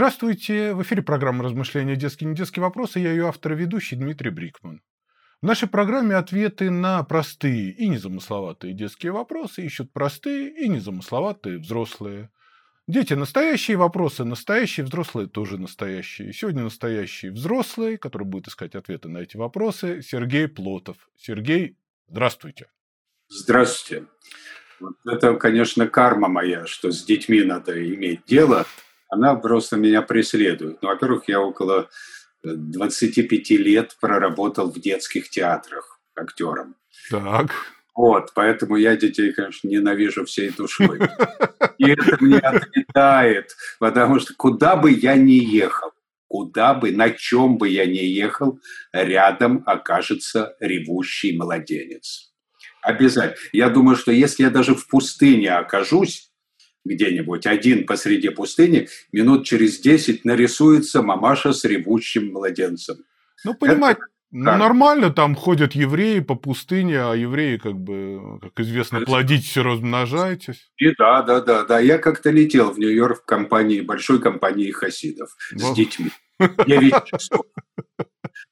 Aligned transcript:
Здравствуйте! 0.00 0.72
В 0.72 0.82
эфире 0.82 1.02
программа 1.02 1.44
«Размышления. 1.44 1.94
Детские 1.94 2.26
и 2.26 2.30
недетские 2.32 2.62
вопросы». 2.62 3.00
Я 3.00 3.10
ее 3.10 3.28
автор 3.28 3.52
и 3.52 3.54
ведущий 3.54 3.96
Дмитрий 3.96 4.30
Брикман. 4.30 4.80
В 5.42 5.46
нашей 5.46 5.68
программе 5.68 6.16
ответы 6.16 6.70
на 6.70 7.02
простые 7.02 7.72
и 7.72 7.86
незамысловатые 7.86 8.72
детские 8.72 9.12
вопросы 9.12 9.60
ищут 9.60 9.92
простые 9.92 10.54
и 10.54 10.68
незамысловатые 10.70 11.58
взрослые. 11.58 12.30
Дети– 12.88 13.12
настоящие 13.14 13.76
вопросы, 13.76 14.24
настоящие 14.24 14.86
взрослые 14.86 15.28
тоже 15.28 15.58
настоящие. 15.58 16.32
Сегодня 16.32 16.62
настоящий 16.62 17.28
взрослый, 17.28 17.98
который 17.98 18.26
будет 18.26 18.48
искать 18.48 18.74
ответы 18.74 19.10
на 19.10 19.18
эти 19.18 19.36
вопросы, 19.36 20.00
Сергей 20.00 20.48
Плотов. 20.48 20.96
Сергей, 21.14 21.76
здравствуйте. 22.08 22.70
Здравствуйте. 23.28 24.06
Вот 24.80 24.96
это, 25.04 25.34
конечно, 25.34 25.86
карма 25.86 26.28
моя, 26.28 26.64
что 26.64 26.90
с 26.90 27.04
детьми 27.04 27.42
надо 27.42 27.78
иметь 27.94 28.24
дело. 28.24 28.64
Она 29.10 29.34
просто 29.34 29.76
меня 29.76 30.02
преследует. 30.02 30.80
Ну, 30.82 30.88
во-первых, 30.88 31.24
я 31.26 31.40
около 31.40 31.90
25 32.42 33.50
лет 33.50 33.96
проработал 34.00 34.70
в 34.70 34.80
детских 34.80 35.28
театрах 35.28 36.00
актером. 36.14 36.76
Так. 37.10 37.50
Вот, 37.94 38.30
поэтому 38.34 38.76
я 38.76 38.96
детей, 38.96 39.32
конечно, 39.32 39.68
ненавижу 39.68 40.24
всей 40.24 40.50
душой. 40.50 41.00
И 41.76 41.90
это 41.90 42.16
мне 42.20 42.38
отлетает, 42.38 43.56
потому 43.78 44.20
что 44.20 44.32
куда 44.34 44.76
бы 44.76 44.92
я 44.92 45.16
ни 45.16 45.32
ехал, 45.32 45.90
куда 46.28 46.72
бы, 46.72 46.92
на 46.92 47.10
чем 47.10 47.58
бы 47.58 47.68
я 47.68 47.86
ни 47.86 47.98
ехал, 47.98 48.60
рядом 48.92 49.64
окажется 49.66 50.56
ревущий 50.60 51.36
младенец. 51.36 52.32
Обязательно. 52.80 53.36
Я 53.52 53.68
думаю, 53.68 53.96
что 53.96 54.12
если 54.12 54.44
я 54.44 54.50
даже 54.50 54.74
в 54.74 54.86
пустыне 54.86 55.52
окажусь, 55.52 56.29
где-нибудь 56.84 57.46
один 57.46 57.86
посреди 57.86 58.30
пустыни, 58.30 58.88
минут 59.12 59.46
через 59.46 59.78
десять 59.80 60.24
нарисуется 60.24 61.02
мамаша 61.02 61.52
с 61.52 61.64
ревущим 61.64 62.32
младенцем. 62.32 62.96
Ну, 63.44 63.54
понимать, 63.54 63.98
Это, 63.98 64.06
ну, 64.32 64.56
нормально, 64.56 65.10
там 65.10 65.34
ходят 65.34 65.74
евреи 65.74 66.20
по 66.20 66.36
пустыне, 66.36 67.00
а 67.00 67.14
евреи, 67.14 67.56
как 67.56 67.74
бы, 67.74 68.38
как 68.40 68.60
известно, 68.60 69.00
плодитесь 69.00 69.56
и 69.56 69.60
размножайтесь. 69.60 70.70
И 70.76 70.94
да, 70.96 71.22
да, 71.22 71.40
да, 71.40 71.64
да. 71.64 71.80
Я 71.80 71.98
как-то 71.98 72.30
летел 72.30 72.70
в 72.70 72.78
Нью-Йорк 72.78 73.22
в 73.22 73.24
компании, 73.24 73.80
большой 73.80 74.20
компании 74.20 74.70
хасидов 74.70 75.36
с 75.50 75.74
детьми. 75.74 76.10
9 76.38 77.04
часов 77.04 77.46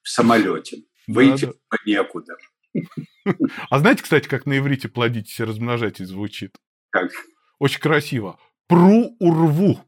в 0.02 0.08
самолете. 0.08 0.82
Выйти 1.06 1.46
да, 1.46 1.52
да. 1.70 1.78
некуда. 1.86 2.36
А 3.70 3.78
знаете, 3.78 4.02
кстати, 4.02 4.26
как 4.26 4.46
на 4.46 4.56
иврите 4.56 4.88
плодитесь 4.88 5.38
и 5.38 5.44
размножайтесь 5.44 6.06
звучит? 6.06 6.56
Как? 6.90 7.10
Очень 7.58 7.80
красиво. 7.80 8.38
Пру 8.66 9.16
урву. 9.18 9.80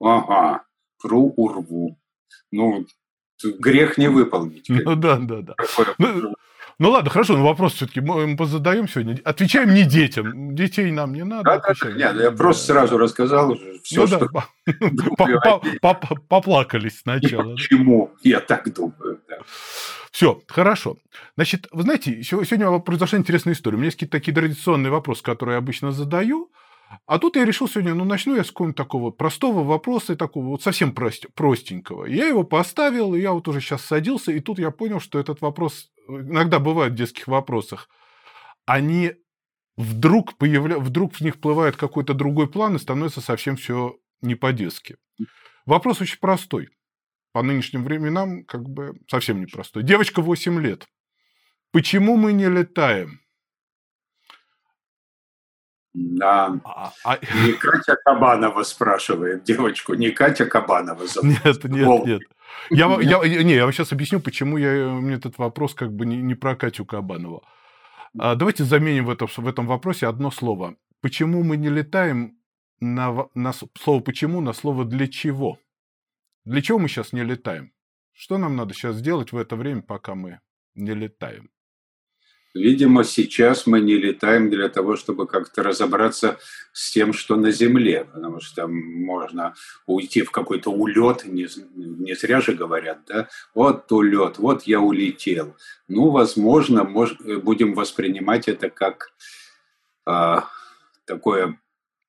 Ага, 0.00 0.64
пру 1.00 1.32
урву. 1.36 1.98
Ну, 2.50 2.86
грех 3.58 3.98
не 3.98 4.08
выполнить. 4.08 4.66
Ну 4.68 4.96
да, 4.96 5.16
да, 5.16 5.40
да. 5.40 5.54
Ну, 5.98 6.34
ну 6.78 6.90
ладно, 6.90 7.10
хорошо, 7.10 7.36
но 7.36 7.44
вопрос 7.44 7.74
все-таки 7.74 8.00
мы 8.00 8.36
задаем 8.46 8.88
сегодня. 8.88 9.20
Отвечаем 9.24 9.72
не 9.72 9.84
детям. 9.84 10.54
Детей 10.54 10.90
нам 10.90 11.14
не 11.14 11.24
надо. 11.24 11.44
Да, 11.44 11.74
да, 11.80 11.92
нет, 11.92 12.16
я 12.20 12.30
просто 12.32 12.66
сразу 12.66 12.98
рассказал 12.98 13.56
все, 13.84 14.00
ну, 14.00 14.06
что... 14.06 14.28
Да. 15.82 15.94
Поплакались 16.28 17.00
сначала. 17.00 17.52
Почему? 17.52 18.12
Я 18.22 18.40
так 18.40 18.72
думаю. 18.74 19.20
Да. 19.28 19.36
Все, 20.10 20.42
хорошо. 20.48 20.96
Значит, 21.36 21.68
вы 21.70 21.82
знаете, 21.82 22.22
сегодня 22.22 22.78
произошла 22.80 23.18
интересная 23.18 23.54
история. 23.54 23.76
У 23.76 23.78
меня 23.78 23.86
есть 23.86 23.96
какие-то 23.96 24.18
такие 24.18 24.34
традиционные 24.34 24.90
вопросы, 24.90 25.22
которые 25.22 25.54
я 25.54 25.58
обычно 25.58 25.92
задаю. 25.92 26.50
А 27.06 27.18
тут 27.18 27.36
я 27.36 27.44
решил 27.44 27.68
сегодня, 27.68 27.94
ну, 27.94 28.04
начну 28.04 28.36
я 28.36 28.44
с 28.44 28.48
какого-нибудь 28.48 28.76
такого 28.76 29.10
простого 29.10 29.64
вопроса, 29.64 30.16
такого 30.16 30.46
вот 30.46 30.62
совсем 30.62 30.94
прост, 30.94 31.26
простенького. 31.34 32.06
Я 32.06 32.26
его 32.26 32.44
поставил, 32.44 33.14
и 33.14 33.20
я 33.20 33.32
вот 33.32 33.48
уже 33.48 33.60
сейчас 33.60 33.84
садился, 33.84 34.32
и 34.32 34.40
тут 34.40 34.58
я 34.58 34.70
понял, 34.70 35.00
что 35.00 35.18
этот 35.18 35.40
вопрос, 35.40 35.90
иногда 36.08 36.58
бывает 36.58 36.92
в 36.92 36.96
детских 36.96 37.28
вопросах, 37.28 37.88
они 38.66 39.12
вдруг, 39.76 40.36
появля... 40.36 40.78
вдруг 40.78 41.14
в 41.14 41.20
них 41.20 41.40
плывает 41.40 41.76
какой-то 41.76 42.14
другой 42.14 42.48
план, 42.48 42.76
и 42.76 42.78
становится 42.78 43.20
совсем 43.20 43.56
все 43.56 43.96
не 44.22 44.34
по-детски. 44.34 44.96
Вопрос 45.66 46.00
очень 46.00 46.18
простой. 46.18 46.68
По 47.32 47.42
нынешним 47.42 47.84
временам 47.84 48.44
как 48.44 48.68
бы 48.68 48.98
совсем 49.08 49.40
непростой. 49.40 49.82
Девочка 49.82 50.22
8 50.22 50.60
лет. 50.60 50.86
Почему 51.72 52.16
мы 52.16 52.32
не 52.32 52.48
летаем? 52.48 53.20
Да. 55.94 56.58
А, 56.64 56.92
а... 57.04 57.18
Не 57.44 57.52
Катя 57.52 57.96
Кабанова 58.04 58.64
спрашивает 58.64 59.44
девочку, 59.44 59.94
не 59.94 60.10
Катя 60.10 60.44
Кабанова 60.46 61.06
зовут. 61.06 61.30
Нет, 61.44 61.64
нет, 61.64 61.86
Вол. 61.86 62.06
нет. 62.06 62.22
Я, 62.70 62.86
я, 63.00 63.42
не, 63.42 63.54
я 63.54 63.64
вам 63.64 63.72
сейчас 63.72 63.92
объясню, 63.92 64.20
почему 64.20 64.56
я, 64.56 64.88
мне 64.88 65.14
этот 65.14 65.38
вопрос 65.38 65.74
как 65.74 65.92
бы 65.92 66.04
не, 66.04 66.16
не 66.16 66.34
про 66.34 66.56
Катю 66.56 66.84
Кабанову. 66.84 67.44
А, 68.18 68.34
давайте 68.34 68.64
заменим 68.64 69.06
в 69.06 69.10
этом, 69.10 69.28
в 69.28 69.46
этом 69.46 69.66
вопросе 69.66 70.08
одно 70.08 70.30
слово. 70.30 70.76
Почему 71.00 71.44
мы 71.44 71.56
не 71.56 71.68
летаем 71.68 72.38
на, 72.80 73.28
на 73.34 73.52
слово 73.52 74.00
«почему» 74.00 74.40
на 74.40 74.52
слово 74.52 74.84
«для 74.84 75.06
чего»? 75.06 75.58
Для 76.44 76.60
чего 76.60 76.78
мы 76.78 76.88
сейчас 76.88 77.12
не 77.12 77.22
летаем? 77.22 77.72
Что 78.12 78.38
нам 78.38 78.56
надо 78.56 78.74
сейчас 78.74 78.96
сделать 78.96 79.32
в 79.32 79.36
это 79.36 79.56
время, 79.56 79.82
пока 79.82 80.14
мы 80.14 80.40
не 80.74 80.94
летаем? 80.94 81.50
Видимо, 82.54 83.02
сейчас 83.02 83.66
мы 83.66 83.80
не 83.80 83.96
летаем 83.96 84.48
для 84.48 84.68
того, 84.68 84.94
чтобы 84.94 85.26
как-то 85.26 85.64
разобраться 85.64 86.38
с 86.72 86.92
тем, 86.92 87.12
что 87.12 87.34
на 87.34 87.50
Земле, 87.50 88.04
потому 88.04 88.40
что 88.40 88.62
там 88.62 88.72
можно 88.72 89.54
уйти 89.86 90.22
в 90.22 90.30
какой-то 90.30 90.70
улет, 90.70 91.24
не, 91.24 91.48
не 91.74 92.14
зря 92.14 92.40
же 92.40 92.54
говорят, 92.54 93.00
да, 93.08 93.28
вот 93.54 93.90
улет, 93.90 94.38
вот 94.38 94.62
я 94.62 94.80
улетел. 94.80 95.56
Ну, 95.88 96.10
возможно, 96.10 96.84
мож, 96.84 97.16
будем 97.18 97.74
воспринимать 97.74 98.46
это 98.46 98.70
как 98.70 99.12
а, 100.06 100.48
такое 101.06 101.58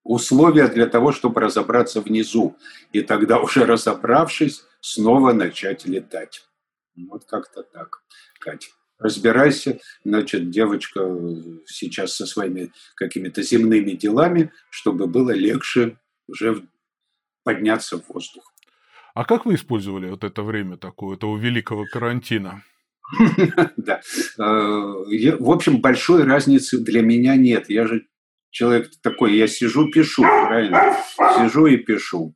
условие 0.04 0.68
для 0.68 0.86
того, 0.86 1.12
чтобы 1.12 1.42
разобраться 1.42 2.02
внизу, 2.02 2.56
и 2.94 3.02
тогда 3.02 3.40
уже 3.40 3.66
разобравшись, 3.66 4.64
снова 4.80 5.34
начать 5.34 5.88
летать. 5.88 6.48
Вот 6.96 7.26
как-то 7.26 7.64
так, 7.64 8.04
Катя 8.40 8.70
разбирайся, 9.00 9.80
значит, 10.04 10.50
девочка 10.50 11.02
сейчас 11.66 12.16
со 12.16 12.26
своими 12.26 12.72
какими-то 12.96 13.42
земными 13.44 13.92
делами, 13.92 14.52
чтобы 14.70 15.08
было 15.08 15.32
легче 15.32 15.98
уже 16.28 16.68
подняться 17.44 18.00
в 18.00 18.08
воздух. 18.10 18.52
А 19.14 19.24
как 19.24 19.46
вы 19.46 19.56
использовали 19.56 20.10
вот 20.10 20.24
это 20.24 20.44
время 20.44 20.78
такое, 20.78 21.16
этого 21.16 21.38
великого 21.38 21.86
карантина? 21.92 22.64
Да. 23.78 24.02
Э, 24.40 24.42
в 24.42 25.52
общем, 25.52 25.80
большой 25.80 26.24
разницы 26.24 26.80
для 26.80 27.02
меня 27.02 27.36
нет. 27.36 27.70
Я 27.70 27.86
же 27.88 28.08
человек 28.50 28.90
такой, 29.04 29.36
я 29.38 29.48
сижу, 29.48 29.92
пишу, 29.92 30.24
правильно? 30.24 30.98
Сижу 31.38 31.68
и 31.68 31.78
пишу. 31.78 32.34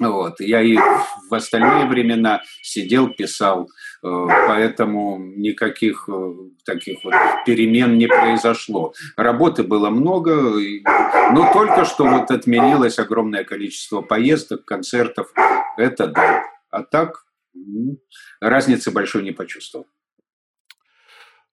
Вот. 0.00 0.40
Я 0.40 0.62
и 0.62 0.76
в 0.76 1.34
остальные 1.34 1.84
времена 1.86 2.42
сидел, 2.62 3.10
писал, 3.10 3.68
э, 4.02 4.26
поэтому 4.48 5.18
никаких 5.18 6.08
э, 6.08 6.34
таких 6.64 7.04
вот 7.04 7.12
перемен 7.44 7.98
не 7.98 8.06
произошло. 8.06 8.94
Работы 9.18 9.62
было 9.62 9.90
много, 9.90 10.54
но 11.32 11.52
только 11.52 11.84
что 11.84 12.06
вот 12.06 12.30
отменилось 12.30 12.98
огромное 12.98 13.44
количество 13.44 14.00
поездок, 14.00 14.64
концертов. 14.64 15.32
Это 15.76 16.06
да. 16.06 16.44
А 16.70 16.82
так 16.82 17.26
разницы 18.40 18.90
большой 18.90 19.22
не 19.22 19.32
почувствовал. 19.32 19.86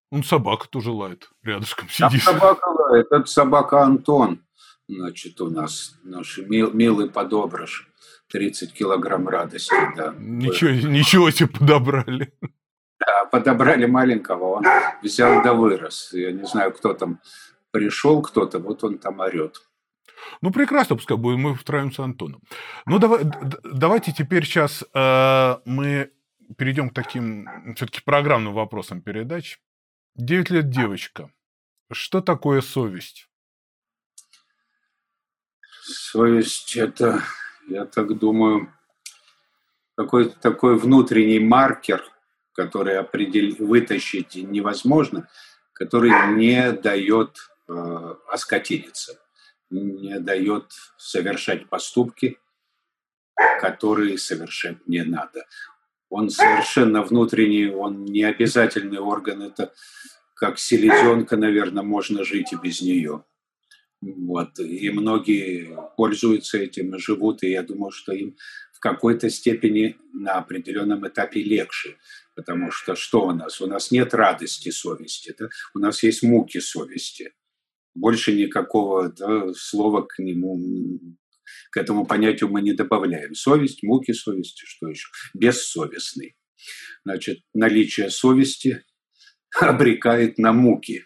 Он 0.09 0.23
собака 0.23 0.69
тоже 0.69 0.91
лает, 0.91 1.29
рядышком 1.43 1.89
сидишь. 1.89 2.23
Там 2.23 2.35
собака 2.35 2.65
лает, 2.69 3.07
это 3.11 3.25
собака 3.25 3.81
Антон, 3.81 4.39
значит, 4.87 5.41
у 5.41 5.49
нас, 5.49 5.95
наш 6.03 6.37
мил, 6.37 6.71
милый 6.71 7.09
подобрыш. 7.09 7.89
30 8.29 8.73
килограмм 8.73 9.27
радости, 9.27 9.75
да. 9.95 10.13
Ничего, 10.17 10.71
ничего 10.71 11.31
себе 11.31 11.49
подобрали. 11.49 12.33
Да, 12.99 13.25
подобрали 13.25 13.85
маленького, 13.85 14.57
он 14.57 14.65
взял 15.01 15.43
да 15.43 15.53
вырос. 15.53 16.09
Я 16.13 16.31
не 16.31 16.45
знаю, 16.45 16.73
кто 16.73 16.93
там 16.93 17.19
пришел, 17.71 18.21
кто-то, 18.21 18.59
вот 18.59 18.83
он 18.83 18.97
там 18.97 19.19
орет. 19.19 19.61
Ну, 20.41 20.51
прекрасно, 20.51 20.95
пускай 20.95 21.15
будем 21.15 21.41
мы 21.41 21.55
втроем 21.55 21.91
с 21.91 21.99
Антоном. 21.99 22.41
Ну, 22.85 22.99
давай, 22.99 23.21
давайте 23.63 24.11
теперь 24.11 24.45
сейчас 24.45 24.83
э, 24.93 25.55
мы 25.65 26.11
перейдем 26.57 26.89
к 26.89 26.93
таким 26.93 27.47
все-таки 27.75 28.01
программным 28.01 28.53
вопросам 28.53 29.01
передач. 29.01 29.59
Девять 30.15 30.49
лет 30.49 30.69
девочка. 30.69 31.31
Что 31.91 32.21
такое 32.21 32.61
совесть? 32.61 33.29
Совесть– 35.83 36.75
это 36.77 37.23
я 37.67 37.85
так 37.85 38.17
думаю, 38.17 38.73
какой-то 39.95 40.39
такой 40.39 40.77
внутренний 40.77 41.39
маркер, 41.39 42.03
который 42.53 42.97
определ... 42.97 43.55
вытащить 43.59 44.35
невозможно, 44.35 45.27
который 45.73 46.11
не 46.35 46.71
дает 46.71 47.37
э, 47.67 48.15
оскотиниться, 48.31 49.19
не 49.69 50.19
дает 50.19 50.71
совершать 50.97 51.67
поступки, 51.67 52.39
который 53.61 54.17
совершать 54.17 54.87
не 54.87 55.03
надо. 55.03 55.45
Он 56.09 56.29
совершенно 56.29 57.03
внутренний, 57.03 57.67
он 57.67 58.05
не 58.05 58.23
обязательный 58.23 58.99
орган, 58.99 59.41
это 59.41 59.73
как 60.33 60.57
селезенка, 60.59 61.35
наверное, 61.35 61.83
можно 61.83 62.23
жить 62.23 62.53
и 62.53 62.55
без 62.55 62.81
нее. 62.81 63.23
Вот. 64.01 64.59
И 64.59 64.89
многие 64.91 65.75
пользуются 65.95 66.59
этим 66.59 66.95
и 66.95 66.99
живут, 66.99 67.43
и 67.43 67.49
я 67.49 67.63
думаю, 67.63 67.91
что 67.91 68.13
им 68.13 68.37
в 68.71 68.79
какой-то 68.79 69.29
степени 69.29 69.97
на 70.13 70.33
определенном 70.33 71.07
этапе 71.07 71.41
легче. 71.41 71.97
Потому 72.35 72.69
что 72.69 72.95
что 72.95 73.25
у 73.25 73.31
нас? 73.31 73.59
У 73.59 73.65
нас 73.65 73.89
нет 73.89 74.13
радости 74.13 74.69
совести, 74.69 75.33
да? 75.37 75.49
у 75.73 75.79
нас 75.79 76.03
есть 76.03 76.21
муки 76.21 76.59
совести. 76.59 77.33
Больше 77.95 78.33
никакого 78.33 79.09
да, 79.09 79.51
слова 79.53 80.03
к 80.03 80.19
нему, 80.19 80.59
к 81.71 81.77
этому 81.77 82.05
понятию 82.05 82.49
мы 82.49 82.61
не 82.61 82.73
добавляем. 82.73 83.33
Совесть, 83.33 83.81
муки 83.81 84.11
совести, 84.11 84.63
что 84.65 84.87
еще? 84.87 85.09
Бессовестный. 85.33 86.35
Значит, 87.03 87.39
наличие 87.55 88.11
совести 88.11 88.85
обрекает 89.59 90.37
на 90.37 90.53
муки. 90.53 91.05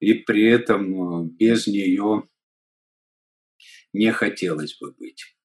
И 0.00 0.14
при 0.14 0.48
этом 0.48 1.24
э, 1.24 1.28
без 1.38 1.66
нее 1.66 2.28
не 3.92 4.12
хотелось 4.12 4.78
бы 4.78 4.92
быть. 4.92 5.36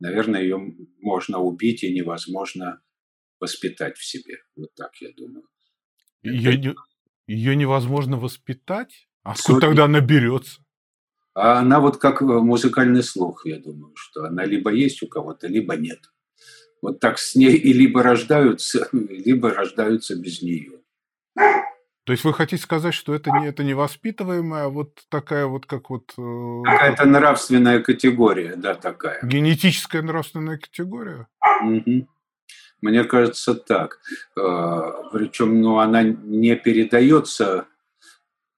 Наверное, 0.00 0.42
ее 0.42 0.58
можно 1.00 1.38
убить 1.38 1.84
и 1.84 1.92
невозможно 1.92 2.82
воспитать 3.40 3.96
в 3.96 4.04
себе. 4.04 4.38
Вот 4.56 4.74
так 4.74 4.90
я 5.00 5.10
думаю. 5.16 5.46
Ее, 6.22 6.56
не, 6.56 6.74
ее 7.26 7.56
невозможно 7.56 8.16
воспитать? 8.16 9.08
А 9.22 9.32
откуда 9.32 9.60
тогда 9.60 9.84
она 9.84 10.00
берется? 10.00 10.64
А 11.34 11.60
она 11.60 11.80
вот 11.80 11.98
как 11.98 12.22
э, 12.22 12.24
музыкальный 12.24 13.02
слух, 13.02 13.46
я 13.46 13.58
думаю, 13.58 13.94
что 13.96 14.24
она 14.24 14.44
либо 14.44 14.72
есть 14.72 15.02
у 15.02 15.08
кого-то, 15.08 15.46
либо 15.46 15.76
нет. 15.76 16.00
Вот 16.82 17.00
так 17.00 17.18
с 17.18 17.34
ней 17.34 17.54
и 17.54 17.72
либо 17.72 18.02
рождаются, 18.02 18.88
либо 18.92 19.50
рождаются 19.50 20.16
без 20.16 20.42
нее. 20.42 20.80
То 22.04 22.12
есть 22.12 22.24
вы 22.24 22.34
хотите 22.34 22.60
сказать, 22.60 22.94
что 22.94 23.14
это 23.14 23.30
не 23.30 23.46
это 23.46 23.62
не 23.62 23.74
воспитываемая, 23.74 24.64
а 24.64 24.68
вот 24.68 24.98
такая 25.08 25.46
вот 25.46 25.66
как 25.66 25.88
вот 25.88 26.12
э, 26.18 26.62
какая-то 26.64 27.04
нравственная 27.04 27.80
категория, 27.80 28.56
да, 28.56 28.74
такая. 28.74 29.20
Генетическая 29.22 30.02
нравственная 30.02 30.58
категория. 30.58 31.28
Угу. 31.62 32.08
Мне 32.80 33.04
кажется, 33.04 33.54
так. 33.54 34.00
Э, 34.36 34.80
Причем, 35.12 35.60
ну, 35.60 35.78
она 35.78 36.02
не 36.02 36.56
передается. 36.56 37.66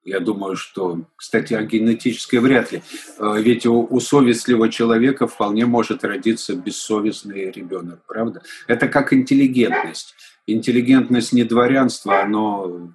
Я 0.02 0.20
думаю, 0.20 0.56
что, 0.56 1.02
кстати, 1.16 1.52
о 1.52 1.62
генетической 1.62 2.38
вряд 2.38 2.72
ли. 2.72 2.82
Э, 3.18 3.36
ведь 3.38 3.66
у, 3.66 3.86
у 3.88 4.00
совестливого 4.00 4.70
человека 4.70 5.26
вполне 5.26 5.66
может 5.66 6.02
родиться 6.02 6.56
бессовестный 6.56 7.50
ребенок, 7.50 8.06
правда? 8.06 8.42
Это 8.66 8.88
как 8.88 9.12
интеллигентность. 9.12 10.14
Интеллигентность 10.46 11.34
не 11.34 11.44
дворянство, 11.44 12.22
оно 12.22 12.94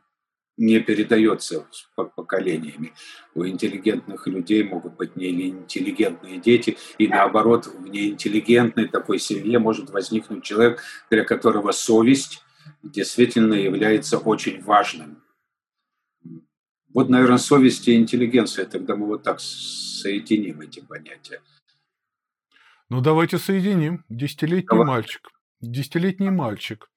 не 0.60 0.80
передается 0.80 1.66
поколениями. 1.96 2.94
У 3.34 3.48
интеллигентных 3.48 4.28
людей 4.28 4.62
могут 4.64 4.98
быть 4.98 5.16
неинтеллигентные 5.16 6.40
дети, 6.40 6.78
и 6.98 7.08
наоборот, 7.08 7.68
в 7.68 7.88
неинтеллигентной 7.88 8.90
такой 8.90 9.20
семье 9.20 9.58
может 9.58 9.90
возникнуть 9.90 10.44
человек, 10.44 10.84
для 11.10 11.24
которого 11.24 11.72
совесть 11.72 12.44
действительно 12.84 13.54
является 13.54 14.18
очень 14.18 14.62
важным. 14.62 15.24
Вот, 16.94 17.08
наверное, 17.08 17.38
совесть 17.38 17.88
и 17.88 17.96
интеллигенция, 17.96 18.66
тогда 18.66 18.96
мы 18.96 19.06
вот 19.06 19.24
так 19.24 19.40
соединим 19.40 20.60
эти 20.60 20.82
понятия. 20.82 21.42
Ну, 22.90 23.02
давайте 23.02 23.38
соединим. 23.38 24.04
Десятилетний 24.10 24.68
Давай. 24.68 24.88
мальчик. 24.88 25.30
Десятилетний 25.62 26.32
мальчик 26.32 26.89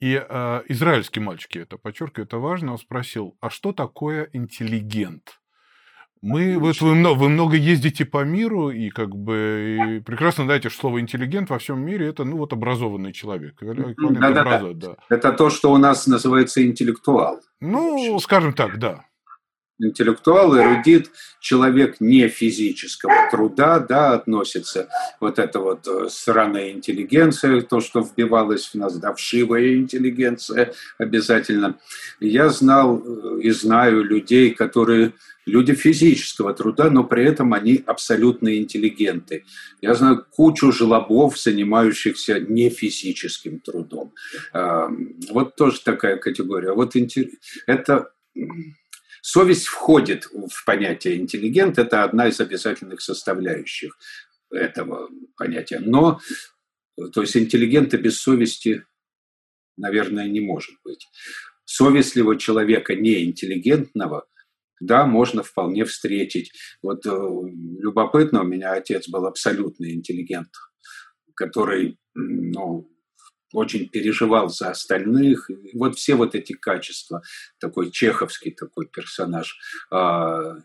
и 0.00 0.22
э, 0.28 0.62
израильский 0.68 1.20
мальчик, 1.20 1.56
я 1.56 1.62
это 1.62 1.76
подчеркиваю, 1.76 2.26
это 2.26 2.38
важно, 2.38 2.72
он 2.72 2.78
спросил, 2.78 3.36
а 3.40 3.50
что 3.50 3.72
такое 3.72 4.28
интеллигент? 4.32 5.40
Мы, 6.20 6.58
вот 6.58 6.80
вы, 6.80 7.14
вы 7.14 7.28
много 7.28 7.56
ездите 7.56 8.04
по 8.04 8.24
миру, 8.24 8.70
и 8.70 8.90
как 8.90 9.14
бы 9.14 9.98
и 9.98 10.00
прекрасно 10.00 10.44
знаете, 10.44 10.68
что 10.68 10.80
слово 10.80 11.00
интеллигент 11.00 11.48
во 11.48 11.58
всем 11.58 11.80
мире 11.80 12.08
это 12.08 12.24
ну 12.24 12.38
вот 12.38 12.52
образованный 12.52 13.12
человек. 13.12 13.56
Да, 13.60 14.30
да, 14.32 14.44
да. 14.44 14.72
да. 14.74 14.96
Это 15.08 15.32
то, 15.32 15.48
что 15.48 15.72
у 15.72 15.76
нас 15.76 16.08
называется 16.08 16.64
интеллектуал. 16.66 17.40
Ну, 17.60 18.18
скажем 18.18 18.52
так, 18.52 18.78
да 18.78 19.07
интеллектуал, 19.78 20.56
эрудит, 20.56 21.10
человек 21.40 22.00
не 22.00 22.28
физического 22.28 23.28
труда, 23.30 23.78
да, 23.78 24.14
относится 24.14 24.88
вот 25.20 25.38
эта 25.38 25.60
вот 25.60 25.86
э, 25.86 26.08
сраная 26.10 26.72
интеллигенция, 26.72 27.62
то, 27.62 27.80
что 27.80 28.00
вбивалось 28.00 28.68
в 28.68 28.74
нас, 28.74 28.98
да, 28.98 29.14
вшивая 29.14 29.74
интеллигенция 29.74 30.72
обязательно. 30.98 31.78
Я 32.20 32.48
знал 32.48 33.02
э, 33.04 33.40
и 33.42 33.50
знаю 33.50 34.04
людей, 34.04 34.50
которые 34.50 35.12
люди 35.46 35.74
физического 35.74 36.52
труда, 36.52 36.90
но 36.90 37.04
при 37.04 37.24
этом 37.24 37.54
они 37.54 37.82
абсолютно 37.86 38.58
интеллигенты. 38.58 39.44
Я 39.80 39.94
знаю 39.94 40.26
кучу 40.30 40.72
жлобов, 40.72 41.38
занимающихся 41.38 42.38
не 42.38 42.68
физическим 42.68 43.60
трудом. 43.60 44.12
Вот 44.52 45.56
тоже 45.56 45.80
такая 45.80 46.18
категория. 46.18 46.72
Вот 46.72 46.94
это 47.66 48.10
Совесть 49.22 49.66
входит 49.66 50.24
в 50.24 50.64
понятие 50.64 51.16
интеллигент, 51.16 51.78
это 51.78 52.04
одна 52.04 52.28
из 52.28 52.40
обязательных 52.40 53.00
составляющих 53.00 53.98
этого 54.50 55.10
понятия. 55.36 55.80
Но, 55.80 56.20
то 57.12 57.20
есть 57.20 57.36
интеллигента 57.36 57.98
без 57.98 58.20
совести, 58.20 58.84
наверное, 59.76 60.28
не 60.28 60.40
может 60.40 60.76
быть. 60.84 61.08
Совестливого 61.64 62.38
человека, 62.38 62.94
неинтеллигентного, 62.94 64.26
да, 64.80 65.06
можно 65.06 65.42
вполне 65.42 65.84
встретить. 65.84 66.52
Вот 66.82 67.04
э, 67.04 67.10
любопытно, 67.10 68.42
у 68.42 68.46
меня 68.46 68.72
отец 68.72 69.08
был 69.08 69.26
абсолютный 69.26 69.92
интеллигент, 69.92 70.48
который, 71.34 71.98
ну, 72.14 72.90
очень 73.52 73.88
переживал 73.88 74.48
за 74.48 74.70
остальных. 74.70 75.50
Вот 75.74 75.96
все 75.96 76.14
вот 76.14 76.34
эти 76.34 76.52
качества, 76.52 77.22
такой 77.58 77.90
чеховский 77.90 78.52
такой 78.52 78.86
персонаж, 78.86 79.58
а, 79.90 80.56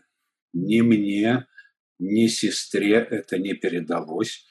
ни 0.52 0.80
мне, 0.80 1.46
ни 1.98 2.26
сестре 2.26 2.94
это 2.96 3.38
не 3.38 3.54
передалось. 3.54 4.46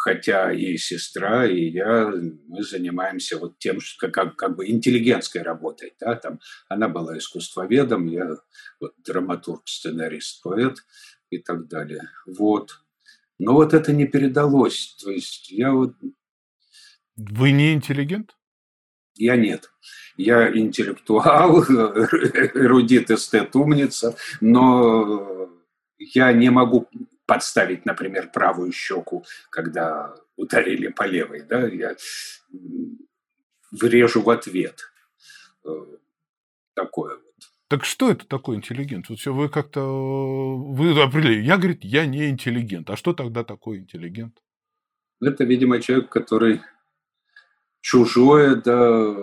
Хотя 0.00 0.52
и 0.52 0.76
сестра, 0.76 1.44
и 1.44 1.70
я, 1.70 2.12
мы 2.46 2.62
занимаемся 2.62 3.36
вот 3.36 3.58
тем, 3.58 3.80
что 3.80 4.08
как, 4.08 4.36
как 4.36 4.54
бы 4.54 4.68
интеллигентской 4.68 5.42
работой. 5.42 5.92
Да? 5.98 6.14
Там, 6.14 6.38
она 6.68 6.88
была 6.88 7.18
искусствоведом, 7.18 8.06
я 8.06 8.36
вот, 8.78 8.94
драматург, 8.98 9.66
сценарист, 9.66 10.40
поэт 10.44 10.76
и 11.30 11.38
так 11.38 11.66
далее. 11.66 12.10
Вот. 12.26 12.78
Но 13.40 13.54
вот 13.54 13.74
это 13.74 13.92
не 13.92 14.06
передалось. 14.06 14.96
То 15.02 15.10
есть 15.10 15.50
я 15.50 15.72
вот 15.72 15.94
вы 17.18 17.50
не 17.50 17.74
интеллигент? 17.74 18.36
Я 19.16 19.36
нет. 19.36 19.70
Я 20.16 20.56
интеллектуал, 20.56 21.62
эрудит, 21.64 23.10
эстет, 23.10 23.54
умница, 23.56 24.16
но 24.40 25.50
я 25.98 26.32
не 26.32 26.50
могу 26.50 26.88
подставить, 27.26 27.84
например, 27.84 28.30
правую 28.32 28.72
щеку, 28.72 29.24
когда 29.50 30.14
ударили 30.36 30.88
по 30.88 31.04
левой. 31.04 31.42
Да? 31.42 31.66
Я 31.66 31.96
врежу 33.72 34.22
в 34.22 34.30
ответ. 34.30 34.80
Э, 35.64 35.70
такое 36.74 37.16
вот. 37.16 37.24
Так 37.68 37.84
что 37.84 38.10
это 38.10 38.26
такое 38.26 38.56
интеллигент? 38.56 39.08
Вот 39.08 39.18
все 39.18 39.34
вы 39.34 39.48
как-то 39.48 39.82
вы 39.82 40.98
определили. 41.02 41.42
Я, 41.42 41.58
говорит, 41.58 41.84
я 41.84 42.06
не 42.06 42.30
интеллигент. 42.30 42.88
А 42.88 42.96
что 42.96 43.12
тогда 43.12 43.44
такое 43.44 43.78
интеллигент? 43.78 44.38
Это, 45.20 45.44
видимо, 45.44 45.80
человек, 45.80 46.08
который 46.08 46.62
чужое, 47.80 48.56
да, 48.56 49.14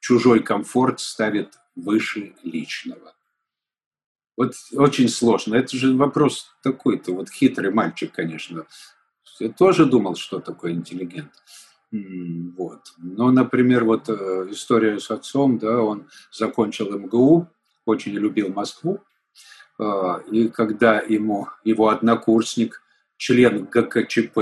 чужой 0.00 0.40
комфорт 0.40 1.00
ставит 1.00 1.54
выше 1.74 2.34
личного. 2.42 3.14
Вот 4.36 4.54
очень 4.72 5.08
сложно. 5.08 5.54
Это 5.54 5.76
же 5.76 5.94
вопрос 5.96 6.50
такой-то, 6.62 7.12
вот 7.14 7.30
хитрый 7.30 7.70
мальчик, 7.70 8.12
конечно. 8.12 8.66
Я 9.38 9.50
тоже 9.50 9.86
думал, 9.86 10.16
что 10.16 10.40
такое 10.40 10.72
интеллигент. 10.72 11.32
Вот. 12.56 12.94
Но, 12.96 13.30
например, 13.30 13.84
вот 13.84 14.08
э, 14.08 14.46
история 14.50 14.98
с 14.98 15.10
отцом, 15.10 15.58
да, 15.58 15.82
он 15.82 16.08
закончил 16.30 16.98
МГУ, 16.98 17.48
очень 17.84 18.12
любил 18.12 18.48
Москву, 18.48 19.02
а, 19.78 20.22
и 20.30 20.48
когда 20.48 21.00
ему 21.00 21.48
его 21.64 21.88
однокурсник, 21.88 22.82
член 23.22 23.64
ГКЧП, 23.64 24.38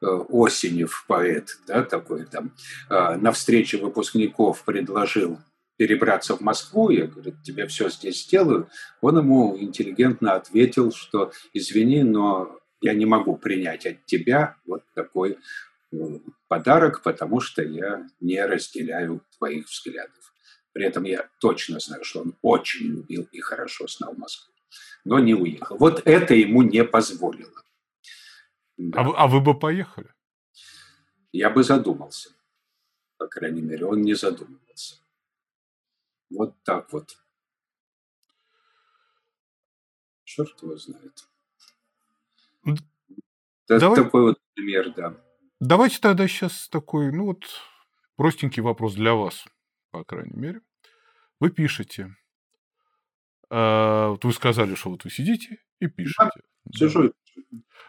Э, 0.00 0.20
Осенев, 0.28 1.04
поэт, 1.08 1.58
да, 1.66 1.82
такой 1.82 2.24
там, 2.26 2.54
э, 2.88 3.16
на 3.16 3.32
встрече 3.32 3.78
выпускников 3.78 4.64
предложил 4.64 5.40
перебраться 5.76 6.36
в 6.36 6.40
Москву, 6.40 6.90
я 6.90 7.06
говорю, 7.06 7.34
тебе 7.42 7.66
все 7.66 7.88
здесь 7.88 8.22
сделаю. 8.22 8.68
Он 9.00 9.18
ему 9.18 9.58
интеллигентно 9.58 10.34
ответил, 10.34 10.92
что 10.92 11.32
извини, 11.52 12.04
но 12.04 12.60
я 12.80 12.94
не 12.94 13.06
могу 13.06 13.36
принять 13.36 13.86
от 13.86 14.04
тебя 14.06 14.54
вот 14.66 14.84
такой 14.94 15.38
э, 15.90 15.96
подарок, 16.46 17.02
потому 17.02 17.40
что 17.40 17.62
я 17.62 18.06
не 18.20 18.44
разделяю 18.44 19.20
твоих 19.36 19.66
взглядов. 19.68 20.32
При 20.72 20.84
этом 20.84 21.02
я 21.02 21.28
точно 21.40 21.80
знаю, 21.80 22.04
что 22.04 22.20
он 22.20 22.36
очень 22.42 22.86
любил 22.86 23.26
и 23.32 23.40
хорошо 23.40 23.88
знал 23.88 24.14
Москву, 24.16 24.54
но 25.04 25.18
не 25.18 25.34
уехал. 25.34 25.76
Вот 25.76 26.02
это 26.04 26.34
ему 26.34 26.62
не 26.62 26.84
позволило. 26.84 27.64
Да. 28.78 29.00
А, 29.00 29.04
вы, 29.04 29.14
а 29.16 29.26
вы 29.26 29.40
бы 29.40 29.58
поехали? 29.58 30.14
Я 31.32 31.50
бы 31.50 31.64
задумался. 31.64 32.30
По 33.18 33.26
крайней 33.26 33.60
мере, 33.60 33.84
он 33.84 34.02
не 34.02 34.14
задумывался. 34.14 34.96
Вот 36.30 36.62
так 36.62 36.92
вот. 36.92 37.18
Черт 40.22 40.62
его 40.62 40.76
знает. 40.76 41.28
Это 42.64 43.80
Давай... 43.80 44.04
такой 44.04 44.22
вот 44.22 44.38
пример, 44.54 44.94
да. 44.94 45.16
Давайте 45.60 45.98
тогда 45.98 46.28
сейчас 46.28 46.68
такой, 46.68 47.10
ну 47.12 47.26
вот, 47.26 47.44
простенький 48.16 48.62
вопрос 48.62 48.94
для 48.94 49.14
вас, 49.14 49.44
по 49.90 50.04
крайней 50.04 50.36
мере. 50.36 50.60
Вы 51.40 51.50
пишете. 51.50 52.16
А, 53.50 54.10
вот 54.10 54.24
вы 54.24 54.32
сказали, 54.32 54.74
что 54.76 54.90
вот 54.90 55.04
вы 55.04 55.10
сидите 55.10 55.58
и 55.80 55.88
пишете. 55.88 56.16
Да, 56.18 56.30
сижу. 56.74 57.12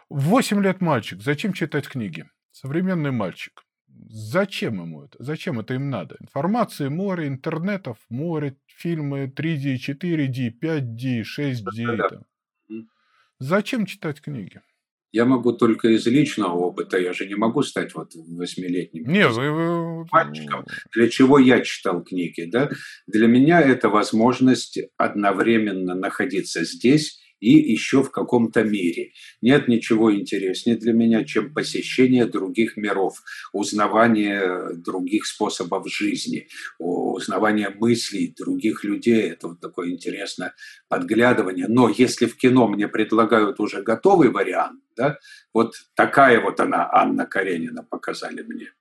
Восемь 0.08 0.62
лет 0.62 0.80
мальчик. 0.80 1.22
Зачем 1.22 1.52
читать 1.52 1.88
книги? 1.88 2.28
Современный 2.50 3.10
мальчик. 3.10 3.62
Зачем 4.08 4.80
ему 4.80 5.04
это? 5.04 5.22
Зачем 5.22 5.60
это 5.60 5.74
им 5.74 5.90
надо? 5.90 6.16
Информации 6.20 6.88
море, 6.88 7.28
интернетов 7.28 7.98
море, 8.08 8.56
фильмы 8.66 9.32
3D, 9.34 9.76
4D, 9.76 10.52
5D, 10.60 11.22
6D. 11.22 11.96
Да, 11.96 12.08
да. 12.08 12.22
Зачем 13.38 13.86
читать 13.86 14.20
книги? 14.20 14.60
Я 15.12 15.24
могу 15.24 15.52
только 15.52 15.88
из 15.88 16.06
личного 16.06 16.54
опыта, 16.54 16.96
я 16.98 17.12
же 17.12 17.26
не 17.26 17.34
могу 17.34 17.62
стать 17.62 17.94
вот 17.94 18.12
восьмилетним 18.14 19.10
не, 19.10 19.26
вы, 19.26 19.50
вы... 19.50 20.06
мальчиком. 20.12 20.64
Для 20.94 21.08
чего 21.08 21.38
я 21.38 21.62
читал 21.62 22.04
книги? 22.04 22.48
Да? 22.48 22.70
Для 23.08 23.26
меня 23.26 23.60
это 23.60 23.88
возможность 23.88 24.78
одновременно 24.96 25.94
находиться 25.94 26.64
здесь 26.64 27.20
и 27.40 27.50
еще 27.50 28.02
в 28.02 28.10
каком-то 28.10 28.62
мире. 28.62 29.12
Нет 29.40 29.68
ничего 29.68 30.14
интереснее 30.14 30.76
для 30.76 30.92
меня, 30.92 31.24
чем 31.24 31.52
посещение 31.52 32.26
других 32.26 32.76
миров, 32.76 33.22
узнавание 33.52 34.74
других 34.74 35.26
способов 35.26 35.90
жизни, 35.90 36.48
узнавание 36.78 37.70
мыслей 37.70 38.34
других 38.36 38.84
людей. 38.84 39.30
Это 39.30 39.48
вот 39.48 39.60
такое 39.60 39.90
интересное 39.90 40.54
подглядывание. 40.88 41.66
Но 41.68 41.88
если 41.88 42.26
в 42.26 42.36
кино 42.36 42.68
мне 42.68 42.88
предлагают 42.88 43.60
уже 43.60 43.82
готовый 43.82 44.30
вариант, 44.30 44.80
да, 44.96 45.18
вот 45.54 45.74
такая 45.94 46.40
вот 46.40 46.60
она, 46.60 46.88
Анна 46.92 47.26
Каренина, 47.26 47.82
показали 47.82 48.42
мне– 48.42 48.70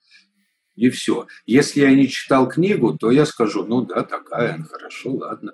и 0.79 0.89
все. 0.89 1.27
Если 1.45 1.81
я 1.81 1.93
не 1.93 2.07
читал 2.07 2.47
книгу, 2.47 2.97
то 2.97 3.11
я 3.11 3.25
скажу, 3.25 3.65
ну 3.65 3.81
да, 3.81 4.03
такая, 4.03 4.63
хорошо, 4.63 5.11
ладно. 5.11 5.53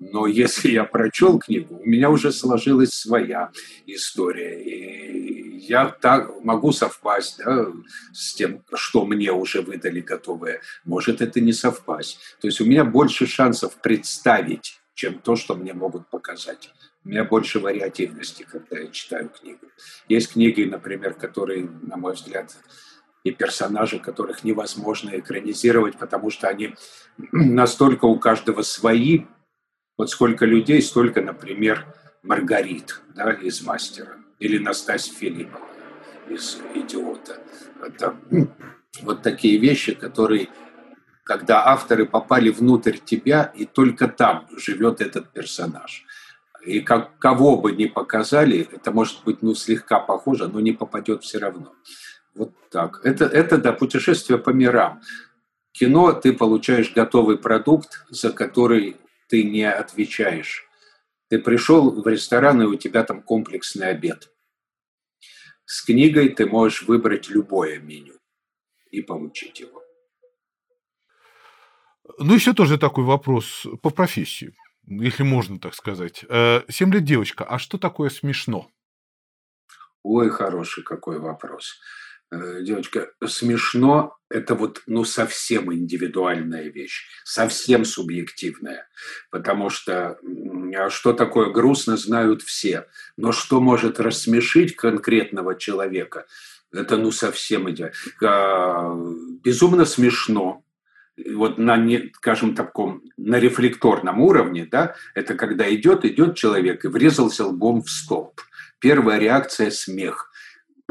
Но 0.00 0.26
если 0.26 0.70
я 0.70 0.84
прочел 0.84 1.38
книгу, 1.38 1.76
у 1.76 1.84
меня 1.84 2.08
уже 2.08 2.32
сложилась 2.32 2.90
своя 2.90 3.50
история. 3.86 4.62
И 4.62 5.58
я 5.58 5.88
так 5.88 6.42
могу 6.42 6.72
совпасть 6.72 7.38
да, 7.44 7.66
с 8.14 8.34
тем, 8.34 8.64
что 8.74 9.04
мне 9.04 9.30
уже 9.30 9.60
выдали 9.60 10.00
готовое. 10.00 10.62
Может 10.84 11.20
это 11.20 11.40
не 11.40 11.52
совпасть. 11.52 12.18
То 12.40 12.48
есть 12.48 12.60
у 12.62 12.64
меня 12.64 12.84
больше 12.84 13.26
шансов 13.26 13.76
представить, 13.82 14.80
чем 14.94 15.18
то, 15.18 15.36
что 15.36 15.54
мне 15.54 15.74
могут 15.74 16.08
показать. 16.08 16.70
У 17.04 17.10
меня 17.10 17.24
больше 17.24 17.58
вариативности, 17.58 18.46
когда 18.50 18.78
я 18.78 18.86
читаю 18.86 19.28
книгу. 19.28 19.66
Есть 20.08 20.32
книги, 20.32 20.62
например, 20.62 21.12
которые, 21.12 21.68
на 21.82 21.96
мой 21.96 22.14
взгляд, 22.14 22.56
и 23.24 23.30
персонажи, 23.30 23.98
которых 23.98 24.44
невозможно 24.44 25.10
экранизировать, 25.10 25.96
потому 25.96 26.30
что 26.30 26.48
они 26.48 26.74
настолько 27.32 28.06
у 28.06 28.18
каждого 28.18 28.62
свои. 28.62 29.26
Вот 29.96 30.10
сколько 30.10 30.46
людей, 30.46 30.82
столько, 30.82 31.20
например, 31.20 31.86
Маргарит 32.22 33.00
да, 33.14 33.32
из 33.32 33.62
«Мастера» 33.62 34.16
или 34.38 34.58
Настасья 34.58 35.14
Филиппова 35.14 35.66
из 36.28 36.58
«Идиота». 36.74 37.38
Это 37.80 38.16
вот 39.02 39.22
такие 39.22 39.58
вещи, 39.58 39.94
которые, 39.94 40.48
когда 41.24 41.66
авторы 41.66 42.06
попали 42.06 42.50
внутрь 42.50 42.98
тебя, 42.98 43.52
и 43.54 43.64
только 43.66 44.08
там 44.08 44.48
живет 44.56 45.00
этот 45.00 45.32
персонаж. 45.32 46.04
И 46.64 46.80
как, 46.80 47.18
кого 47.18 47.56
бы 47.56 47.72
ни 47.72 47.86
показали, 47.86 48.68
это 48.72 48.92
может 48.92 49.24
быть 49.24 49.42
ну, 49.42 49.54
слегка 49.54 49.98
похоже, 49.98 50.48
но 50.48 50.60
не 50.60 50.72
попадет 50.72 51.24
все 51.24 51.38
равно. 51.38 51.74
Вот 52.34 52.52
так. 52.70 53.00
Это, 53.04 53.26
это 53.26 53.58
да, 53.58 53.72
путешествие 53.72 54.38
по 54.38 54.50
мирам. 54.50 55.00
Кино 55.72 56.12
ты 56.12 56.32
получаешь 56.32 56.92
готовый 56.92 57.38
продукт, 57.38 58.04
за 58.10 58.32
который 58.32 58.96
ты 59.28 59.44
не 59.44 59.70
отвечаешь. 59.70 60.66
Ты 61.28 61.38
пришел 61.38 61.90
в 61.90 62.06
ресторан, 62.06 62.62
и 62.62 62.66
у 62.66 62.76
тебя 62.76 63.04
там 63.04 63.22
комплексный 63.22 63.88
обед. 63.88 64.30
С 65.64 65.82
книгой 65.82 66.28
ты 66.28 66.46
можешь 66.46 66.82
выбрать 66.82 67.30
любое 67.30 67.78
меню 67.78 68.14
и 68.90 69.00
получить 69.00 69.60
его. 69.60 69.82
Ну, 72.18 72.34
еще 72.34 72.52
тоже 72.52 72.78
такой 72.78 73.04
вопрос 73.04 73.66
по 73.80 73.90
профессии, 73.90 74.54
если 74.86 75.22
можно 75.22 75.58
так 75.58 75.74
сказать. 75.74 76.24
Э, 76.28 76.62
семь 76.68 76.92
лет 76.92 77.04
девочка, 77.04 77.44
а 77.44 77.58
что 77.58 77.78
такое 77.78 78.10
смешно? 78.10 78.68
Ой, 80.02 80.28
хороший 80.30 80.82
какой 80.82 81.18
вопрос. 81.18 81.80
Э, 82.32 82.62
девочка, 82.62 83.10
смешно– 83.26 84.16
это 84.30 84.54
вот 84.54 84.82
ну 84.86 85.04
совсем 85.04 85.70
индивидуальная 85.74 86.70
вещь, 86.70 87.06
совсем 87.24 87.84
субъективная, 87.84 88.88
потому 89.30 89.68
что 89.68 90.18
а 90.74 90.88
что 90.88 91.12
такое 91.12 91.50
грустно 91.50 91.98
знают 91.98 92.40
все, 92.40 92.86
но 93.18 93.32
что 93.32 93.60
может 93.60 94.00
рассмешить 94.00 94.76
конкретного 94.76 95.56
человека, 95.56 96.24
это 96.72 96.96
ну 96.96 97.12
совсем 97.12 97.68
идеально. 97.70 97.92
Безумно 99.44 99.84
смешно, 99.84 100.64
вот 101.34 101.58
на, 101.58 101.86
скажем, 102.14 102.54
таком, 102.54 103.02
на 103.18 103.38
рефлекторном 103.38 104.20
уровне, 104.22 104.66
да, 104.70 104.94
это 105.14 105.34
когда 105.34 105.72
идет, 105.74 106.06
идет 106.06 106.36
человек 106.36 106.86
и 106.86 106.88
врезался 106.88 107.44
лбом 107.44 107.82
в 107.82 107.90
столб. 107.90 108.40
Первая 108.78 109.18
реакция– 109.18 109.70
смех. 109.70 110.31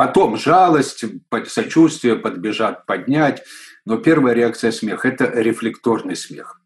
Потом 0.02 0.36
жалость, 0.36 1.06
сочувствие 1.46 2.16
подбежат 2.16 2.88
поднять. 2.88 3.44
Но 3.86 3.98
первая 3.98 4.34
реакция 4.34 4.72
смех– 4.72 5.06
это 5.06 5.26
рефлекторный 5.26 6.16
смех. 6.16 6.60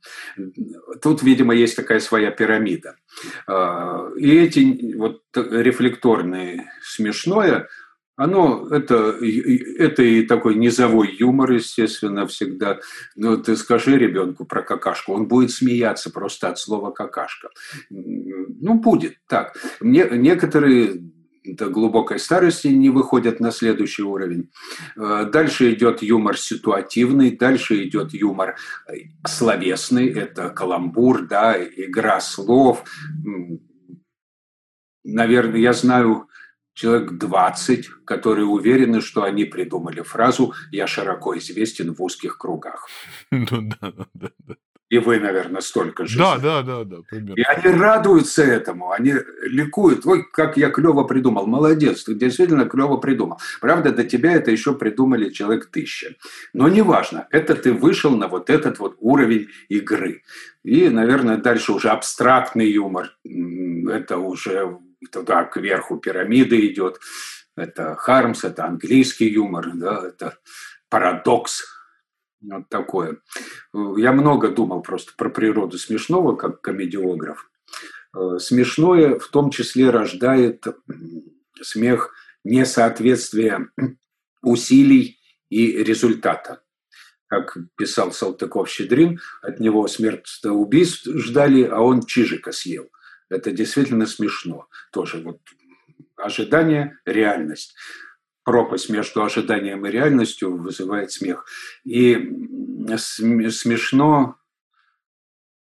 Тут, 1.02 1.22
видимо, 1.22 1.54
есть 1.54 1.76
такая 1.76 2.00
своя 2.00 2.32
пирамида. 2.32 2.96
А, 3.46 4.10
и 4.18 4.32
эти 4.38 4.96
вот 4.96 5.24
рефлекторные 5.36 6.72
смешное, 6.82 7.68
оно 8.16 8.70
это, 8.72 9.18
это 9.80 10.02
и 10.02 10.22
такой 10.22 10.56
низовой 10.56 11.14
юмор, 11.14 11.52
естественно, 11.52 12.28
всегда. 12.28 12.80
Но 13.18 13.36
ты 13.36 13.58
скажи 13.58 13.98
ребенку 13.98 14.46
про 14.46 14.62
какашку, 14.62 15.14
он 15.14 15.28
будет 15.28 15.52
смеяться 15.52 16.10
просто 16.10 16.48
от 16.48 16.58
слова 16.58 16.92
какашка. 16.92 17.50
Ну, 17.90 18.76
будет 18.76 19.18
так. 19.28 19.58
Некоторые 19.82 21.02
до 21.46 21.70
глубокой 21.70 22.20
старости 22.20 22.68
не 22.68 22.90
выходят 22.90 23.40
на 23.40 23.52
следующий 23.52 24.04
уровень. 24.04 24.52
Э, 24.98 25.30
дальше 25.32 25.74
идет 25.74 26.02
юмор 26.02 26.38
ситуативный, 26.38 27.32
дальше 27.32 27.84
идет 27.84 28.14
юмор 28.14 28.56
э, 28.88 28.94
словесный, 29.28 30.10
это 30.10 30.50
каламбур, 30.50 31.28
да, 31.28 31.56
игра 31.58 32.20
слов. 32.20 32.84
Наверное, 35.04 35.60
я 35.60 35.74
знаю 35.74 36.28
человек 36.74 37.14
20, 37.14 37.88
которые 38.06 38.46
уверены, 38.46 39.02
что 39.02 39.24
они 39.24 39.46
придумали 39.46 40.02
фразу 40.02 40.54
«я 40.72 40.88
широко 40.88 41.38
известен 41.38 41.94
в 41.94 42.02
узких 42.02 42.38
кругах». 42.38 42.88
Ну 43.32 43.70
да, 43.82 43.92
да, 43.92 44.08
да. 44.14 44.56
И 44.90 45.00
вы, 45.00 45.20
наверное, 45.20 45.62
столько 45.62 46.06
же. 46.06 46.20
Да, 46.20 46.38
да, 46.38 46.62
да, 46.62 46.84
да. 46.84 46.98
Примерно. 47.10 47.34
И 47.40 47.44
они 47.44 47.76
радуются 47.76 48.44
этому, 48.44 48.92
они 48.92 49.16
ликуют. 49.42 50.06
Ой, 50.06 50.24
как 50.32 50.58
я 50.58 50.70
клево 50.70 51.04
придумал. 51.06 51.48
Молодец, 51.48 52.04
ты 52.04 52.14
действительно 52.14 52.66
клево 52.66 52.98
придумал. 52.98 53.40
Правда, 53.62 53.92
до 53.92 54.04
тебя 54.04 54.34
это 54.34 54.52
еще 54.52 54.76
придумали 54.76 55.32
человек 55.32 55.72
тысяча. 55.72 56.16
Но 56.54 56.68
неважно, 56.68 57.28
это 57.32 57.56
ты 57.56 57.74
вышел 57.74 58.16
на 58.16 58.28
вот 58.28 58.52
этот 58.52 58.78
вот 58.78 58.96
уровень 59.00 59.48
игры. 59.70 60.22
И, 60.64 60.90
наверное, 60.90 61.38
дальше 61.38 61.72
уже 61.72 61.90
абстрактный 61.90 62.70
юмор. 62.70 63.18
Это 63.24 64.20
уже 64.20 64.78
туда 65.12 65.46
кверху 65.46 65.98
пирамиды 65.98 66.68
идет. 66.68 67.00
Это 67.58 67.96
Хармс, 67.96 68.44
это 68.44 68.66
английский 68.66 69.30
юмор, 69.30 69.72
да, 69.74 70.08
это 70.08 70.38
парадокс 70.90 71.75
вот 72.50 72.70
такое. 72.70 73.18
Я 73.74 74.12
много 74.12 74.50
думал 74.50 74.82
просто 74.82 75.14
про 75.18 75.30
природу 75.30 75.78
смешного, 75.78 76.36
как 76.36 76.62
комедиограф. 76.62 77.50
Э, 78.16 78.38
смешное 78.40 79.20
в 79.20 79.28
том 79.28 79.50
числе 79.50 79.90
рождает 79.90 80.66
смех 81.62 82.14
несоответствие 82.44 83.70
усилий 84.42 85.20
и 85.50 85.84
результата. 85.84 86.62
Как 87.28 87.58
писал 87.76 88.12
Салтыков-Щедрин, 88.12 89.20
от 89.42 89.60
него 89.60 89.88
смерть 89.88 90.28
убийств 90.44 91.08
ждали, 91.08 91.64
а 91.64 91.80
он 91.80 92.06
чижика 92.06 92.52
съел. 92.52 92.90
Это 93.30 93.52
действительно 93.52 94.06
смешно. 94.06 94.68
Тоже 94.92 95.18
вот 95.22 95.40
ожидание, 96.16 96.98
реальность. 97.06 97.76
Пропасть 98.46 98.90
между 98.90 99.24
ожиданием 99.24 99.86
и 99.86 99.92
реальностью 99.92 100.56
вызывает 100.56 101.12
смех. 101.12 101.46
И 101.84 102.16
смешно, 102.98 104.38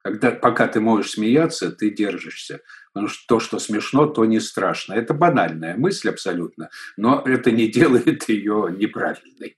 когда, 0.03 0.31
пока 0.31 0.67
ты 0.67 0.79
можешь 0.79 1.13
смеяться, 1.13 1.71
ты 1.71 1.89
держишься. 1.89 2.61
Потому 2.93 3.09
что 3.09 3.27
то, 3.27 3.39
что 3.39 3.59
смешно, 3.59 4.05
то 4.05 4.23
не 4.23 4.39
страшно. 4.39 4.93
Это 4.93 5.13
банальная 5.13 5.75
мысль 5.75 6.09
абсолютно, 6.09 6.69
но 6.95 7.21
это 7.25 7.51
не 7.51 7.67
делает 7.67 8.29
ее 8.29 8.73
неправильной. 8.77 9.57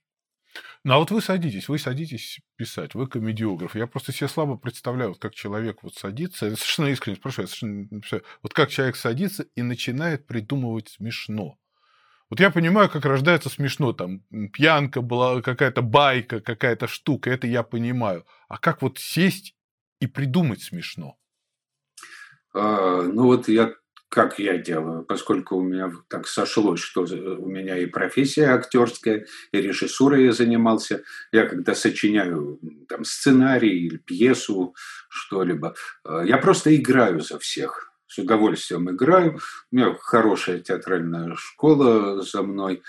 Ну 0.84 0.94
а 0.94 0.98
вот 0.98 1.10
вы 1.10 1.20
садитесь, 1.20 1.68
вы 1.68 1.78
садитесь 1.78 2.40
писать, 2.56 2.94
вы 2.94 3.08
комедиограф. 3.08 3.76
Я 3.76 3.86
просто 3.86 4.12
себе 4.12 4.28
слабо 4.28 4.56
представляю, 4.56 5.10
вот 5.10 5.18
как 5.20 5.34
человек 5.34 5.82
вот 5.82 5.94
садится, 5.96 6.46
я 6.46 6.56
совершенно 6.56 6.86
искренне 6.86 7.16
спрашиваю, 7.16 7.48
совершенно, 7.48 8.22
вот 8.42 8.54
как 8.54 8.70
человек 8.70 8.96
садится 8.96 9.44
и 9.54 9.60
начинает 9.60 10.26
придумывать 10.26 10.88
смешно. 10.88 11.58
Вот 12.30 12.40
я 12.40 12.50
понимаю, 12.50 12.90
как 12.90 13.04
рождается 13.04 13.48
смешно, 13.48 13.92
там, 13.92 14.20
пьянка 14.52 15.00
была, 15.00 15.40
какая-то 15.40 15.80
байка, 15.80 16.40
какая-то 16.40 16.86
штука, 16.86 17.30
это 17.30 17.46
я 17.46 17.62
понимаю. 17.62 18.26
А 18.48 18.58
как 18.58 18.82
вот 18.82 18.98
сесть 18.98 19.54
и 20.00 20.06
придумать 20.06 20.62
смешно? 20.62 21.16
А, 22.54 23.02
ну 23.02 23.24
вот 23.24 23.48
я 23.48 23.74
как 24.10 24.38
я 24.38 24.56
делаю, 24.56 25.04
поскольку 25.04 25.56
у 25.56 25.62
меня 25.62 25.92
так 26.08 26.26
сошлось, 26.26 26.80
что 26.80 27.02
у 27.02 27.46
меня 27.46 27.76
и 27.76 27.86
профессия 27.86 28.46
актерская, 28.46 29.26
и 29.52 29.60
режиссурой 29.60 30.24
я 30.24 30.32
занимался. 30.32 31.04
Я 31.30 31.46
когда 31.46 31.74
сочиняю 31.74 32.58
там, 32.88 33.04
сценарий 33.04 33.86
или 33.86 33.98
пьесу, 33.98 34.74
что-либо, 35.10 35.74
а, 36.04 36.22
я 36.24 36.38
просто 36.38 36.74
играю 36.74 37.20
за 37.20 37.38
всех. 37.38 37.87
С 38.08 38.18
удовольствием 38.18 38.90
играю. 38.90 39.38
У 39.70 39.76
меня 39.76 39.94
хорошая 40.00 40.60
театральная 40.60 41.34
школа 41.36 42.22
за 42.22 42.42
мной. 42.42 42.82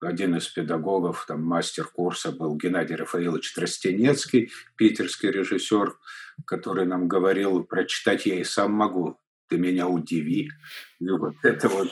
Один 0.00 0.36
из 0.36 0.48
педагогов, 0.48 1.26
там, 1.28 1.44
мастер 1.44 1.84
курса 1.84 2.32
был 2.32 2.56
Геннадий 2.56 2.96
Рафаилович 2.96 3.52
Тростенецкий, 3.52 4.50
питерский 4.76 5.30
режиссер, 5.30 5.98
который 6.46 6.86
нам 6.86 7.08
говорил, 7.08 7.62
прочитать 7.64 8.24
я 8.24 8.40
и 8.40 8.44
сам 8.44 8.72
могу 8.72 9.18
ты 9.48 9.58
меня 9.58 9.88
удиви. 9.88 10.50
И 10.98 11.08
вот, 11.10 11.34
это 11.42 11.68
вот, 11.68 11.90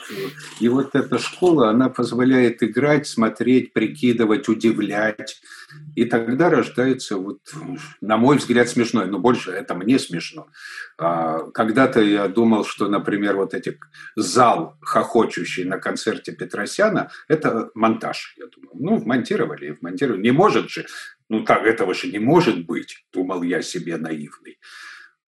и 0.61 0.68
вот 0.68 0.94
эта 0.94 1.18
школа, 1.18 1.68
она 1.68 1.90
позволяет 1.90 2.62
играть, 2.62 3.06
смотреть, 3.06 3.73
прикидывать, 3.73 4.49
удивлять. 4.49 5.40
И 5.94 6.07
тогда 6.07 6.48
рождается, 6.48 7.16
вот, 7.16 7.40
на 8.00 8.16
мой 8.16 8.38
взгляд, 8.38 8.68
смешной, 8.68 9.07
но 9.07 9.18
больше 9.18 9.50
это 9.50 9.74
мне 9.74 9.98
смешно. 9.98 10.48
А, 10.98 11.50
когда-то 11.50 12.00
я 12.00 12.28
думал, 12.28 12.64
что, 12.64 12.88
например, 12.88 13.37
вот 13.37 13.52
эти 13.52 13.78
зал 14.16 14.78
хохочущий 14.81 15.64
на 15.64 15.78
концерте 15.78 16.33
Петросяна, 16.33 17.11
это 17.28 17.70
монтаж. 17.74 18.35
Я 18.38 18.46
думал, 18.46 18.72
ну, 18.74 18.96
вмонтировали, 18.96 19.76
вмонтировали. 19.81 20.22
Не 20.22 20.33
может 20.33 20.70
же, 20.70 20.87
ну 21.28 21.44
так, 21.44 21.64
этого 21.64 21.94
же 21.94 22.09
не 22.11 22.18
может 22.18 22.64
быть, 22.64 23.05
думал 23.12 23.42
я 23.42 23.61
себе 23.61 23.98
наивный. 23.98 24.59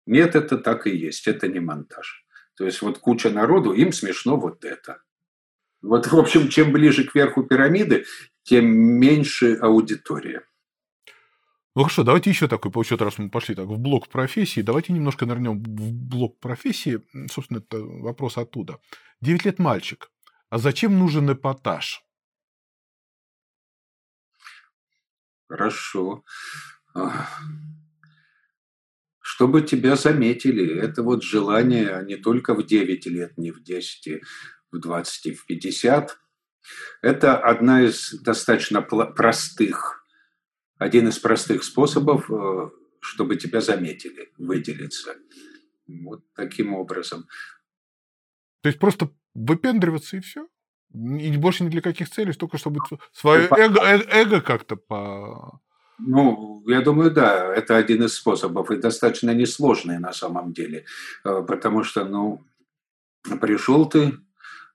Нет, 0.05 0.35
это 0.35 0.57
так 0.57 0.87
и 0.87 0.95
есть, 0.95 1.27
это 1.27 1.47
не 1.47 1.59
монтаж. 1.59 2.24
То 2.55 2.65
есть 2.65 2.81
вот 2.81 2.99
куча 2.99 3.29
народу, 3.29 3.73
им 3.73 3.91
смешно 3.91 4.37
вот 4.37 4.63
это. 4.63 5.01
Вот, 5.81 6.07
в 6.07 6.17
общем, 6.17 6.49
чем 6.49 6.71
ближе 6.71 7.03
к 7.03 7.13
верху 7.13 7.43
пирамиды, 7.43 8.05
тем 8.43 8.65
меньше 8.65 9.55
аудитория. 9.55 10.43
Ну 11.75 11.83
хорошо, 11.83 12.03
давайте 12.03 12.29
еще 12.29 12.47
такой, 12.47 12.71
получается, 12.71 13.03
раз 13.03 13.17
мы 13.17 13.29
пошли 13.29 13.53
так 13.53 13.65
в 13.65 13.77
блок 13.77 14.07
профессии, 14.07 14.61
давайте 14.61 14.93
немножко 14.93 15.25
нырнем 15.25 15.61
в 15.61 15.91
блок 15.91 16.39
профессии. 16.39 17.01
Собственно, 17.29 17.57
это 17.57 17.79
вопрос 17.79 18.37
оттуда. 18.37 18.79
Девять 19.19 19.45
лет 19.45 19.59
мальчик. 19.59 20.09
А 20.49 20.57
зачем 20.57 20.97
нужен 20.97 21.31
эпатаж? 21.31 22.01
Хорошо 25.49 26.23
чтобы 29.25 29.63
тебя 29.63 29.95
заметили. 29.95 30.79
Это 30.79 31.01
вот 31.01 31.23
желание 31.23 32.03
не 32.05 32.15
только 32.15 32.53
в 32.53 32.63
9 32.63 33.07
лет, 33.07 33.35
не 33.39 33.49
в 33.49 33.63
10, 33.63 34.21
в 34.71 34.77
20, 34.77 35.39
в 35.39 35.45
50. 35.47 36.19
Это 37.01 37.35
одна 37.39 37.81
из 37.81 38.13
достаточно 38.21 38.83
простых, 38.83 40.05
один 40.77 41.07
из 41.07 41.17
простых 41.17 41.63
способов, 41.63 42.29
э, 42.29 42.69
чтобы 42.99 43.37
тебя 43.37 43.61
заметили, 43.61 44.31
выделиться. 44.37 45.15
Вот 45.87 46.21
таким 46.35 46.75
образом. 46.75 47.25
То 48.61 48.69
есть 48.69 48.77
просто 48.77 49.09
выпендриваться 49.33 50.17
и 50.17 50.19
все? 50.19 50.47
И 50.93 51.35
больше 51.37 51.63
ни 51.63 51.69
для 51.69 51.81
каких 51.81 52.11
целей, 52.11 52.33
только 52.33 52.59
чтобы 52.59 52.79
свое 53.11 53.47
эго, 53.57 53.81
э, 53.81 54.03
эго 54.07 54.41
как-то 54.41 54.75
по 54.75 55.61
ну, 55.99 56.63
я 56.67 56.81
думаю, 56.81 57.11
да, 57.11 57.53
это 57.53 57.77
один 57.77 58.03
из 58.03 58.15
способов, 58.15 58.71
и 58.71 58.77
достаточно 58.77 59.31
несложный 59.31 59.99
на 59.99 60.13
самом 60.13 60.53
деле, 60.53 60.85
э, 61.23 61.43
потому 61.47 61.83
что, 61.83 62.05
ну, 62.05 62.43
пришел 63.41 63.87
ты, 63.87 64.13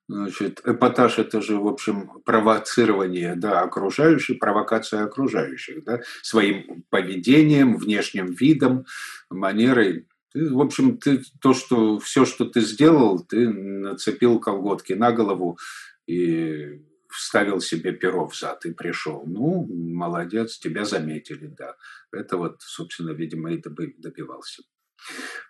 значит, 0.09 0.61
эпатаж– 0.65 1.19
это 1.19 1.41
же, 1.41 1.57
в 1.57 1.69
общем, 1.69 2.11
провоцирование, 2.25 3.37
да, 3.37 3.61
окружающих, 3.61 4.39
провокация 4.39 5.05
окружающих, 5.05 5.85
да, 5.85 6.01
своим 6.23 6.85
поведением, 6.91 7.77
внешним 7.77 8.33
видом, 8.33 8.87
манерой. 9.31 10.07
Ты, 10.33 10.53
в 10.53 10.61
общем, 10.61 10.99
ты 10.99 11.23
то, 11.41 11.55
что 11.55 11.99
все, 11.99 12.25
что 12.25 12.45
ты 12.45 12.61
сделал, 12.61 13.21
ты 13.21 13.49
нацепил 13.49 14.41
колготки 14.41 14.95
на 14.95 15.13
голову 15.13 15.59
и 16.07 16.83
вставил 17.11 17.61
себе 17.61 17.93
перо 17.93 18.27
в 18.27 18.37
зад 18.37 18.65
и 18.67 18.73
пришел. 18.73 19.25
Ну, 19.27 19.67
молодец, 19.71 20.59
тебя 20.59 20.85
заметили, 20.85 21.47
да. 21.47 21.77
Это 22.13 22.37
вот, 22.37 22.63
собственно, 22.63 23.11
видимо, 23.11 23.53
и 23.53 23.63
добивался. 23.99 24.63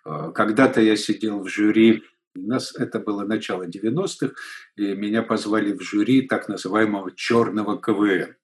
А, 0.03 0.31
когда-то 0.31 0.81
я 0.81 0.95
сидел 0.95 1.39
в 1.39 1.47
жюри, 1.47 2.03
у 2.35 2.41
нас 2.41 2.75
это 2.75 2.99
было 2.99 3.25
начало 3.25 3.67
90-х, 3.67 4.33
и 4.77 4.95
меня 4.95 5.21
позвали 5.21 5.73
в 5.73 5.81
жюри 5.81 6.27
так 6.27 6.47
называемого 6.47 7.11
черного 7.15 7.79
КВН. 7.79 8.35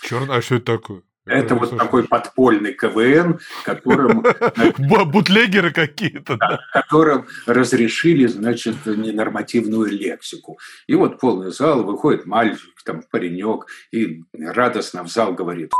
Черный, 0.00 0.36
а 0.36 0.42
что 0.42 0.56
это 0.56 0.76
такое? 0.76 1.02
Это 1.26 1.54
вот 1.54 1.76
такой 1.78 2.06
подпольный 2.06 2.74
КВН, 2.74 3.40
которым... 3.64 4.22
Бутлегеры 5.10 5.72
какие-то. 5.72 6.38
Которым 6.72 7.26
разрешили, 7.46 8.26
значит, 8.26 8.84
ненормативную 8.84 9.90
лексику. 9.90 10.58
И 10.86 10.94
вот 10.94 11.18
полный 11.18 11.50
зал, 11.50 11.82
выходит 11.84 12.26
мальчик, 12.26 12.74
там, 12.84 13.02
паренек, 13.10 13.66
и 13.90 14.22
радостно 14.34 15.02
в 15.02 15.08
зал 15.08 15.32
говорит, 15.32 15.72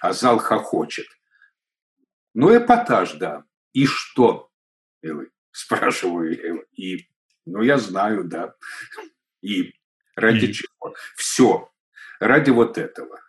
а 0.00 0.12
зал 0.12 0.38
хохочет. 0.38 1.06
Ну, 2.34 2.56
эпатаж, 2.56 3.14
да. 3.14 3.44
И 3.72 3.86
что? 3.86 4.50
Спрашиваю 5.50 6.32
его. 6.32 6.64
И, 6.76 7.06
ну, 7.44 7.62
я 7.62 7.78
знаю, 7.78 8.24
да. 8.24 8.54
И 9.42 9.72
ради 10.14 10.46
и... 10.46 10.52
чего? 10.52 10.94
Все. 11.16 11.70
Ради 12.20 12.50
вот 12.50 12.78
этого. 12.78 13.20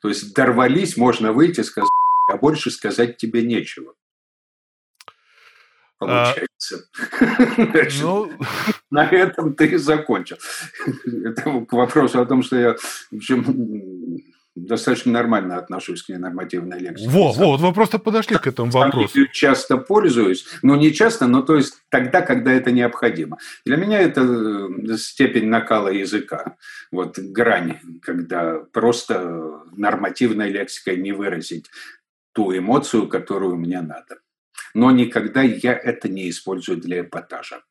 То 0.00 0.08
есть 0.08 0.34
дорвались, 0.34 0.96
можно 0.96 1.32
выйти, 1.32 1.60
сказать, 1.60 1.90
а 2.28 2.36
больше 2.36 2.70
сказать 2.70 3.16
тебе 3.16 3.42
нечего. 3.42 3.94
Получается. 5.98 6.88
А, 7.30 7.88
ну... 8.00 8.30
На 8.90 9.06
этом 9.06 9.54
ты 9.54 9.66
и 9.66 9.76
закончил. 9.76 10.36
Это 11.24 11.42
к 11.42 11.72
вопросу 11.72 12.20
о 12.20 12.26
том, 12.26 12.42
что 12.42 12.56
я, 12.56 12.74
в 12.74 13.16
общем, 13.16 14.09
достаточно 14.56 15.12
нормально 15.12 15.56
отношусь 15.56 16.02
к 16.02 16.08
ненормативной 16.08 16.78
лексике. 16.78 17.08
Во, 17.08 17.32
во, 17.32 17.46
вот 17.46 17.60
вы 17.60 17.72
просто 17.72 17.98
подошли 17.98 18.36
к 18.36 18.46
этому 18.46 18.70
вопросу. 18.70 19.26
Часто 19.32 19.76
пользуюсь, 19.76 20.46
но 20.62 20.76
не 20.76 20.92
часто, 20.92 21.26
но 21.26 21.42
то 21.42 21.56
есть 21.56 21.74
тогда, 21.88 22.20
когда 22.22 22.52
это 22.52 22.70
необходимо. 22.72 23.38
Для 23.64 23.76
меня 23.76 24.00
это 24.00 24.22
э, 24.22 24.96
степень 24.96 25.46
накала 25.46 25.88
языка, 25.88 26.56
вот 26.90 27.18
грань, 27.18 27.78
когда 28.02 28.58
просто 28.72 29.62
нормативной 29.76 30.50
лексикой 30.50 30.96
не 30.96 31.12
выразить 31.12 31.70
ту 32.32 32.56
эмоцию, 32.56 33.08
которую 33.08 33.56
мне 33.56 33.80
надо. 33.80 34.18
Но 34.74 34.90
никогда 34.90 35.42
я 35.42 35.72
это 35.72 36.08
не 36.08 36.30
использую 36.30 36.78
для 36.78 37.00
эпатажа 37.00 37.62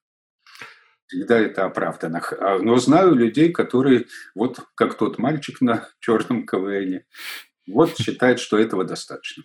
всегда 1.10 1.40
это 1.40 1.66
оправдано. 1.66 2.22
А, 2.40 2.60
но 2.60 2.78
знаю 2.78 3.16
людей, 3.16 3.52
которые, 3.52 4.06
вот 4.36 4.60
как 4.76 4.98
тот 4.98 5.18
мальчик 5.18 5.60
на 5.60 5.90
черном 6.00 6.46
КВН, 6.46 7.02
вот 7.68 7.98
считают, 7.98 8.40
что 8.40 8.58
этого 8.58 8.84
достаточно. 8.84 9.44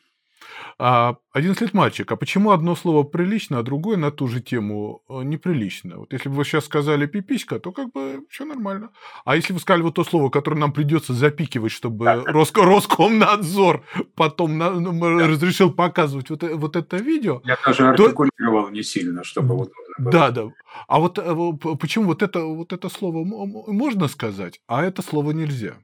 А, 0.79 1.17
11 1.33 1.61
лет 1.61 1.75
мальчик. 1.75 2.11
А 2.13 2.17
почему 2.17 2.51
одно 2.51 2.75
слово 2.75 3.03
прилично, 3.03 3.59
а 3.59 3.63
другое 3.63 3.97
на 3.97 4.11
ту 4.11 4.29
же 4.29 4.41
тему 4.41 5.03
э, 5.09 5.23
неприлично? 5.23 5.99
Вот 5.99 6.13
если 6.13 6.29
бы 6.29 6.37
вы 6.37 6.45
сейчас 6.45 6.65
сказали 6.65 7.07
пиписька, 7.07 7.59
то 7.59 7.73
как 7.73 7.93
бы 7.93 8.25
все 8.31 8.45
нормально. 8.45 8.91
А 9.25 9.37
если 9.37 9.53
вы 9.53 9.61
сказали 9.61 9.83
вот 9.83 9.95
то 9.95 10.05
слово, 10.05 10.31
которое 10.31 10.59
нам 10.59 10.73
придется 10.73 11.13
запикивать, 11.13 11.73
чтобы 11.73 12.07
Роско, 12.27 12.63
Роскомнадзор 12.63 13.85
потом 14.15 14.59
на, 14.59 14.71
ну, 14.71 15.19
разрешил 15.19 15.73
показывать 15.73 16.31
вот, 16.31 16.43
э, 16.43 16.55
вот 16.55 16.77
это 16.77 16.97
видео... 16.97 17.41
Я 17.45 17.57
даже 17.65 17.89
артикулировал 17.89 18.67
то... 18.67 18.71
не 18.71 18.83
сильно, 18.83 19.25
чтобы 19.25 19.57
вот 19.57 19.73
Да, 19.99 20.31
да. 20.31 20.51
А 20.89 20.99
вот 20.99 21.19
э, 21.19 21.77
почему 21.81 22.07
вот 22.07 22.23
это, 22.23 22.45
вот 22.45 22.73
это 22.73 22.89
слово 22.89 23.25
можно 23.25 24.09
сказать, 24.09 24.61
а 24.67 24.85
это 24.85 25.03
слово 25.03 25.33
нельзя? 25.33 25.77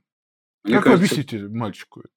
Мне 0.64 0.74
как 0.74 0.84
кажется... 0.84 1.14
вы 1.14 1.22
объясните 1.22 1.48
мальчику 1.48 2.00
это? 2.00 2.10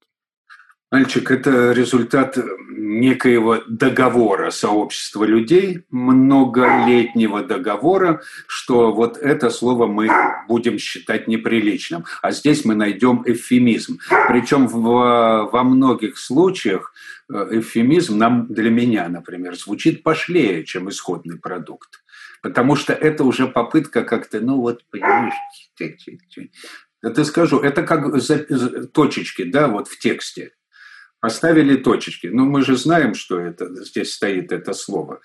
Мальчик– 0.94 1.32
это 1.32 1.72
результат 1.72 2.38
некоего 2.70 3.64
договора 3.68 4.52
сообщества 4.52 5.24
людей, 5.24 5.86
многолетнего 5.90 7.44
договора, 7.44 8.22
что 8.46 8.94
вот 8.94 9.18
это 9.18 9.50
слово 9.50 9.88
мы 9.88 10.08
будем 10.48 10.78
считать 10.78 11.28
неприличным. 11.28 12.06
А 12.22 12.32
здесь 12.32 12.64
мы 12.64 12.76
найдем 12.76 13.24
эвфемизм. 13.26 13.98
Причем 14.28 14.68
в, 14.68 15.50
во 15.52 15.64
многих 15.64 16.20
случаях 16.20 16.94
э, 17.28 17.48
эвфемизм 17.54 18.20
нам, 18.20 18.46
для 18.54 18.70
меня, 18.70 19.10
например, 19.10 19.56
звучит 19.56 20.04
пошлее, 20.04 20.64
чем 20.64 20.90
исходный 20.90 21.40
продукт. 21.40 22.04
Потому 22.44 22.76
что 22.76 22.94
это 22.94 23.24
уже 23.24 23.48
попытка 23.48 24.04
как-то, 24.04 24.42
ну 24.42 24.58
вот, 24.58 24.86
понимаешь, 24.92 25.34
это 27.02 27.24
скажу, 27.24 27.58
это 27.62 27.82
как 27.82 28.14
точечки, 28.94 29.44
да, 29.44 29.68
вот 29.70 29.88
в 29.88 29.98
тексте. 29.98 30.52
Поставили 31.24 31.78
точечки. 31.78 32.28
Ну, 32.28 32.44
мы 32.44 32.64
же 32.64 32.76
знаем, 32.76 33.14
что 33.14 33.40
это, 33.40 33.74
здесь 33.86 34.12
стоит 34.12 34.52
это 34.52 34.74
слово. 34.74 35.22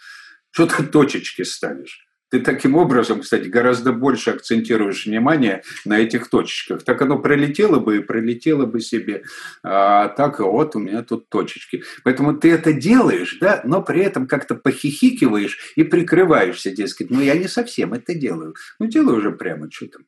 Что 0.52 0.66
ты 0.66 0.84
точечки 0.84 1.42
ставишь? 1.42 2.06
Ты 2.30 2.38
таким 2.38 2.76
образом, 2.76 3.22
кстати, 3.22 3.48
гораздо 3.48 3.92
больше 3.92 4.30
акцентируешь 4.30 5.06
внимание 5.06 5.64
на 5.84 5.98
этих 5.98 6.30
точечках. 6.30 6.84
Так 6.84 7.02
оно 7.02 7.18
пролетело 7.18 7.80
бы 7.80 7.96
и 7.96 8.00
пролетело 8.00 8.64
бы 8.64 8.80
себе. 8.80 9.24
А 9.64 10.06
так 10.10 10.38
вот 10.38 10.76
у 10.76 10.78
меня 10.78 11.02
тут 11.02 11.28
точечки. 11.30 11.82
Поэтому 12.04 12.32
ты 12.38 12.52
это 12.52 12.72
делаешь, 12.72 13.36
да, 13.40 13.62
но 13.64 13.82
при 13.82 14.02
этом 14.02 14.28
как-то 14.28 14.54
похихикиваешь 14.54 15.58
и 15.74 15.82
прикрываешься, 15.82 16.70
дескать, 16.70 17.10
ну 17.10 17.20
я 17.20 17.34
не 17.34 17.48
совсем 17.48 17.92
это 17.92 18.14
делаю. 18.14 18.54
Ну 18.78 18.86
делаю 18.86 19.18
уже 19.18 19.32
прямо, 19.32 19.68
что 19.68 19.88
там. 19.88 20.02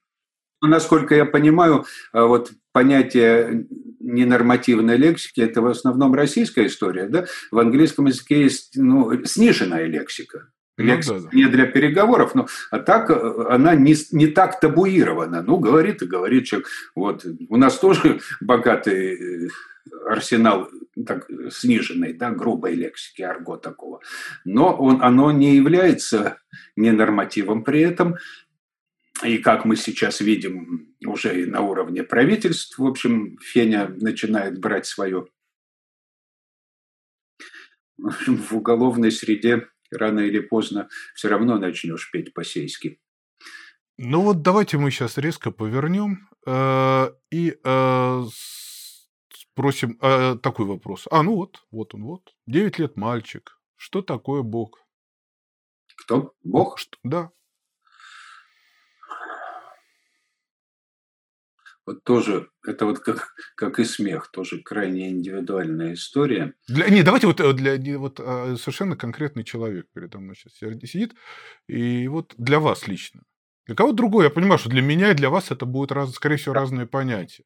Ну, 0.62 0.68
насколько 0.68 1.14
я 1.14 1.24
понимаю, 1.24 1.84
а 2.12 2.26
вот 2.26 2.52
понятие 2.72 3.66
ненормативной 3.98 4.96
лексики– 4.96 5.40
это 5.42 5.62
в 5.62 5.66
основном 5.66 6.14
российская 6.14 6.66
история. 6.66 7.06
Да? 7.06 7.26
В 7.50 7.58
английском 7.58 8.06
языке 8.06 8.42
есть 8.42 8.72
ну, 8.76 9.24
сниженная 9.24 9.86
лексика. 9.86 10.48
Ну 10.76 10.84
лексика 10.84 11.14
ну, 11.14 11.20
да, 11.22 11.28
да. 11.30 11.36
не 11.36 11.46
для 11.46 11.66
переговоров, 11.66 12.34
но 12.34 12.46
а 12.70 12.78
так 12.78 13.10
э, 13.10 13.46
она 13.50 13.74
не, 13.74 13.94
не 14.12 14.26
так 14.26 14.60
табуирована. 14.60 15.42
Ну, 15.42 15.58
говорит 15.58 16.02
и 16.02 16.06
говорит 16.06 16.46
человек. 16.46 16.68
Вот. 16.94 17.24
У 17.48 17.56
нас 17.56 17.78
тоже 17.78 18.20
богатый 18.40 19.46
э, 19.46 19.48
арсенал 20.06 20.68
так, 21.06 21.26
сниженной, 21.50 22.12
да, 22.14 22.30
грубой 22.30 22.74
лексики, 22.74 23.22
арго 23.22 23.56
такого. 23.56 24.00
Но 24.44 24.74
он, 24.74 25.02
оно 25.02 25.32
не 25.32 25.56
является 25.56 26.38
ненормативом 26.76 27.64
при 27.64 27.80
этом. 27.80 28.16
И 29.24 29.38
как 29.38 29.64
мы 29.64 29.76
сейчас 29.76 30.20
видим 30.20 30.94
уже 31.04 31.42
и 31.42 31.46
на 31.46 31.60
уровне 31.60 32.02
правительств, 32.02 32.78
в 32.78 32.86
общем, 32.86 33.36
Феня 33.38 33.88
начинает 33.88 34.58
брать 34.58 34.86
свое. 34.86 35.26
В, 37.98 38.06
общем, 38.06 38.38
в 38.38 38.52
уголовной 38.52 39.12
среде 39.12 39.68
рано 39.90 40.20
или 40.20 40.40
поздно 40.40 40.88
все 41.14 41.28
равно 41.28 41.58
начнешь 41.58 42.10
петь 42.10 42.32
по-сейски. 42.32 42.98
Ну 43.98 44.22
вот 44.22 44.40
давайте 44.40 44.78
мы 44.78 44.90
сейчас 44.90 45.18
резко 45.18 45.50
повернем 45.50 46.30
э, 46.46 47.12
и 47.30 47.58
э, 47.62 48.24
спросим 49.34 49.98
э, 50.00 50.36
такой 50.42 50.64
вопрос. 50.64 51.06
А, 51.10 51.22
ну 51.22 51.36
вот, 51.36 51.62
вот 51.70 51.94
он, 51.94 52.04
вот. 52.04 52.34
Девять 52.46 52.78
лет 52.78 52.96
мальчик. 52.96 53.58
Что 53.76 54.00
такое 54.00 54.40
Бог? 54.42 54.82
Кто? 55.96 56.32
Бог? 56.42 56.78
Что, 56.78 56.96
да. 57.02 57.30
Вот 61.90 62.04
тоже, 62.04 62.48
это 62.66 62.86
вот 62.86 63.00
как, 63.00 63.34
как 63.56 63.78
и 63.80 63.84
смех, 63.84 64.30
тоже 64.30 64.62
крайне 64.62 65.10
индивидуальная 65.10 65.94
история. 65.94 66.54
Для, 66.68 66.88
не, 66.88 67.02
давайте 67.02 67.26
вот, 67.26 67.40
э, 67.40 67.52
для, 67.52 67.98
вот 67.98 68.20
а, 68.20 68.56
совершенно 68.56 68.96
конкретный 68.96 69.44
человек 69.44 69.86
передо 69.92 70.18
мной 70.20 70.36
сейчас 70.36 70.54
сидит, 70.90 71.14
и 71.66 72.06
вот 72.08 72.34
для 72.38 72.60
вас 72.60 72.86
лично. 72.86 73.22
Для 73.66 73.74
кого 73.74 73.92
другой, 73.92 74.24
я 74.24 74.30
понимаю, 74.30 74.58
что 74.58 74.70
для 74.70 74.82
меня 74.82 75.10
и 75.10 75.14
для 75.14 75.30
вас 75.30 75.50
это 75.50 75.66
будут, 75.66 75.92
раз, 75.92 76.12
скорее 76.12 76.36
всего, 76.36 76.54
разные 76.54 76.86
понятия. 76.86 77.44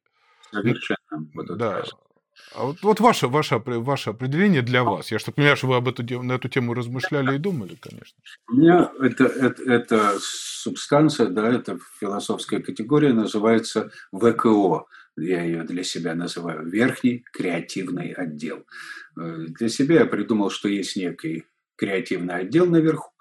Совершенно. 0.51 0.97
Да. 1.55 1.83
А 2.53 2.65
вот, 2.65 2.81
вот 2.81 2.99
ваше, 2.99 3.27
ваше, 3.27 3.57
ваше 3.57 4.11
определение 4.11 4.61
для 4.61 4.83
вас. 4.83 5.11
Я 5.11 5.19
что 5.19 5.31
понимаю, 5.31 5.57
что 5.57 5.67
вы 5.67 5.75
об 5.75 5.87
эту, 5.87 6.23
на 6.23 6.33
эту 6.33 6.47
тему 6.47 6.73
размышляли 6.73 7.35
и 7.35 7.39
думали, 7.39 7.75
конечно. 7.75 8.17
У 8.49 8.55
меня 8.55 8.91
это, 9.01 9.25
это, 9.25 9.63
это 9.63 10.17
субстанция, 10.19 11.27
да, 11.27 11.49
это 11.49 11.77
философская 11.99 12.61
категория, 12.61 13.13
называется 13.13 13.91
ВКО. 14.13 14.85
Я 15.17 15.43
ее 15.43 15.63
для 15.63 15.83
себя 15.83 16.13
называю 16.13 16.65
верхний 16.67 17.25
креативный 17.31 18.11
отдел. 18.11 18.65
Э, 19.17 19.45
для 19.47 19.69
себя 19.69 19.99
я 19.99 20.05
придумал, 20.05 20.49
что 20.49 20.67
есть 20.67 20.95
некий 20.95 21.45
креативный 21.77 22.35
отдел 22.35 22.65
наверху, 22.65 23.11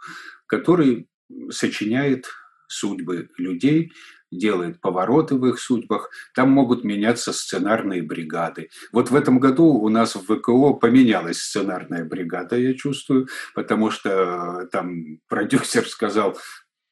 который 0.47 1.09
сочиняет 1.51 2.27
судьбы 2.69 3.31
людей, 3.37 3.93
делает 4.39 4.81
повороты 4.81 5.37
в 5.37 5.47
их 5.47 5.59
судьбах, 5.59 6.11
там 6.35 6.51
могут 6.51 6.85
меняться 6.85 7.33
сценарные 7.33 8.03
бригады. 8.03 8.69
Вот 8.93 9.11
в 9.11 9.17
этом 9.17 9.39
году 9.39 9.67
у 9.67 9.89
нас 9.89 10.15
в 10.15 10.25
ВКО 10.25 10.75
поменялась 10.75 11.41
сценарная 11.41 12.05
бригада, 12.05 12.57
я 12.57 12.75
чувствую, 12.75 13.29
потому 13.55 13.91
что 13.91 14.63
э, 14.63 14.67
там 14.71 15.19
продюсер 15.29 15.87
сказал, 15.89 16.37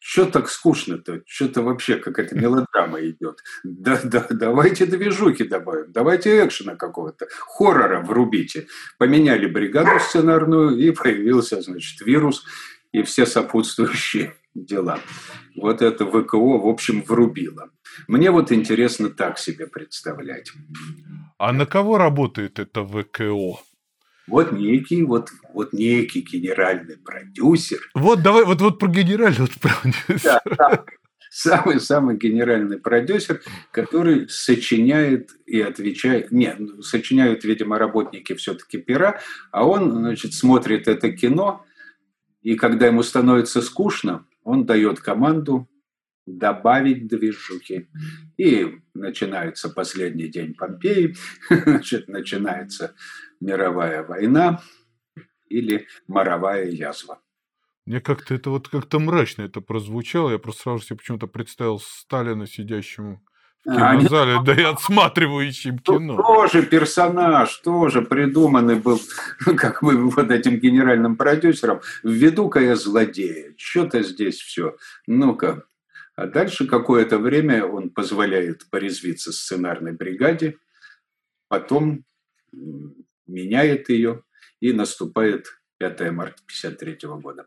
что 0.04 0.26
так 0.26 0.48
скучно-то? 0.48 1.22
Что-то 1.26 1.62
вообще 1.62 1.94
какая-то 1.94 2.34
мелодрама 2.34 3.00
идет. 3.02 3.38
Да, 3.62 4.00
да, 4.02 4.26
давайте 4.30 4.84
движухи 4.84 5.44
добавим, 5.44 5.92
давайте 5.92 6.44
экшена 6.44 6.74
какого-то, 6.74 7.28
хоррора 7.30 8.00
врубите. 8.00 8.66
Поменяли 8.98 9.46
бригаду 9.46 10.00
сценарную, 10.00 10.76
и 10.76 10.90
появился, 10.90 11.62
значит, 11.62 12.00
вирус 12.00 12.44
и 12.92 13.02
все 13.02 13.26
сопутствующие 13.26 14.34
дела. 14.54 15.00
Вот 15.56 15.82
это 15.82 16.06
ВКО, 16.06 16.36
в 16.36 16.68
общем, 16.68 17.02
врубило. 17.02 17.70
Мне 18.08 18.30
вот 18.30 18.52
интересно 18.52 19.10
так 19.10 19.38
себе 19.38 19.66
представлять. 19.66 20.52
А 21.38 21.52
на 21.52 21.66
кого 21.66 21.98
работает 21.98 22.58
это 22.58 22.84
ВКО? 22.84 23.60
Вот 24.28 24.52
некий, 24.52 25.02
вот, 25.02 25.30
вот 25.52 25.72
некий 25.72 26.20
генеральный 26.20 26.96
продюсер. 26.96 27.80
Вот 27.94 28.22
давай, 28.22 28.44
вот, 28.44 28.60
вот 28.60 28.78
про 28.78 28.88
генерального 28.88 29.48
продюсера. 29.60 30.40
Да, 30.56 30.84
самый-самый 31.32 32.18
генеральный 32.18 32.78
продюсер, 32.78 33.40
который 33.72 34.28
сочиняет 34.28 35.30
и 35.46 35.60
отвечает. 35.60 36.30
Нет, 36.30 36.58
сочиняют, 36.82 37.44
видимо, 37.44 37.78
работники 37.78 38.34
все-таки 38.34 38.78
пера, 38.78 39.20
а 39.50 39.66
он, 39.66 39.90
значит, 39.90 40.34
смотрит 40.34 40.88
это 40.88 41.10
кино, 41.10 41.64
и 42.42 42.56
когда 42.56 42.86
ему 42.86 43.02
становится 43.02 43.62
скучно, 43.62 44.26
он 44.42 44.66
дает 44.66 45.00
команду 45.00 45.68
добавить 46.26 47.08
движухи. 47.08 47.88
И 48.36 48.78
начинается 48.94 49.68
последний 49.68 50.28
день 50.28 50.54
Помпеи, 50.54 51.14
значит, 51.50 52.08
начинается 52.08 52.94
мировая 53.40 54.02
война 54.04 54.62
или 55.48 55.86
моровая 56.06 56.66
язва. 56.66 57.20
Мне 57.84 58.00
как-то 58.00 58.34
это 58.34 58.50
вот 58.50 58.68
как-то 58.68 59.00
мрачно 59.00 59.42
это 59.42 59.60
прозвучало. 59.60 60.30
Я 60.30 60.38
просто 60.38 60.62
сразу 60.62 60.84
себе 60.84 60.98
почему-то 60.98 61.26
представил 61.26 61.80
Сталина, 61.80 62.46
сидящему 62.46 63.24
кинозале, 63.64 64.38
а, 64.38 64.42
да 64.42 64.54
и 64.54 64.62
отсматривающим 64.62 65.78
кино. 65.78 66.16
Тоже 66.16 66.62
персонаж, 66.64 67.54
тоже 67.58 68.02
придуманный 68.02 68.76
был, 68.76 69.00
как 69.56 69.82
бы 69.82 70.10
вот 70.10 70.30
этим 70.30 70.56
генеральным 70.56 71.16
продюсером. 71.16 71.80
Введу-ка 72.02 72.60
я 72.60 72.76
злодея, 72.76 73.54
что-то 73.56 74.02
здесь 74.02 74.40
все. 74.40 74.76
Ну-ка. 75.06 75.64
А 76.14 76.26
дальше 76.26 76.66
какое-то 76.66 77.18
время 77.18 77.64
он 77.64 77.90
позволяет 77.90 78.68
порезвиться 78.70 79.32
сценарной 79.32 79.92
бригаде, 79.92 80.58
потом 81.48 82.04
меняет 83.26 83.88
ее, 83.88 84.22
и 84.60 84.72
наступает 84.72 85.58
5 85.78 86.00
марта 86.12 86.40
1953 86.46 87.08
года. 87.20 87.46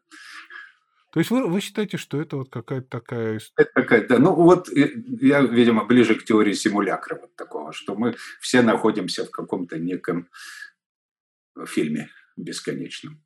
То 1.16 1.20
есть 1.20 1.32
вы, 1.32 1.48
вы 1.48 1.62
считаете, 1.62 1.96
что 1.96 2.20
это 2.20 2.36
вот 2.36 2.50
какая-то 2.50 2.90
такая... 2.90 3.40
Это 3.56 3.72
какая-то, 3.74 4.20
ну 4.20 4.36
вот 4.36 4.68
я, 4.68 5.40
видимо, 5.40 5.86
ближе 5.86 6.16
к 6.16 6.26
теории 6.26 6.52
симулякра 6.52 7.18
вот 7.22 7.34
такого, 7.38 7.72
что 7.72 7.96
мы 7.96 8.16
все 8.42 8.62
находимся 8.62 9.24
в 9.24 9.32
каком-то 9.32 9.80
неком 9.80 10.28
в 11.56 11.68
фильме 11.68 12.10
бесконечном. 12.36 13.24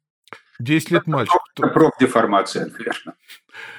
10 0.59 0.91
лет 0.91 1.07
мальчик. 1.07 1.41
Это 1.57 1.67
профдеформация, 1.69 2.67
наверное. 2.67 3.15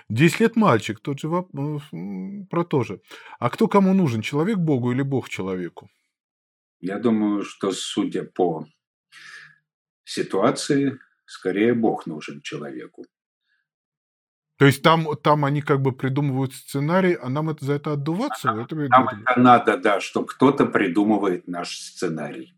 10 0.08 0.40
лет 0.40 0.56
мальчик, 0.56 0.98
тот 0.98 1.20
же 1.20 1.28
воп- 1.28 2.46
про 2.50 2.64
то 2.64 2.82
же. 2.82 3.00
А 3.38 3.48
кто 3.48 3.68
кому 3.68 3.94
нужен, 3.94 4.22
человек 4.22 4.58
Богу 4.58 4.90
или 4.90 5.02
Бог 5.02 5.28
человеку? 5.28 5.88
Я 6.80 6.98
думаю, 6.98 7.44
что 7.44 7.70
судя 7.70 8.24
по 8.24 8.66
ситуации, 10.02 10.98
скорее 11.26 11.74
Бог 11.74 12.06
нужен 12.06 12.40
человеку. 12.40 13.06
То 14.60 14.66
есть 14.66 14.82
там, 14.82 15.06
там 15.22 15.46
они 15.46 15.62
как 15.62 15.80
бы 15.80 15.90
придумывают 15.90 16.52
сценарий, 16.52 17.14
а 17.14 17.30
нам 17.30 17.48
это, 17.48 17.64
за 17.64 17.72
это 17.72 17.92
отдуваться? 17.92 18.50
А, 18.50 18.62
это 18.62 18.76
нам 18.76 19.08
это 19.08 19.40
надо, 19.40 19.78
да, 19.78 20.00
что 20.00 20.22
кто-то 20.22 20.66
придумывает 20.66 21.48
наш 21.48 21.78
сценарий. 21.78 22.54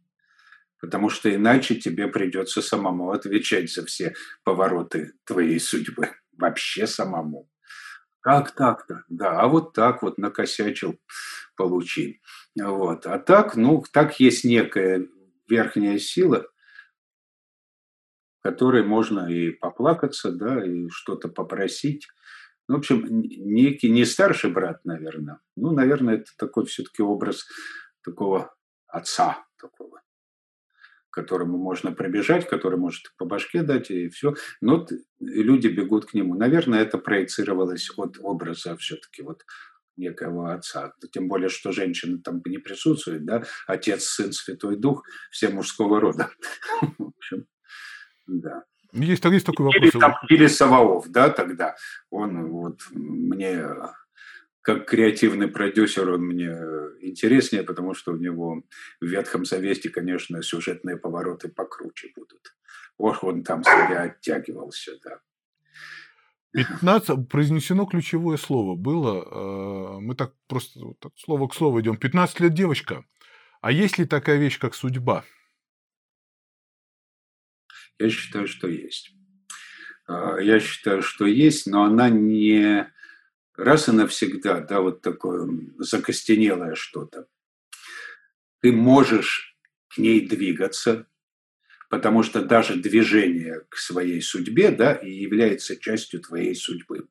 Потому 0.81 1.11
что 1.11 1.33
иначе 1.33 1.77
тебе 1.77 2.09
придется 2.09 2.61
самому 2.61 3.12
отвечать 3.12 3.73
за 3.73 3.87
все 3.87 4.15
повороты 4.43 5.12
твоей 5.23 5.61
судьбы. 5.61 6.11
Вообще 6.37 6.88
самому. 6.88 7.49
Как 8.19 8.51
так-то? 8.51 9.05
Да, 9.09 9.41
а 9.41 9.47
вот 9.47 9.73
так 9.73 10.03
вот 10.03 10.19
накосячил, 10.19 10.99
получи. 11.55 12.21
Вот. 12.61 13.07
А 13.07 13.21
так, 13.21 13.55
ну, 13.55 13.85
так 13.93 14.19
есть 14.19 14.43
некая 14.43 15.07
верхняя 15.49 15.99
сила, 15.99 16.49
которой 18.42 18.83
можно 18.83 19.31
и 19.33 19.50
поплакаться, 19.50 20.33
да, 20.33 20.64
и 20.64 20.88
что-то 20.88 21.28
попросить. 21.28 22.09
Ну, 22.68 22.76
в 22.76 22.78
общем, 22.78 23.07
некий, 23.09 23.90
не 23.90 24.05
старший 24.05 24.50
брат, 24.50 24.85
наверное. 24.85 25.40
Ну, 25.57 25.72
наверное, 25.72 26.16
это 26.16 26.31
такой 26.37 26.66
все-таки 26.66 27.02
образ 27.02 27.46
такого 28.05 28.55
отца 28.88 29.44
такого, 29.61 30.02
которому 31.11 31.57
можно 31.57 31.92
пробежать, 31.92 32.48
который 32.48 32.78
может 32.78 33.14
по 33.16 33.24
башке 33.24 33.62
дать 33.62 33.90
и 33.90 34.09
все. 34.09 34.35
Но 34.61 34.87
люди 35.20 35.68
бегут 35.68 36.07
к 36.07 36.14
нему. 36.14 36.35
Наверное, 36.35 36.83
это 36.83 36.98
проецировалось 36.98 37.90
от 37.96 38.16
образа 38.20 38.76
все-таки 38.76 39.22
вот 39.22 39.44
некого 39.96 40.55
отца. 40.55 40.94
Тем 41.12 41.28
более, 41.28 41.48
что 41.48 41.72
женщина 41.72 42.18
там 42.22 42.42
не 42.46 42.59
присутствует, 42.59 43.24
да, 43.24 43.44
отец, 43.66 44.05
сын, 44.05 44.33
святой 44.33 44.76
дух, 44.76 45.05
все 45.31 45.48
мужского 45.48 46.00
рода. 46.00 46.31
В 46.98 47.09
общем, 47.09 47.46
да. 48.26 48.64
Есть, 48.92 49.24
есть 49.24 49.46
такой 49.46 49.66
вопрос. 49.66 49.82
Или, 49.82 49.90
там, 49.98 50.14
или 50.28 50.46
Саваоф, 50.46 51.08
да, 51.08 51.30
тогда. 51.30 51.76
Он 52.11 52.50
вот 52.50 52.80
мне, 52.90 53.64
как 54.61 54.87
креативный 54.87 55.48
продюсер, 55.48 56.11
он 56.11 56.26
мне 56.26 56.50
интереснее, 57.00 57.62
потому 57.62 57.94
что 57.94 58.12
у 58.12 58.16
него 58.16 58.62
в 59.00 59.06
Ветхом 59.06 59.44
Завете, 59.46 59.88
конечно, 59.88 60.42
сюжетные 60.42 60.96
повороты 60.98 61.48
покруче 61.48 62.11
будут. 62.14 62.54
Ох, 62.98 63.24
он 63.24 63.42
там 63.42 63.64
себя 63.64 64.02
оттягивался, 64.02 64.92
да. 65.02 65.20
15, 66.52 67.28
произнесено 67.28 67.87
ключевое 67.87 68.37
слово 68.37 68.76
было, 68.76 69.24
э, 69.24 70.00
мы 70.00 70.14
так 70.14 70.35
просто 70.48 70.80
так, 71.00 71.12
слово 71.16 71.48
к 71.48 71.54
слову 71.54 71.80
идем, 71.80 71.96
15 71.96 72.40
лет 72.40 72.52
девочка. 72.52 73.04
А 73.62 73.72
есть 73.72 73.96
ли 73.96 74.04
такая 74.04 74.37
вещь, 74.37 74.58
как 74.58 74.74
судьба? 74.74 75.24
Я 78.03 78.11
считаю, 78.11 78.49
что 78.49 78.67
есть. 78.67 79.12
А, 80.09 80.37
я 80.41 80.59
считаю, 80.59 81.03
что 81.03 81.25
есть, 81.25 81.69
но 81.69 81.85
она 81.85 82.09
не 82.11 82.91
раз 83.57 83.88
и 83.88 83.93
навсегда, 83.93 84.59
да, 84.59 84.81
вот 84.81 85.03
такое 85.03 85.49
закостенелое 85.79 86.75
что-то. 86.75 87.29
Ты 88.61 88.73
можешь 88.73 89.57
к 89.87 89.99
ней 89.99 90.27
двигаться, 90.27 91.07
потому 91.91 92.25
что 92.25 92.43
даже 92.43 92.75
движение 92.75 93.61
к 93.69 93.77
своей 93.77 94.21
судьбе, 94.21 94.73
да, 94.73 94.95
и 94.95 95.12
является 95.12 95.77
частью 95.77 96.23
твоей 96.23 96.57
судьбы. 96.57 97.07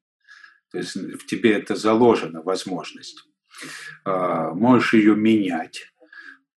То 0.71 0.79
есть 0.79 0.95
в 0.95 1.25
тебе 1.25 1.53
это 1.53 1.77
заложена 1.77 2.41
возможность. 2.41 3.23
А, 4.03 4.53
можешь 4.53 4.93
ее 4.93 5.15
менять. 5.15 5.93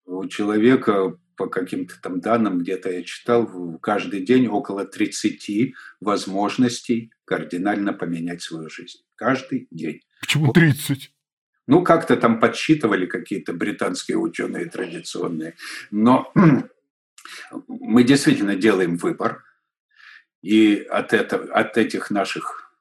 У 0.07 0.27
человека 0.27 1.18
по 1.42 1.48
каким-то 1.48 2.00
там 2.00 2.20
данным, 2.20 2.61
где-то 2.61 2.88
я 2.88 3.02
читал, 3.02 3.50
каждый 3.81 4.20
день 4.20 4.46
около 4.46 4.85
30 4.85 5.74
возможностей 6.00 7.12
кардинально 7.24 7.92
поменять 7.92 8.42
свою 8.42 8.70
жизнь. 8.70 9.00
Каждый 9.16 9.66
день. 9.72 10.02
Почему 10.20 10.52
30? 10.52 11.12
Ну, 11.66 11.83
как-то 11.83 12.16
там 12.16 12.38
подсчитывали 12.38 13.07
какие-то 13.07 13.52
британские 13.55 14.18
ученые 14.18 14.66
традиционные. 14.66 15.57
Но 15.90 16.33
мы 17.66 18.05
действительно 18.05 18.55
делаем 18.55 18.96
выбор. 18.96 19.42
И 20.42 20.76
от, 20.76 21.12
этого, 21.12 21.52
от 21.52 21.76
этих 21.76 22.12
наших, 22.12 22.72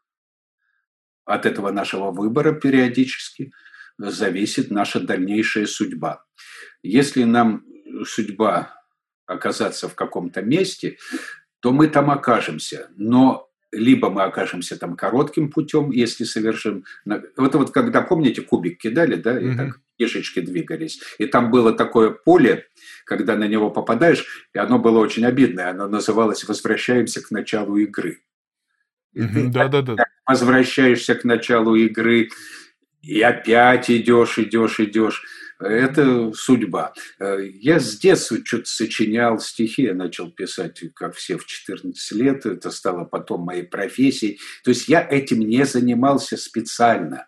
от 1.25 1.47
этого 1.47 1.71
нашего 1.71 2.11
выбора 2.11 2.53
периодически 2.53 3.53
зависит 3.97 4.69
наша 4.69 4.99
дальнейшая 4.99 5.65
судьба. 5.65 6.23
Если 6.83 7.23
нам 7.23 7.65
судьба 8.05 8.73
оказаться 9.25 9.87
в 9.87 9.95
каком-то 9.95 10.41
месте, 10.41 10.97
то 11.59 11.71
мы 11.71 11.87
там 11.87 12.09
окажемся. 12.11 12.89
Но 12.97 13.49
либо 13.71 14.09
мы 14.09 14.23
окажемся 14.23 14.77
там 14.77 14.95
коротким 14.95 15.49
путем, 15.49 15.91
если 15.91 16.25
совершим... 16.25 16.83
Вот, 17.05 17.55
вот 17.55 17.71
когда, 17.71 18.01
помните, 18.01 18.41
кубик 18.41 18.79
кидали, 18.79 19.15
да, 19.15 19.39
и 19.39 19.45
mm-hmm. 19.45 19.57
так 19.57 19.79
кишечки 19.97 20.41
двигались. 20.41 21.01
И 21.19 21.25
там 21.25 21.51
было 21.51 21.73
такое 21.73 22.09
поле, 22.09 22.67
когда 23.05 23.35
на 23.35 23.47
него 23.47 23.69
попадаешь, 23.69 24.47
и 24.53 24.57
оно 24.57 24.79
было 24.79 24.99
очень 24.99 25.25
обидное. 25.25 25.69
Оно 25.69 25.87
называлось 25.87 26.43
«Возвращаемся 26.43 27.21
к 27.21 27.31
началу 27.31 27.77
игры». 27.77 28.19
Да, 29.13 29.67
да, 29.67 29.81
да. 29.81 30.05
Возвращаешься 30.25 31.15
к 31.15 31.23
началу 31.23 31.75
игры, 31.75 32.29
и 33.01 33.21
опять 33.21 33.89
идешь, 33.89 34.37
идешь, 34.39 34.79
идешь. 34.79 35.23
Это 35.61 36.33
судьба. 36.33 36.93
Я 37.19 37.79
с 37.79 37.97
детства 37.99 38.37
что-то 38.43 38.65
сочинял 38.65 39.39
стихи, 39.39 39.83
я 39.83 39.93
начал 39.93 40.31
писать, 40.31 40.83
как 40.95 41.15
все, 41.15 41.37
в 41.37 41.45
14 41.45 42.11
лет. 42.13 42.45
Это 42.45 42.71
стало 42.71 43.05
потом 43.05 43.41
моей 43.41 43.63
профессией. 43.63 44.39
То 44.63 44.71
есть 44.71 44.87
я 44.87 45.07
этим 45.07 45.39
не 45.39 45.65
занимался 45.65 46.35
специально. 46.35 47.27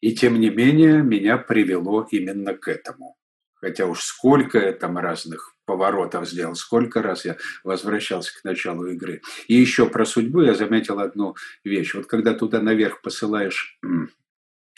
И 0.00 0.14
тем 0.14 0.40
не 0.40 0.48
менее 0.48 1.02
меня 1.02 1.36
привело 1.36 2.08
именно 2.10 2.54
к 2.54 2.68
этому. 2.68 3.16
Хотя 3.54 3.84
уж 3.84 4.00
сколько 4.00 4.58
я 4.58 4.72
там 4.72 4.96
разных 4.96 5.54
поворотов 5.66 6.26
сделал, 6.26 6.54
сколько 6.54 7.02
раз 7.02 7.26
я 7.26 7.36
возвращался 7.62 8.32
к 8.40 8.44
началу 8.44 8.86
игры. 8.86 9.20
И 9.46 9.54
еще 9.54 9.86
про 9.90 10.06
судьбу 10.06 10.40
я 10.40 10.54
заметил 10.54 10.98
одну 10.98 11.36
вещь. 11.62 11.92
Вот 11.92 12.06
когда 12.06 12.32
туда 12.32 12.62
наверх 12.62 13.02
посылаешь 13.02 13.78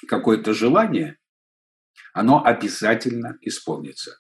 какое-то 0.09 0.53
желание, 0.53 1.19
оно 2.13 2.45
обязательно 2.45 3.39
исполнится. 3.41 4.19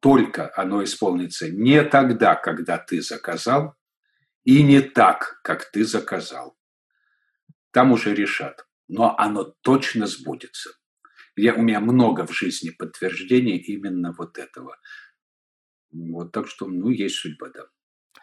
Только 0.00 0.52
оно 0.54 0.84
исполнится 0.84 1.50
не 1.50 1.82
тогда, 1.82 2.34
когда 2.34 2.78
ты 2.78 3.00
заказал, 3.00 3.74
и 4.44 4.62
не 4.62 4.80
так, 4.80 5.40
как 5.42 5.70
ты 5.70 5.84
заказал. 5.84 6.56
Там 7.70 7.92
уже 7.92 8.14
решат. 8.14 8.66
Но 8.86 9.16
оно 9.18 9.44
точно 9.62 10.06
сбудется. 10.06 10.70
Я, 11.36 11.54
у 11.54 11.62
меня 11.62 11.80
много 11.80 12.26
в 12.26 12.32
жизни 12.32 12.70
подтверждений 12.70 13.56
именно 13.56 14.12
вот 14.12 14.38
этого. 14.38 14.76
Вот 15.90 16.32
так 16.32 16.48
что, 16.48 16.66
ну, 16.66 16.90
есть 16.90 17.16
судьба, 17.16 17.48
да. 17.48 17.66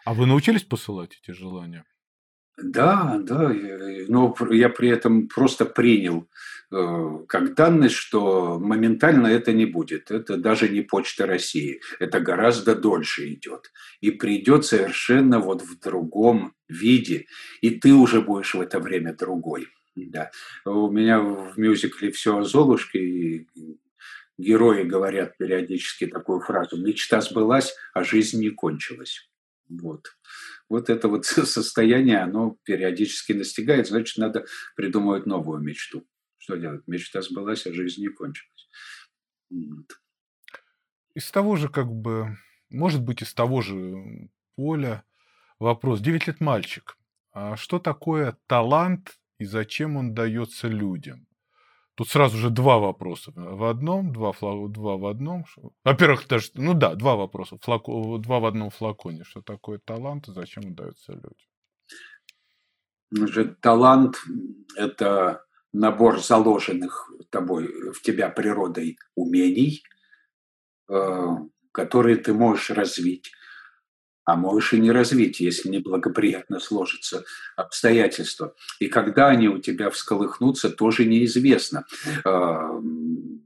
А 0.04 0.14
вы 0.14 0.26
научились 0.26 0.62
посылать 0.62 1.18
эти 1.20 1.32
желания? 1.32 1.84
Да, 2.58 3.18
да, 3.18 3.48
но 4.08 4.36
я 4.50 4.68
при 4.68 4.90
этом 4.90 5.28
просто 5.28 5.64
принял 5.64 6.28
э, 6.70 7.18
как 7.26 7.54
данность, 7.54 7.94
что 7.94 8.58
моментально 8.58 9.28
это 9.28 9.52
не 9.52 9.64
будет. 9.64 10.10
Это 10.10 10.36
даже 10.36 10.68
не 10.68 10.82
Почта 10.82 11.26
России. 11.26 11.80
Это 11.98 12.20
гораздо 12.20 12.74
дольше 12.76 13.32
идет. 13.32 13.72
И 14.00 14.10
придет 14.10 14.66
совершенно 14.66 15.38
вот 15.40 15.62
в 15.62 15.80
другом 15.80 16.54
виде. 16.68 17.26
И 17.62 17.70
ты 17.70 17.94
уже 17.94 18.20
будешь 18.20 18.54
в 18.54 18.60
это 18.60 18.80
время 18.80 19.14
другой. 19.14 19.68
Да. 19.96 20.30
У 20.66 20.90
меня 20.90 21.20
в 21.20 21.58
мюзикле 21.58 22.10
«Все 22.10 22.36
о 22.36 22.44
Золушке» 22.44 22.98
и 22.98 23.48
герои 24.36 24.82
говорят 24.82 25.38
периодически 25.38 26.06
такую 26.06 26.40
фразу 26.40 26.76
«Мечта 26.76 27.22
сбылась, 27.22 27.74
а 27.94 28.04
жизнь 28.04 28.40
не 28.40 28.50
кончилась». 28.50 29.30
Вот 29.68 30.08
вот 30.72 30.88
это 30.88 31.08
вот 31.08 31.26
состояние, 31.26 32.20
оно 32.20 32.56
периодически 32.64 33.32
настигает, 33.32 33.88
значит, 33.88 34.16
надо 34.16 34.46
придумывать 34.74 35.26
новую 35.26 35.60
мечту. 35.60 36.06
Что 36.38 36.56
делать? 36.56 36.82
Мечта 36.86 37.20
сбылась, 37.20 37.66
а 37.66 37.74
жизнь 37.74 38.00
не 38.00 38.08
кончилась. 38.08 38.68
Из 41.14 41.30
того 41.30 41.56
же, 41.56 41.68
как 41.68 41.92
бы, 41.92 42.38
может 42.70 43.02
быть, 43.02 43.22
из 43.22 43.34
того 43.34 43.60
же 43.60 44.30
поля 44.56 45.04
вопрос. 45.58 46.00
9 46.00 46.26
лет 46.26 46.40
мальчик. 46.40 46.96
А 47.32 47.56
что 47.56 47.78
такое 47.78 48.38
талант 48.46 49.18
и 49.38 49.44
зачем 49.44 49.96
он 49.98 50.14
дается 50.14 50.68
людям? 50.68 51.26
Тут 52.02 52.10
сразу 52.10 52.36
же 52.36 52.50
два 52.50 52.78
вопроса 52.78 53.32
в 53.36 53.62
одном, 53.62 54.12
два, 54.12 54.32
фла... 54.32 54.68
два 54.68 54.96
в 54.96 55.06
одном. 55.06 55.44
Во-первых, 55.84 56.26
даже, 56.26 56.50
ну 56.54 56.74
да, 56.74 56.96
два 56.96 57.14
вопроса. 57.14 57.58
Флако... 57.62 58.18
Два 58.18 58.40
в 58.40 58.46
одном 58.46 58.70
флаконе. 58.70 59.22
Что 59.22 59.40
такое 59.40 59.78
талант 59.78 60.26
и 60.26 60.32
зачем 60.32 60.74
дается 60.74 61.12
людям? 61.12 63.30
Же 63.32 63.56
талант– 63.60 64.16
это 64.76 65.44
набор 65.72 66.20
заложенных 66.20 67.08
тобой, 67.30 67.92
в 67.92 68.02
тебя 68.02 68.30
природой 68.30 68.98
умений, 69.14 69.84
э, 70.88 71.26
которые 71.70 72.16
ты 72.16 72.34
можешь 72.34 72.70
развить 72.70 73.30
а 74.24 74.36
можешь 74.36 74.72
и 74.72 74.78
не 74.78 74.90
развить, 74.92 75.40
если 75.40 75.68
неблагоприятно 75.68 76.60
сложатся 76.60 77.24
обстоятельства. 77.56 78.54
И 78.78 78.88
когда 78.88 79.28
они 79.28 79.48
у 79.48 79.58
тебя 79.58 79.90
всколыхнутся, 79.90 80.70
тоже 80.70 81.04
неизвестно. 81.04 81.84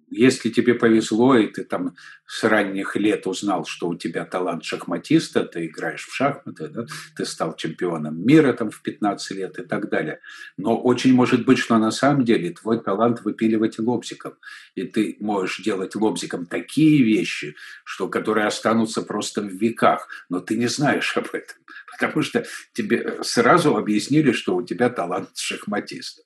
Если 0.08 0.50
тебе 0.50 0.74
повезло, 0.74 1.36
и 1.36 1.48
ты 1.48 1.64
там 1.64 1.96
с 2.26 2.44
ранних 2.44 2.94
лет 2.96 3.26
узнал, 3.26 3.64
что 3.64 3.88
у 3.88 3.96
тебя 3.96 4.24
талант 4.24 4.64
шахматиста, 4.64 5.44
ты 5.44 5.66
играешь 5.66 6.06
в 6.06 6.14
шахматы, 6.14 6.68
да, 6.68 6.86
ты 7.16 7.24
стал 7.24 7.56
чемпионом 7.56 8.24
мира 8.24 8.52
там 8.52 8.70
в 8.70 8.82
15 8.82 9.30
лет 9.32 9.58
и 9.58 9.62
так 9.62 9.88
далее. 9.88 10.20
Но 10.56 10.80
очень 10.80 11.12
может 11.12 11.44
быть, 11.44 11.58
что 11.58 11.76
на 11.78 11.90
самом 11.90 12.24
деле 12.24 12.50
твой 12.50 12.80
талант 12.80 13.22
выпиливать 13.24 13.78
лобзиком. 13.78 14.34
И 14.76 14.84
ты 14.84 15.16
можешь 15.20 15.58
делать 15.64 15.96
лобзиком 15.96 16.46
такие 16.46 17.02
вещи, 17.02 17.56
что, 17.84 18.08
которые 18.08 18.46
останутся 18.46 19.02
просто 19.02 19.42
в 19.42 19.48
веках. 19.48 20.08
Но 20.28 20.38
ты 20.40 20.56
не 20.56 20.68
знаешь 20.68 21.16
об 21.16 21.26
этом, 21.32 21.56
потому 21.90 22.22
что 22.22 22.44
тебе 22.72 23.22
сразу 23.22 23.76
объяснили, 23.76 24.30
что 24.30 24.54
у 24.54 24.62
тебя 24.62 24.88
талант 24.88 25.36
шахматиста. 25.36 26.22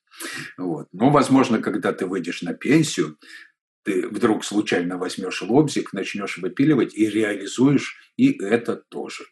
Вот. 0.57 0.88
Но, 0.93 1.11
возможно, 1.11 1.61
когда 1.61 1.93
ты 1.93 2.07
выйдешь 2.07 2.43
на 2.43 2.55
пенсию, 2.55 3.16
ты 3.83 4.09
вдруг 4.09 4.45
случайно 4.45 4.99
возьмешь 4.99 5.43
лобзик, 5.43 5.93
начнешь 5.93 6.38
выпиливать 6.38 6.95
и 6.95 7.09
реализуешь 7.09 8.12
и 8.16 8.33
это 8.43 8.77
тоже. 8.77 9.25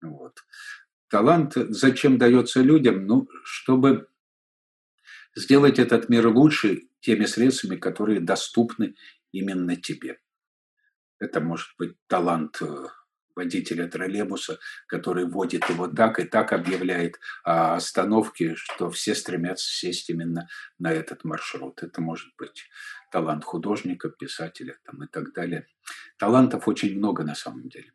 Вот. 0.00 0.44
Талант 1.08 1.54
зачем 1.54 2.18
дается 2.18 2.60
людям? 2.60 3.06
Ну, 3.06 3.28
чтобы 3.44 4.08
сделать 5.34 5.78
этот 5.78 6.08
мир 6.08 6.28
лучше 6.28 6.88
теми 7.00 7.24
средствами, 7.24 7.76
которые 7.76 8.20
доступны 8.20 8.94
именно 9.32 9.76
тебе. 9.76 10.20
Это 11.18 11.40
может 11.40 11.68
быть 11.78 11.96
талант 12.06 12.58
э, 12.60 12.86
водителя 13.38 13.86
троллейбуса, 13.86 14.58
который 14.88 15.26
водит 15.26 15.68
его 15.70 15.86
так 15.86 16.18
и 16.18 16.24
так 16.24 16.52
объявляет 16.52 17.20
о 17.44 17.76
остановке, 17.76 18.56
что 18.56 18.90
все 18.90 19.14
стремятся 19.14 19.68
сесть 19.72 20.10
именно 20.10 20.48
на 20.78 20.92
этот 20.92 21.24
маршрут. 21.24 21.82
Это 21.82 22.00
может 22.00 22.28
быть 22.36 22.64
талант 23.12 23.44
художника, 23.44 24.08
писателя 24.08 24.74
там, 24.84 25.04
и 25.04 25.06
так 25.06 25.32
далее. 25.32 25.66
Талантов 26.18 26.66
очень 26.66 26.98
много 26.98 27.22
на 27.22 27.36
самом 27.36 27.68
деле. 27.68 27.92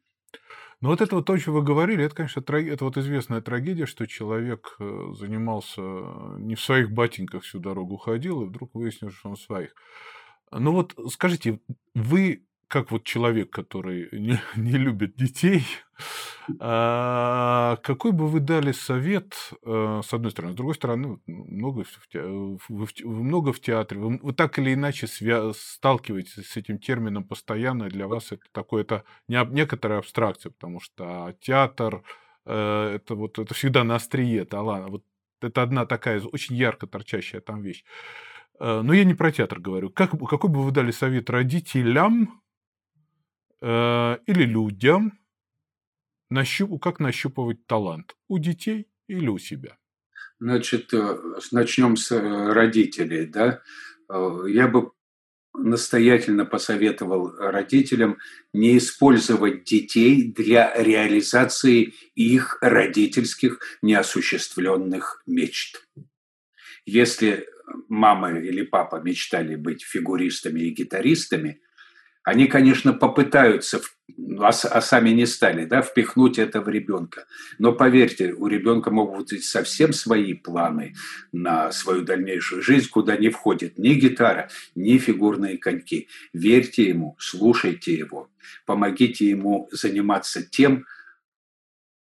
Ну 0.80 0.90
вот 0.90 1.02
это 1.02 1.16
вот 1.16 1.26
то, 1.26 1.38
что 1.38 1.52
вы 1.52 1.62
говорили, 1.62 2.06
это, 2.06 2.16
конечно, 2.16 2.42
траг... 2.42 2.66
это 2.66 2.86
вот 2.86 2.98
известная 2.98 3.42
трагедия, 3.42 3.86
что 3.86 4.06
человек 4.06 4.76
э, 4.80 5.14
занимался 5.14 5.82
э, 5.82 6.36
не 6.40 6.56
в 6.56 6.62
своих 6.62 6.92
батеньках 6.92 7.44
всю 7.44 7.60
дорогу 7.60 7.98
ходил, 7.98 8.42
и 8.42 8.48
вдруг 8.48 8.76
выяснилось, 8.76 9.16
что 9.16 9.30
он 9.30 9.36
в 9.36 9.42
своих. 9.42 9.76
Ну 10.52 10.72
вот 10.72 10.94
скажите, 11.10 11.60
вы 11.96 12.46
как 12.74 12.90
вот 12.90 13.04
человек, 13.04 13.52
который 13.52 14.10
не, 14.12 14.42
не 14.56 14.78
любит 14.80 15.16
детей, 15.16 15.64
а, 16.60 17.78
какой 17.84 18.12
бы 18.12 18.28
вы 18.28 18.40
дали 18.40 18.72
совет, 18.72 19.36
а, 19.64 20.02
с 20.02 20.12
одной 20.12 20.32
стороны, 20.32 20.54
с 20.54 20.56
другой 20.56 20.74
стороны, 20.74 21.20
много 21.28 21.84
в, 21.84 22.08
те, 22.08 22.24
вы, 22.24 22.58
вы 23.04 23.24
много 23.24 23.54
в 23.54 23.60
театре, 23.60 24.02
вы, 24.02 24.20
вы 24.24 24.34
так 24.34 24.58
или 24.58 24.74
иначе 24.74 25.06
свя- 25.06 25.54
сталкиваетесь 25.54 26.48
с 26.48 26.58
этим 26.58 26.80
термином 26.80 27.26
постоянно, 27.26 27.90
для 27.90 28.08
вас 28.08 28.32
это 28.32 28.44
такое, 28.52 28.82
это 28.82 29.04
не, 29.28 29.40
некоторая 29.52 30.00
абстракция, 30.00 30.50
потому 30.50 30.80
что 30.80 31.36
театр, 31.42 32.02
э, 32.48 32.96
это 32.96 33.14
вот 33.14 33.38
это 33.38 33.54
всегда 33.54 33.84
на 33.84 33.98
острие 33.98 34.46
таланта, 34.46 34.90
вот 34.90 35.04
это 35.44 35.62
одна 35.62 35.86
такая 35.86 36.20
очень 36.22 36.56
ярко 36.56 36.88
торчащая 36.88 37.42
там 37.42 37.62
вещь. 37.62 37.84
Э, 38.60 38.82
но 38.82 38.94
я 38.94 39.04
не 39.04 39.14
про 39.14 39.32
театр 39.32 39.60
говорю. 39.60 39.92
Как, 39.92 40.10
какой 40.12 40.50
бы 40.50 40.64
вы 40.64 40.72
дали 40.72 40.90
совет 40.90 41.30
родителям, 41.30 42.43
Э, 43.66 44.18
или 44.26 44.44
людям, 44.44 45.18
нащуп, 46.30 46.84
как 46.84 47.00
нащупывать 47.00 47.66
талант 47.66 48.14
у 48.28 48.38
детей 48.38 48.90
или 49.08 49.30
у 49.30 49.38
себя? 49.38 49.78
Значит, 50.38 50.94
э, 50.94 51.18
начнем 51.54 51.96
с 51.96 52.12
э, 52.12 52.52
родителей. 52.52 53.26
Да? 53.26 53.62
Я 54.10 54.68
бы 54.68 54.92
настоятельно 55.54 56.46
посоветовал 56.46 57.32
родителям 57.38 58.18
не 58.52 58.78
использовать 58.78 59.64
детей 59.64 60.34
для 60.34 60.74
реализации 60.76 61.94
их 62.16 62.58
родительских 62.60 63.60
неосуществленных 63.82 65.24
мечт. 65.26 65.88
Если 66.86 67.48
мама 67.88 68.38
или 68.38 68.64
папа 68.64 68.98
мечтали 68.98 69.56
быть 69.56 69.84
фигуристами 69.84 70.60
и 70.60 70.72
гитаристами– 70.72 71.62
они, 72.24 72.48
конечно, 72.48 72.94
попытаются, 72.94 73.82
а, 74.40 74.50
а 74.50 74.82
сами 74.82 75.10
не 75.10 75.26
стали, 75.26 75.66
да, 75.66 75.82
впихнуть 75.82 76.40
это 76.40 76.62
в 76.62 76.70
ребенка. 76.70 77.26
Но 77.60 77.74
поверьте, 77.74 78.34
у 78.34 78.48
ребенка 78.48 78.92
могут 78.92 79.30
быть 79.32 79.44
совсем 79.44 79.92
свои 79.92 80.34
планы 80.34 80.96
на 81.32 81.72
свою 81.72 82.04
дальнейшую 82.04 82.62
жизнь, 82.62 82.90
куда 82.90 83.18
не 83.18 83.30
входит 83.30 83.78
ни 83.78 83.94
гитара, 83.94 84.50
ни 84.76 84.98
фигурные 84.98 85.58
коньки. 85.58 86.08
Верьте 86.32 86.84
ему, 86.88 87.16
слушайте 87.20 87.94
его, 87.94 88.30
помогите 88.66 89.28
ему 89.28 89.68
заниматься 89.72 90.42
тем, 90.42 90.86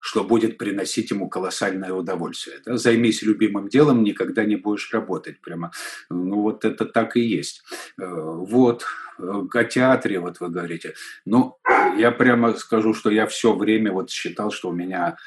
что 0.00 0.24
будет 0.24 0.58
приносить 0.58 1.10
ему 1.10 1.28
колоссальное 1.28 1.92
удовольствие. 1.92 2.60
Да? 2.64 2.76
Займись 2.76 3.22
любимым 3.22 3.68
делом, 3.68 4.02
никогда 4.02 4.44
не 4.44 4.56
будешь 4.56 4.92
работать. 4.92 5.40
Прямо, 5.40 5.72
ну 6.08 6.40
вот 6.40 6.64
это 6.64 6.86
так 6.86 7.16
и 7.16 7.20
есть. 7.20 7.62
Э, 7.98 8.06
вот, 8.08 8.86
э, 9.18 9.42
о 9.52 9.64
театре, 9.64 10.18
вот 10.18 10.40
вы 10.40 10.48
говорите. 10.48 10.94
Ну, 11.26 11.58
я 11.96 12.10
прямо 12.10 12.54
скажу, 12.54 12.94
что 12.94 13.10
я 13.10 13.26
все 13.26 13.54
время 13.54 13.92
вот 13.92 14.10
считал, 14.10 14.50
что 14.50 14.70
у 14.70 14.72
меня, 14.72 15.18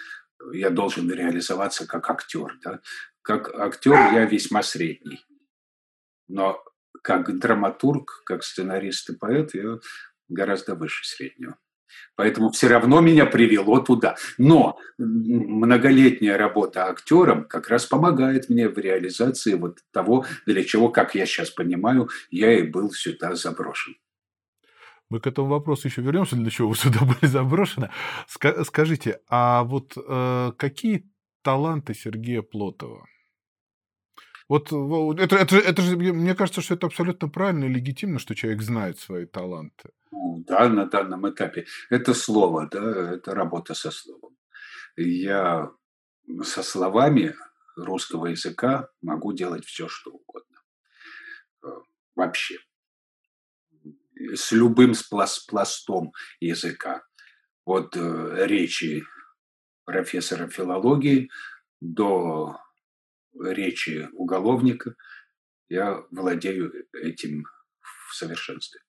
я 0.52 0.72
должен 0.72 1.10
реализоваться 1.12 1.88
как 1.88 2.10
актер. 2.10 2.58
Да? 2.64 2.80
Как 3.22 3.54
актер 3.54 3.94
я 4.14 4.26
весьма 4.26 4.64
средний. 4.64 5.24
Но 6.28 6.64
как 7.04 7.38
драматург, 7.38 8.24
как 8.26 8.44
сценарист 8.44 9.12
и 9.12 9.16
поэт 9.16 9.54
я 9.54 9.80
гораздо 10.30 10.74
выше 10.74 11.06
среднего. 11.06 11.58
Поэтому 12.16 12.52
все 12.52 12.68
равно 12.68 13.02
меня 13.02 13.26
привело 13.26 13.80
туда. 13.80 14.16
Но 14.38 14.78
многолетняя 14.98 16.38
работа 16.38 16.88
актером 16.88 17.46
как 17.46 17.70
раз 17.70 17.86
помогает 17.86 18.50
мне 18.50 18.70
в 18.70 18.78
реализации 18.78 19.54
вот 19.56 19.80
того, 19.92 20.26
для 20.46 20.64
чего, 20.64 20.90
как 20.90 21.16
я 21.16 21.26
сейчас 21.26 21.50
понимаю, 21.50 22.10
я 22.30 22.52
и 22.54 22.64
был 22.64 22.92
сюда 22.92 23.36
заброшен. 23.36 23.96
Мы 25.10 25.20
к 25.20 25.28
этому 25.28 25.48
вопросу 25.48 25.88
еще 25.88 26.02
вернемся, 26.02 26.36
для 26.36 26.50
чего 26.50 26.70
вы 26.70 26.76
сюда 26.76 27.00
были 27.06 27.30
заброшены. 27.30 27.90
Скажите, 28.28 29.20
а 29.30 29.64
вот 29.64 29.94
э, 29.96 30.52
какие 30.58 31.10
таланты 31.44 31.94
Сергея 31.94 32.42
Плотова? 32.42 33.06
Вот 34.50 34.72
это, 35.20 35.36
это, 35.36 35.58
это 35.58 35.82
же, 35.82 35.96
мне 35.96 36.36
кажется, 36.36 36.62
что 36.62 36.76
это 36.76 36.88
абсолютно 36.88 37.30
правильно 37.30 37.66
и 37.66 37.74
легитимно, 37.74 38.20
что 38.20 38.36
человек 38.36 38.62
знает 38.62 39.00
свои 39.00 39.26
таланты. 39.26 39.90
Ну, 40.12 40.44
да, 40.48 40.70
на 40.70 40.86
данном 40.86 41.30
этапе. 41.30 41.66
Это 41.90 42.14
слово, 42.14 42.68
да, 42.72 43.14
это 43.14 43.34
работа 43.34 43.74
со 43.74 43.92
словом. 43.92 44.38
Я 44.96 45.72
со 46.44 46.64
словами 46.64 47.36
русского 47.76 48.28
языка 48.28 48.90
могу 49.02 49.34
делать 49.34 49.66
все, 49.66 49.88
что 49.88 50.12
угодно. 50.12 50.58
Э, 51.64 51.68
вообще. 52.16 52.58
С 54.16 54.52
любым 54.52 54.94
пластом 55.48 56.12
языка. 56.40 57.04
От 57.66 57.96
э, 57.96 58.46
речи 58.46 59.04
профессора 59.86 60.48
филологии 60.48 61.30
до 61.82 62.58
речи 63.40 64.10
уголовника, 64.14 64.96
я 65.70 66.04
владею 66.12 66.88
этим 66.94 67.46
в 67.82 68.16
совершенстве. 68.16 68.82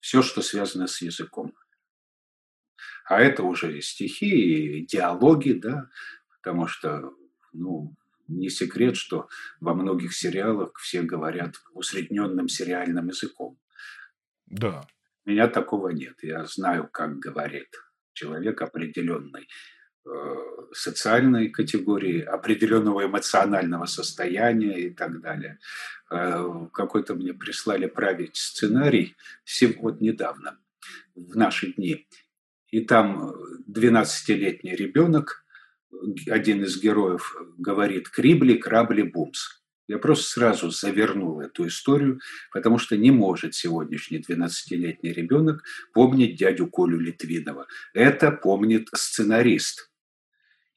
Все, 0.00 0.22
что 0.22 0.42
связано 0.42 0.86
с 0.86 1.02
языком. 1.02 1.54
А 3.04 3.20
это 3.20 3.42
уже 3.42 3.80
стихи, 3.80 4.86
диалоги, 4.88 5.52
да, 5.52 5.88
потому 6.36 6.66
что, 6.66 7.14
ну, 7.52 7.96
не 8.28 8.50
секрет, 8.50 8.96
что 8.96 9.28
во 9.60 9.74
многих 9.74 10.14
сериалах 10.14 10.78
все 10.78 11.02
говорят 11.02 11.56
усредненным 11.72 12.48
сериальным 12.48 13.08
языком. 13.08 13.58
Да. 14.46 14.86
У 15.24 15.30
меня 15.30 15.48
такого 15.48 15.88
нет. 15.88 16.22
Я 16.22 16.44
знаю, 16.44 16.88
как 16.88 17.18
говорит 17.18 17.68
человек 18.12 18.60
определенный. 18.62 19.48
Социальной 20.72 21.48
категории, 21.48 22.20
определенного 22.20 23.06
эмоционального 23.06 23.86
состояния 23.86 24.78
и 24.80 24.90
так 24.90 25.20
далее. 25.20 25.58
Какой-то 26.08 27.14
мне 27.14 27.34
прислали 27.34 27.86
править 27.86 28.36
сценарий 28.36 29.16
вот 29.80 30.00
недавно, 30.00 30.58
в 31.14 31.36
наши 31.36 31.72
дни. 31.72 32.06
И 32.70 32.80
там 32.80 33.32
12-летний 33.68 34.74
ребенок, 34.74 35.44
один 36.26 36.64
из 36.64 36.80
героев 36.80 37.34
говорит 37.56 38.08
«крибли, 38.08 38.54
крабли, 38.54 39.02
бумс». 39.02 39.58
Я 39.86 39.96
просто 39.96 40.24
сразу 40.24 40.70
завернул 40.70 41.40
эту 41.40 41.66
историю, 41.66 42.20
потому 42.52 42.78
что 42.78 42.94
не 42.98 43.10
может 43.10 43.54
сегодняшний 43.54 44.18
12-летний 44.18 45.14
ребенок 45.14 45.64
помнить 45.94 46.36
дядю 46.36 46.66
Колю 46.66 46.98
Литвинова. 47.00 47.66
Это 47.94 48.30
помнит 48.30 48.90
сценарист 48.94 49.87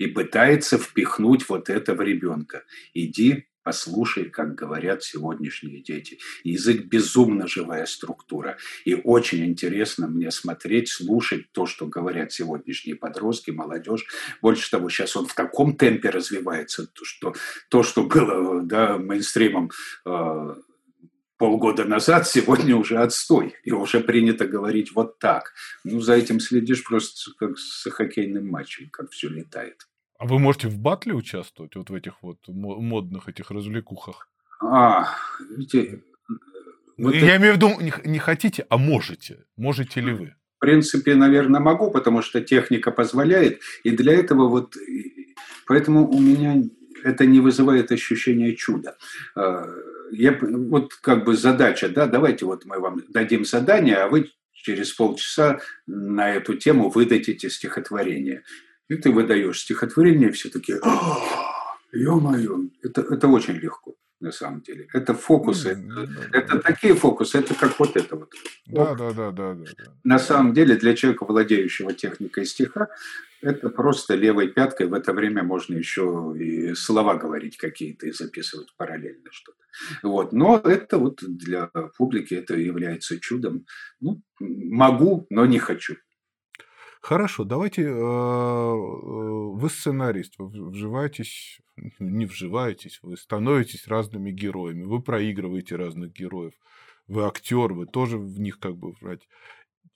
и 0.02 0.08
пытается 0.08 0.80
впихнуть 0.80 1.47
вот 1.47 1.70
это 1.70 1.93
в 1.93 2.02
ребенка. 2.02 2.64
Иди 2.93 3.45
Послушай, 3.64 4.26
как 4.26 4.56
говорят 4.56 5.04
сегодняшние 5.04 5.84
дети. 5.84 6.18
Язык 6.43 6.86
безумно 6.86 7.45
живая 7.45 7.86
структура. 7.86 8.58
И 8.86 8.95
очень 8.95 9.45
интересно 9.45 10.08
мне 10.08 10.32
смотреть, 10.32 10.89
слушать 10.89 11.52
то, 11.52 11.68
что 11.68 11.86
говорят 11.86 12.32
сегодняшние 12.32 12.95
подростки, 12.95 13.52
молодежь. 13.52 14.08
Больше 14.41 14.72
того, 14.72 14.89
сейчас 14.89 15.16
он 15.16 15.28
в 15.28 15.36
таком 15.36 15.76
темпе 15.76 16.10
развивается, 16.10 16.88
что 17.04 17.36
то, 17.70 17.84
что 17.84 18.04
было 18.04 18.64
да, 18.64 18.97
мейнстримом 18.97 19.70
э, 20.08 20.56
полгода 21.38 21.86
назад, 21.86 22.28
сегодня 22.28 22.76
уже 22.76 22.97
отстой. 22.97 23.54
И 23.64 23.72
уже 23.72 23.99
принято 23.99 24.47
говорить 24.47 24.91
вот 24.95 25.20
так. 25.20 25.54
Ну, 25.84 25.99
за 25.99 26.14
этим 26.14 26.39
следишь 26.39 26.84
просто 26.84 27.32
как 27.38 27.60
с 27.60 27.88
хоккейным 27.91 28.47
матчем, 28.47 28.89
как 28.89 29.12
все 29.12 29.30
летает. 29.30 29.88
А 30.22 30.28
вы 30.28 30.38
можете 30.38 30.67
в 30.67 30.78
батле 30.78 31.15
участвовать, 31.15 31.76
вот 31.76 31.89
в 31.89 31.95
этих 31.95 32.22
вот 32.22 32.38
модных 32.47 33.28
этих 33.28 33.49
развлекухах? 33.49 34.28
А, 34.61 35.07
видите... 35.49 36.03
Ну, 36.30 37.07
вот 37.07 37.15
Я 37.15 37.30
это... 37.30 37.38
имею 37.38 37.53
в 37.53 37.55
виду, 37.55 37.82
не, 37.82 37.91
не 38.05 38.19
хотите, 38.19 38.67
а 38.69 38.78
можете. 38.78 39.45
Можете 39.57 39.99
ли 39.99 40.13
вы? 40.13 40.36
В 40.57 40.59
принципе, 40.59 41.15
наверное, 41.15 41.59
могу, 41.59 41.89
потому 41.89 42.22
что 42.22 42.39
техника 42.39 42.91
позволяет. 42.91 43.61
И 43.84 43.89
для 43.89 44.13
этого 44.13 44.47
вот... 44.47 44.78
Поэтому 45.65 46.07
у 46.07 46.19
меня 46.19 46.65
это 47.03 47.26
не 47.26 47.39
вызывает 47.39 47.91
ощущения 47.91 48.55
чуда. 48.55 48.97
А, 49.36 49.65
я, 50.11 50.38
вот 50.39 50.93
как 51.01 51.26
бы 51.26 51.36
задача, 51.36 51.89
да, 51.89 52.05
давайте 52.05 52.45
вот 52.45 52.65
мы 52.65 52.80
вам 52.80 53.01
дадим 53.09 53.43
задание, 53.43 53.95
а 53.95 54.07
вы 54.07 54.30
через 54.53 54.91
полчаса 54.91 55.61
на 55.88 56.30
эту 56.30 56.53
тему 56.53 56.91
выдадите 56.91 57.49
стихотворение. 57.49 58.43
И 58.91 58.95
ты 58.95 59.09
выдаешь 59.09 59.61
стихотворение, 59.61 60.33
все 60.33 60.49
такие, 60.49 60.77
ё-моё, 61.93 62.65
это, 62.83 63.01
это 63.01 63.27
очень 63.29 63.53
легко 63.53 63.95
на 64.19 64.31
самом 64.33 64.61
деле. 64.61 64.85
Это 64.93 65.13
фокусы, 65.13 65.69
это, 65.69 66.37
это 66.37 66.59
такие 66.59 66.93
фокусы, 66.93 67.37
это 67.39 67.55
как 67.55 67.79
вот 67.79 67.95
это 67.95 68.17
вот. 68.17 68.29
Да, 68.67 68.93
да, 68.95 69.13
да, 69.13 69.31
да, 69.31 69.53
да. 69.53 69.65
На 70.03 70.19
самом 70.19 70.53
деле 70.53 70.75
для 70.75 70.93
человека, 70.93 71.23
владеющего 71.23 71.93
техникой 71.93 72.45
стиха, 72.45 72.89
это 73.41 73.69
просто 73.69 74.15
левой 74.15 74.49
пяткой. 74.49 74.87
В 74.87 74.93
это 74.93 75.13
время 75.13 75.41
можно 75.41 75.75
еще 75.75 76.35
и 76.37 76.75
слова 76.75 77.15
говорить 77.15 77.55
какие-то 77.55 78.07
и 78.07 78.11
записывать 78.11 78.73
параллельно 78.75 79.31
что-то. 79.31 79.63
Вот. 80.03 80.33
Но 80.33 80.57
это 80.57 80.97
вот 80.97 81.23
для 81.23 81.67
публики 81.97 82.33
это 82.33 82.55
является 82.55 83.19
чудом. 83.21 83.65
Ну, 84.01 84.21
могу, 84.39 85.27
но 85.29 85.45
не 85.45 85.59
хочу. 85.59 85.95
Хорошо, 87.02 87.45
давайте, 87.45 87.82
э, 87.82 87.88
э, 87.88 87.91
вы 87.91 89.70
сценарист, 89.70 90.36
вы 90.38 90.70
вживаетесь, 90.70 91.60
не 91.97 92.28
вживаетесь, 92.28 92.99
вы 93.02 93.18
становитесь 93.18 93.88
разными 93.88 94.30
героями, 94.32 94.84
вы 94.84 95.02
проигрываете 95.02 95.78
разных 95.78 96.14
героев, 96.14 96.54
вы 97.08 97.24
актер, 97.24 97.74
вы 97.74 97.88
тоже 97.88 98.20
в 98.20 98.39
них 98.39 98.60
как 98.60 98.78
бы 98.78 98.91
врать. 99.02 99.28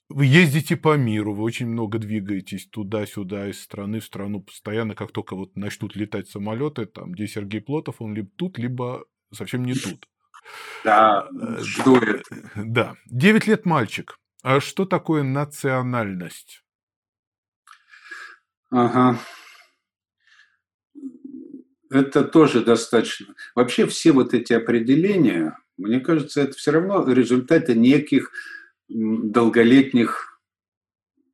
Вы 0.08 0.26
ездите 0.26 0.76
по 0.76 0.96
миру, 0.96 1.32
вы 1.32 1.44
очень 1.44 1.68
много 1.68 1.98
двигаетесь 1.98 2.66
туда-сюда, 2.66 3.48
из 3.50 3.62
страны 3.62 4.00
в 4.00 4.04
страну, 4.04 4.42
постоянно, 4.42 4.96
как 4.96 5.12
только 5.12 5.36
вот 5.36 5.54
начнут 5.54 5.94
летать 5.94 6.28
самолеты, 6.28 6.86
там, 6.86 7.12
где 7.12 7.28
Сергей 7.28 7.60
Плотов, 7.60 7.96
он 8.00 8.14
либо 8.14 8.30
тут, 8.34 8.58
либо 8.58 9.04
совсем 9.32 9.64
не 9.64 9.74
тут. 9.74 10.08
Да, 10.84 11.28
э, 11.30 11.58
жду 11.60 11.96
это. 11.96 12.22
Да. 12.56 12.96
Девять 13.06 13.46
лет 13.46 13.64
мальчик. 13.64 14.18
А 14.42 14.60
что 14.60 14.86
такое 14.86 15.22
национальность? 15.22 16.62
Ага. 18.70 19.18
Это 21.90 22.24
тоже 22.24 22.64
достаточно. 22.64 23.34
Вообще 23.54 23.86
все 23.86 24.12
вот 24.12 24.34
эти 24.34 24.52
определения, 24.52 25.56
мне 25.76 26.00
кажется, 26.00 26.40
это 26.42 26.54
все 26.56 26.72
равно 26.72 27.08
результаты 27.10 27.74
неких 27.74 28.32
долголетних 28.88 30.40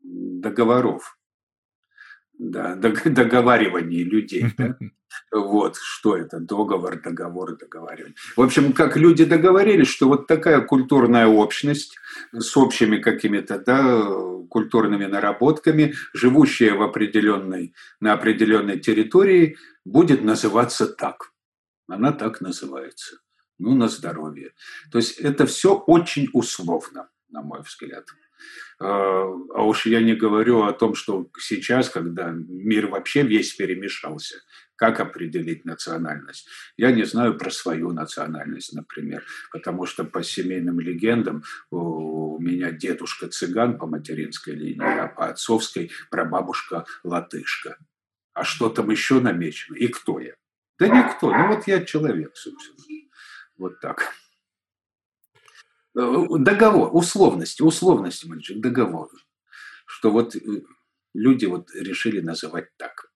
договоров 0.03 1.18
да, 2.43 2.74
договариваний 2.74 4.03
людей. 4.03 4.47
Да? 4.59 4.76
Вот, 5.30 5.76
что 5.76 6.16
это, 6.16 6.40
договор, 6.40 7.01
договор, 7.01 7.57
договаривание. 7.57 8.14
В 8.34 8.40
общем, 8.40 8.72
как 8.72 8.97
люди 8.97 9.26
договорились, 9.26 9.88
что 9.88 10.09
вот 10.09 10.26
такая 10.26 10.62
культурная 10.62 11.26
общность 11.26 11.99
с 12.32 12.57
общими 12.57 12.97
какими-то 12.97 13.59
да, 13.59 14.03
культурными 14.49 15.05
наработками, 15.05 15.95
живущая 16.14 16.74
в 16.74 16.82
определенной, 16.82 17.74
на 18.01 18.14
определенной 18.14 18.78
территории, 18.78 19.59
будет 19.84 20.22
называться 20.22 20.86
так. 20.86 21.32
Она 21.88 22.12
так 22.12 22.40
называется. 22.40 23.16
Ну, 23.59 23.74
на 23.74 23.88
здоровье. 23.88 24.53
То 24.90 24.99
есть 24.99 25.18
это 25.18 25.45
все 25.45 25.74
очень 25.74 26.28
условно, 26.32 27.11
на 27.28 27.43
мой 27.43 27.61
взгляд. 27.61 28.07
А, 28.83 29.22
а 29.55 29.62
уж 29.62 29.87
я 29.87 30.01
не 30.01 30.14
говорю 30.14 30.64
о 30.64 30.72
том, 30.72 30.95
что 30.95 31.28
сейчас, 31.39 31.89
когда 31.89 32.33
мир 32.33 32.89
вообще 32.89 33.22
весь 33.22 33.55
перемешался, 33.55 34.37
как 34.74 34.99
определить 34.99 35.64
национальность? 35.64 36.49
Я 36.76 36.91
не 36.91 37.05
знаю 37.05 37.39
про 37.39 37.51
свою 37.53 37.93
национальность, 37.93 38.72
например, 38.72 39.22
потому 39.53 39.87
что 39.87 40.03
по 40.03 40.24
семейным 40.24 40.80
легендам 40.80 41.45
у 41.70 42.41
меня 42.41 42.72
дедушка 42.72 43.28
цыган 43.28 43.78
по 43.78 43.87
материнской 43.87 44.55
линии, 44.55 44.99
а 44.99 45.07
по 45.07 45.28
отцовской 45.28 45.93
прабабушка 46.11 46.85
латышка. 47.05 47.76
А 48.35 48.43
что 48.43 48.68
там 48.68 48.91
еще 48.91 49.20
намечено? 49.20 49.76
И 49.76 49.87
кто 49.87 50.18
я? 50.18 50.35
Да 50.78 50.89
никто. 50.89 51.30
Ну 51.30 51.55
вот 51.55 51.68
я 51.68 51.85
человек, 51.85 52.33
собственно. 52.35 52.78
Вот 53.57 53.78
так. 53.78 54.12
Э, 55.95 56.24
договор, 56.38 56.90
условности, 56.95 57.62
условности, 57.62 58.26
мальчик, 58.26 58.61
договор. 58.61 59.11
Что 59.86 60.11
вот 60.11 60.34
э, 60.34 60.40
люди 61.12 61.45
вот 61.45 61.70
решили 61.74 62.20
называть 62.20 62.74
так. 62.78 63.12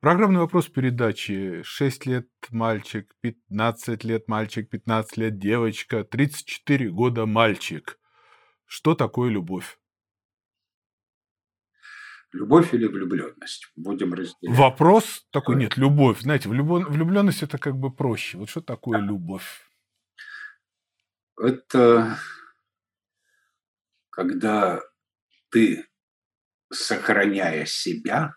Программный 0.00 0.40
вопрос 0.40 0.68
передачи. 0.68 1.62
6 1.62 2.06
лет 2.06 2.28
мальчик, 2.50 3.10
15 3.22 4.04
лет 4.04 4.28
мальчик, 4.28 4.68
15 4.68 5.16
лет 5.16 5.38
девочка, 5.38 6.04
34 6.04 6.90
года 6.90 7.24
мальчик. 7.24 7.98
Что 8.66 8.94
такое 8.94 9.30
любовь? 9.30 9.78
Любовь 12.32 12.74
или 12.74 12.86
влюбленность? 12.86 13.72
Будем 13.76 14.12
разделять. 14.12 14.58
Вопрос 14.58 15.26
такой, 15.30 15.56
нет, 15.56 15.78
любовь. 15.78 16.20
Знаете, 16.20 16.50
влюбленность 16.50 17.42
это 17.42 17.56
как 17.56 17.76
бы 17.76 17.90
проще. 17.90 18.36
Вот 18.36 18.50
что 18.50 18.60
такое 18.60 18.98
любовь? 18.98 19.62
Это 21.38 22.18
когда 24.10 24.80
ты, 25.50 25.86
сохраняя 26.72 27.64
себя, 27.64 28.36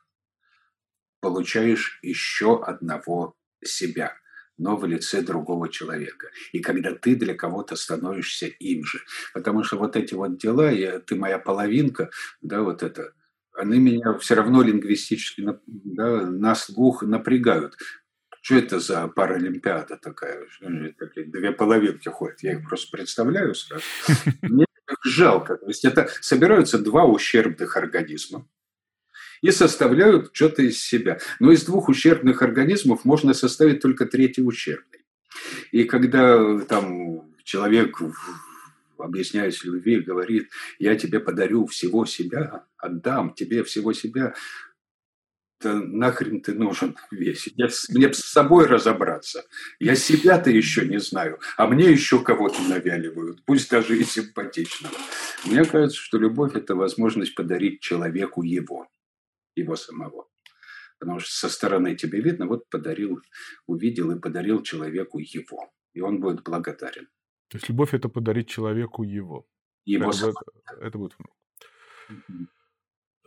получаешь 1.19 1.99
еще 2.01 2.63
одного 2.63 3.35
себя, 3.63 4.15
но 4.57 4.75
в 4.75 4.85
лице 4.85 5.21
другого 5.21 5.69
человека. 5.69 6.29
И 6.51 6.59
когда 6.59 6.93
ты 6.93 7.15
для 7.15 7.35
кого-то 7.35 7.75
становишься 7.75 8.47
им 8.47 8.83
же. 8.83 8.99
Потому 9.33 9.63
что 9.63 9.77
вот 9.77 9.95
эти 9.95 10.13
вот 10.13 10.37
дела, 10.37 10.71
я, 10.71 10.99
ты 10.99 11.15
моя 11.15 11.37
половинка, 11.37 12.09
да, 12.41 12.61
вот 12.61 12.81
это, 12.81 13.13
они 13.53 13.79
меня 13.79 14.17
все 14.17 14.35
равно 14.35 14.63
лингвистически 14.63 15.47
да, 15.65 16.25
на 16.25 16.55
слух 16.55 17.03
напрягают. 17.03 17.77
Что 18.47 18.55
это 18.55 18.79
за 18.79 19.09
паралимпиада 19.09 19.97
такая? 19.97 20.47
Такие 20.97 21.25
две 21.25 21.51
половинки 21.51 22.07
ходят. 22.07 22.41
Я 22.43 22.53
их 22.53 22.65
просто 22.65 22.89
представляю 22.95 23.53
сразу. 23.53 23.83
Мне 24.41 24.65
жалко. 25.03 25.57
То 25.57 25.67
есть 25.67 25.83
это 25.83 26.07
собираются 26.21 26.79
два 26.79 27.03
ущербных 27.03 27.75
организма 27.75 28.47
и 29.41 29.51
составляют 29.51 30.29
что-то 30.31 30.61
из 30.61 30.81
себя. 30.81 31.19
Но 31.41 31.51
из 31.51 31.65
двух 31.65 31.89
ущербных 31.89 32.41
организмов 32.41 33.03
можно 33.03 33.33
составить 33.33 33.81
только 33.81 34.05
третий 34.05 34.43
ущербный. 34.43 35.03
И 35.73 35.83
когда 35.83 36.57
там 36.61 37.29
человек 37.43 38.01
объясняясь 38.97 39.63
любви, 39.63 39.99
говорит, 39.99 40.49
я 40.79 40.95
тебе 40.95 41.19
подарю 41.19 41.65
всего 41.67 42.05
себя, 42.05 42.65
отдам 42.77 43.33
тебе 43.33 43.63
всего 43.63 43.93
себя, 43.93 44.33
да 45.59 45.73
нахрен 45.73 46.41
ты 46.41 46.53
нужен 46.53 46.95
весь? 47.11 47.47
Я, 47.55 47.69
мне 47.89 48.13
с 48.13 48.19
собой 48.19 48.67
разобраться. 48.67 49.45
Я 49.79 49.95
себя-то 49.95 50.49
еще 50.49 50.87
не 50.87 50.99
знаю, 50.99 51.39
а 51.57 51.67
мне 51.67 51.89
еще 51.89 52.23
кого-то 52.23 52.61
навяливают, 52.61 53.43
пусть 53.45 53.69
даже 53.69 53.97
и 53.97 54.03
симпатичного. 54.03 54.95
Мне 55.45 55.65
кажется, 55.65 55.99
что 55.99 56.17
любовь– 56.17 56.53
это 56.55 56.75
возможность 56.75 57.35
подарить 57.35 57.81
человеку 57.81 58.43
его, 58.43 58.87
его 59.55 59.75
самого. 59.75 60.27
Потому 60.99 61.19
что 61.19 61.31
со 61.31 61.49
стороны 61.49 61.95
тебе 61.95 62.21
видно, 62.21 62.47
вот 62.47 62.69
подарил, 62.69 63.21
увидел 63.67 64.11
и 64.11 64.19
подарил 64.19 64.63
человеку 64.63 65.19
его. 65.19 65.71
И 65.93 66.01
он 66.01 66.19
будет 66.19 66.43
благодарен. 66.43 67.07
То 67.49 67.57
есть 67.57 67.69
любовь– 67.69 67.89
это 67.93 68.09
подарить 68.09 68.49
человеку 68.49 69.03
его. 69.03 69.47
Его 69.85 70.09
это, 70.09 70.29
это, 70.29 70.81
это 70.81 70.97
будет 70.97 71.15
внук. 71.17 72.49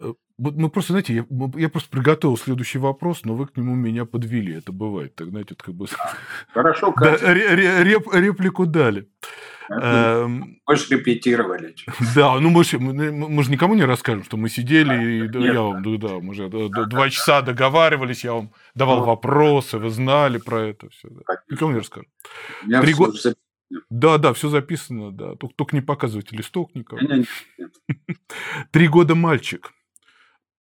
Э, 0.01 0.15
мы 0.39 0.71
просто, 0.71 0.95
знаете, 0.95 1.15
я, 1.15 1.27
я 1.57 1.69
просто 1.69 1.91
приготовил 1.91 2.37
следующий 2.39 2.79
вопрос, 2.79 3.25
но 3.25 3.35
вы 3.35 3.47
к 3.47 3.57
нему 3.57 3.75
меня 3.75 4.07
подвели. 4.07 4.57
Это 4.57 4.73
бывает. 4.73 5.15
Так, 5.15 5.29
знаете, 5.29 5.55
это 5.55 5.65
как 5.65 5.75
бы... 5.75 5.87
Хорошо, 6.55 6.95
да, 6.99 7.17
реп, 7.35 8.13
реплику 8.13 8.65
дали. 8.67 9.09
Эм, 9.71 10.59
мы 10.67 10.77
же 10.77 10.97
репетировали. 10.97 11.75
Да, 12.15 12.41
ну 12.41 12.51
мы 12.51 12.65
же, 12.65 12.79
мы, 12.79 13.13
мы 13.13 13.43
же 13.45 13.51
никому 13.51 13.75
не 13.75 13.85
расскажем, 13.85 14.25
что 14.25 14.37
мы 14.37 14.49
сидели, 14.49 15.27
и 15.27 15.45
я 15.45 15.61
вам, 15.61 15.83
да, 15.99 16.19
мы 16.21 16.35
же 16.35 16.49
два 16.49 17.11
часа 17.11 17.43
договаривались, 17.43 18.25
я 18.25 18.33
вам 18.33 18.53
давал 18.75 19.01
ну. 19.01 19.05
вопросы, 19.05 19.79
вы 19.79 19.91
знали 19.91 20.39
про 20.39 20.63
это 20.63 20.89
все. 20.89 21.09
Никому 21.51 21.73
не 21.73 21.79
расскажем. 21.79 22.09
Три 22.81 22.95
года... 22.95 23.13
Да, 23.89 24.19
да, 24.19 24.33
все 24.33 24.49
записано, 24.49 25.13
да. 25.13 25.37
Только, 25.37 25.55
только 25.55 25.77
не 25.77 25.83
показывайте 25.83 26.35
листок 26.35 26.75
никому. 26.75 27.25
Три 28.73 28.89
года 28.89 29.15
мальчик 29.15 29.73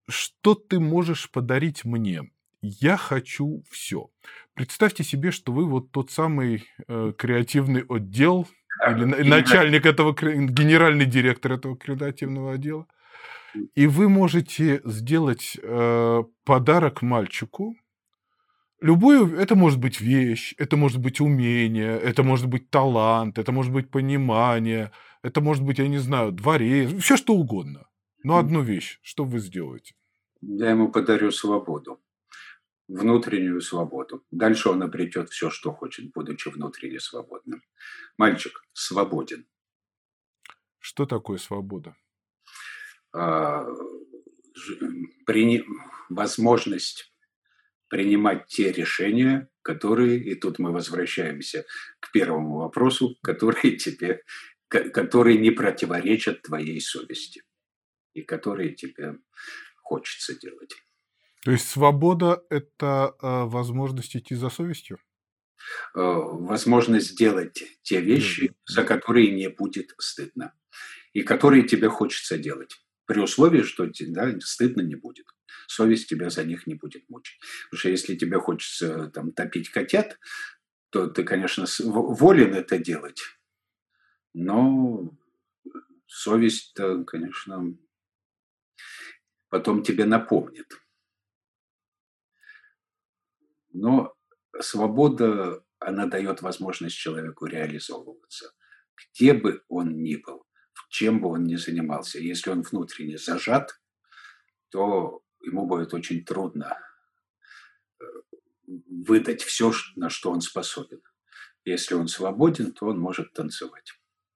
что 0.08 0.54
ты 0.54 0.80
можешь 0.80 1.30
подарить 1.30 1.84
мне? 1.84 2.22
Я 2.60 2.96
хочу 2.96 3.62
все. 3.70 4.08
Представьте 4.54 5.04
себе, 5.04 5.30
что 5.30 5.52
вы 5.52 5.64
вот 5.64 5.92
тот 5.92 6.10
самый 6.10 6.64
э, 6.88 7.12
креативный 7.16 7.84
отдел 7.88 8.48
или 8.86 9.04
начальник 9.04 9.86
этого, 9.86 10.12
генеральный 10.12 11.06
директор 11.06 11.52
этого 11.52 11.76
креативного 11.76 12.54
отдела, 12.54 12.86
и 13.74 13.86
вы 13.86 14.08
можете 14.08 14.80
сделать 14.84 15.58
э, 15.62 16.22
подарок 16.44 17.02
мальчику. 17.02 17.76
Любую, 18.80 19.36
это 19.36 19.56
может 19.56 19.80
быть 19.80 20.00
вещь, 20.00 20.54
это 20.58 20.76
может 20.76 20.98
быть 20.98 21.20
умение, 21.20 21.98
это 21.98 22.22
может 22.22 22.46
быть 22.46 22.70
талант, 22.70 23.38
это 23.38 23.50
может 23.50 23.72
быть 23.72 23.90
понимание, 23.90 24.92
это 25.22 25.40
может 25.40 25.64
быть, 25.64 25.78
я 25.78 25.88
не 25.88 25.98
знаю, 25.98 26.32
дворец, 26.32 26.92
все 27.02 27.16
что 27.16 27.34
угодно. 27.34 27.88
Но 28.22 28.36
одну 28.36 28.62
вещь, 28.62 28.98
что 29.02 29.24
вы 29.24 29.38
сделаете? 29.38 29.94
Я 30.40 30.70
ему 30.70 30.92
подарю 30.92 31.30
свободу, 31.30 32.00
внутреннюю 32.86 33.60
свободу. 33.60 34.24
Дальше 34.30 34.68
он 34.68 34.82
обретет 34.82 35.30
все, 35.30 35.50
что 35.50 35.72
хочет, 35.72 36.12
будучи 36.12 36.48
внутренне 36.48 37.00
свободным. 37.00 37.62
Мальчик 38.16 38.64
свободен. 38.72 39.46
Что 40.78 41.06
такое 41.06 41.38
свобода? 41.38 41.96
А, 43.12 43.66
при, 45.26 45.64
возможность 46.08 47.12
принимать 47.88 48.46
те 48.46 48.70
решения, 48.70 49.48
которые, 49.62 50.18
и 50.18 50.34
тут 50.34 50.58
мы 50.58 50.72
возвращаемся 50.72 51.64
к 52.00 52.12
первому 52.12 52.58
вопросу, 52.58 53.16
которые 53.22 53.76
тебе, 53.76 54.22
которые 54.68 55.38
не 55.38 55.50
противоречат 55.50 56.42
твоей 56.42 56.80
совести 56.80 57.42
и 58.14 58.22
которые 58.22 58.74
тебе 58.74 59.18
хочется 59.88 60.38
делать. 60.38 60.74
То 61.44 61.52
есть 61.52 61.68
свобода– 61.68 62.42
это 62.50 63.14
э, 63.22 63.44
возможность 63.44 64.14
идти 64.16 64.34
за 64.34 64.50
совестью? 64.50 64.98
Э, 65.94 66.00
возможность 66.02 67.12
сделать 67.12 67.62
те 67.82 68.00
вещи, 68.00 68.54
за 68.66 68.84
которые 68.84 69.30
не 69.30 69.48
будет 69.48 69.94
стыдно, 69.98 70.52
и 71.14 71.22
которые 71.22 71.62
тебе 71.62 71.88
хочется 71.88 72.36
делать. 72.38 72.76
При 73.06 73.20
условии, 73.20 73.62
что 73.62 73.88
да, 74.08 74.38
стыдно 74.40 74.82
не 74.82 74.96
будет. 74.96 75.26
Совесть 75.66 76.08
тебя 76.08 76.28
за 76.28 76.44
них 76.44 76.66
не 76.66 76.74
будет 76.74 77.08
мучить. 77.08 77.38
Потому 77.70 77.78
что 77.78 77.88
если 77.88 78.16
тебе 78.16 78.38
хочется 78.38 79.10
там, 79.14 79.32
топить 79.32 79.70
котят, 79.70 80.18
то 80.90 81.06
ты, 81.06 81.24
конечно, 81.24 81.64
волен 81.78 82.54
это 82.54 82.78
делать. 82.78 83.20
Но 84.34 85.10
совесть, 86.06 86.76
конечно, 87.06 87.76
потом 89.48 89.82
тебе 89.82 90.04
напомнит. 90.04 90.66
Но 93.72 94.14
свобода, 94.60 95.62
она 95.78 96.06
дает 96.06 96.42
возможность 96.42 96.96
человеку 96.96 97.46
реализовываться. 97.46 98.52
Где 98.96 99.32
бы 99.32 99.62
он 99.68 100.02
ни 100.02 100.16
был, 100.16 100.44
чем 100.88 101.20
бы 101.20 101.28
он 101.28 101.44
ни 101.44 101.56
занимался. 101.56 102.18
Если 102.18 102.50
он 102.50 102.62
внутренне 102.62 103.18
зажат, 103.18 103.80
то 104.70 105.22
ему 105.42 105.66
будет 105.66 105.94
очень 105.94 106.24
трудно 106.24 106.76
э, 108.00 108.04
выдать 108.66 109.42
все, 109.42 109.72
на 109.96 110.10
что 110.10 110.30
он 110.30 110.40
способен. 110.40 111.00
Если 111.64 111.94
он 111.94 112.08
свободен, 112.08 112.72
то 112.72 112.86
он 112.86 112.98
может 112.98 113.32
танцевать, 113.32 113.92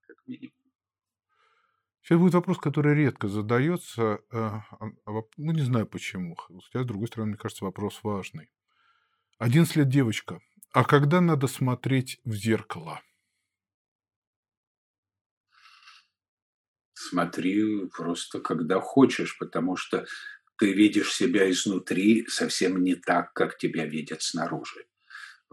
как 0.06 0.16
минимум. 0.26 0.61
Сейчас 2.02 2.18
будет 2.18 2.34
вопрос, 2.34 2.58
который 2.58 2.94
редко 2.94 3.28
задается. 3.28 4.20
Э, 4.32 4.60
а, 4.72 4.90
ну, 5.36 5.52
не 5.52 5.62
знаю 5.62 5.86
почему. 5.86 6.34
Хотя, 6.36 6.82
с 6.82 6.86
другой 6.86 7.06
стороны, 7.06 7.30
мне 7.30 7.38
кажется, 7.38 7.64
вопрос 7.64 8.00
важный. 8.02 8.50
11 9.38 9.76
лет 9.76 9.88
девочка. 9.88 10.40
А 10.72 10.84
когда 10.84 11.20
надо 11.20 11.46
смотреть 11.46 12.20
в 12.24 12.32
зеркало? 12.32 13.00
Смотри 16.94 17.86
просто 17.86 18.40
когда 18.40 18.80
хочешь, 18.80 19.36
потому 19.38 19.76
что 19.76 20.06
ты 20.58 20.72
видишь 20.72 21.12
себя 21.12 21.50
изнутри 21.50 22.26
совсем 22.26 22.82
не 22.82 22.94
так, 22.94 23.32
как 23.32 23.58
тебя 23.58 23.86
видят 23.86 24.22
снаружи. 24.22 24.80
Э, 24.80 24.86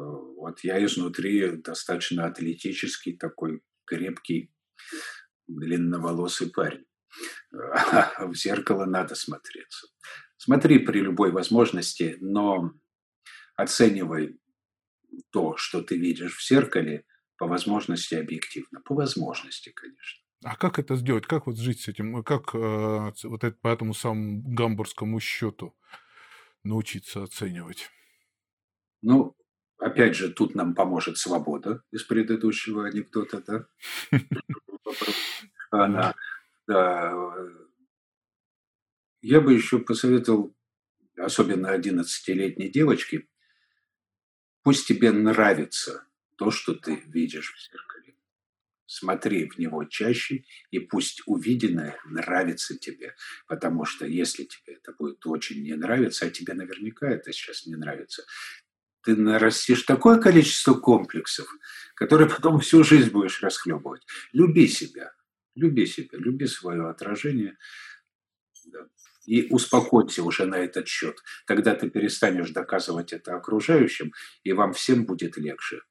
вот 0.03 0.61
я 0.63 0.83
изнутри 0.83 1.57
достаточно 1.57 2.25
атлетический, 2.25 3.15
такой 3.15 3.61
крепкий, 3.85 4.51
длинноволосый 5.49 6.49
парень. 6.49 6.85
А 7.51 8.25
в 8.27 8.35
зеркало 8.35 8.85
надо 8.85 9.15
смотреться. 9.15 9.87
Смотри 10.37 10.79
при 10.79 10.99
любой 10.99 11.31
возможности, 11.31 12.17
но 12.21 12.71
оценивай 13.55 14.39
то, 15.31 15.57
что 15.57 15.81
ты 15.81 15.97
видишь 15.97 16.37
в 16.37 16.47
зеркале, 16.47 17.05
по 17.37 17.47
возможности 17.47 18.15
объективно. 18.15 18.81
По 18.81 18.93
возможности, 18.93 19.71
конечно. 19.71 20.21
А 20.43 20.55
как 20.55 20.79
это 20.79 20.95
сделать? 20.95 21.25
Как 21.25 21.47
вот 21.47 21.57
жить 21.57 21.81
с 21.81 21.87
этим? 21.87 22.23
Как 22.23 22.53
э, 22.53 23.11
вот 23.23 23.43
это, 23.43 23.57
по 23.61 23.67
этому 23.69 23.93
самому 23.93 24.41
гамбургскому 24.41 25.19
счету 25.19 25.75
научиться 26.63 27.23
оценивать? 27.23 27.89
Ну, 29.01 29.35
опять 29.79 30.15
же, 30.15 30.29
тут 30.29 30.55
нам 30.55 30.75
поможет 30.75 31.17
свобода 31.17 31.83
из 31.91 32.03
предыдущего 32.03 32.85
анекдота, 32.85 33.41
да? 33.41 33.67
Она, 35.71 36.15
да. 36.67 37.13
Я 39.21 39.41
бы 39.41 39.53
еще 39.53 39.79
посоветовал, 39.79 40.55
особенно 41.17 41.75
11-летней 41.75 42.69
девочке, 42.69 43.27
пусть 44.63 44.87
тебе 44.87 45.11
нравится 45.11 46.05
то, 46.35 46.51
что 46.51 46.73
ты 46.73 46.95
видишь 47.07 47.53
в 47.53 47.71
зеркале. 47.71 48.15
Смотри 48.85 49.47
в 49.47 49.59
него 49.59 49.83
чаще, 49.83 50.45
и 50.71 50.79
пусть 50.79 51.21
увиденное 51.27 51.99
нравится 52.05 52.75
тебе. 52.77 53.13
Потому 53.47 53.85
что 53.85 54.07
если 54.07 54.45
тебе 54.45 54.75
это 54.75 54.93
будет 54.97 55.25
очень 55.27 55.61
не 55.61 55.75
нравиться, 55.75 56.25
а 56.25 56.29
тебе 56.31 56.53
наверняка 56.53 57.07
это 57.07 57.31
сейчас 57.31 57.67
не 57.67 57.75
нравится, 57.75 58.23
ты 59.03 59.15
нарастишь 59.15 59.83
такое 59.83 60.19
количество 60.19 60.73
комплексов, 60.73 61.47
которые 61.95 62.29
потом 62.29 62.59
всю 62.59 62.83
жизнь 62.83 63.11
будешь 63.11 63.41
расхлебывать. 63.41 64.05
Люби 64.33 64.67
себя. 64.67 65.13
Люби 65.55 65.85
себя, 65.85 66.17
люби 66.17 66.47
свое 66.47 66.89
отражение. 66.89 67.57
Да. 68.65 68.87
И 69.25 69.47
успокойся 69.51 70.23
уже 70.23 70.45
на 70.45 70.55
этот 70.55 70.87
счет. 70.87 71.17
Тогда 71.45 71.75
ты 71.75 71.89
перестанешь 71.89 72.51
доказывать 72.51 73.13
это 73.13 73.35
окружающим, 73.35 74.13
и 74.43 74.53
вам 74.53 74.73
всем 74.73 75.05
будет 75.05 75.37
легче. 75.37 75.81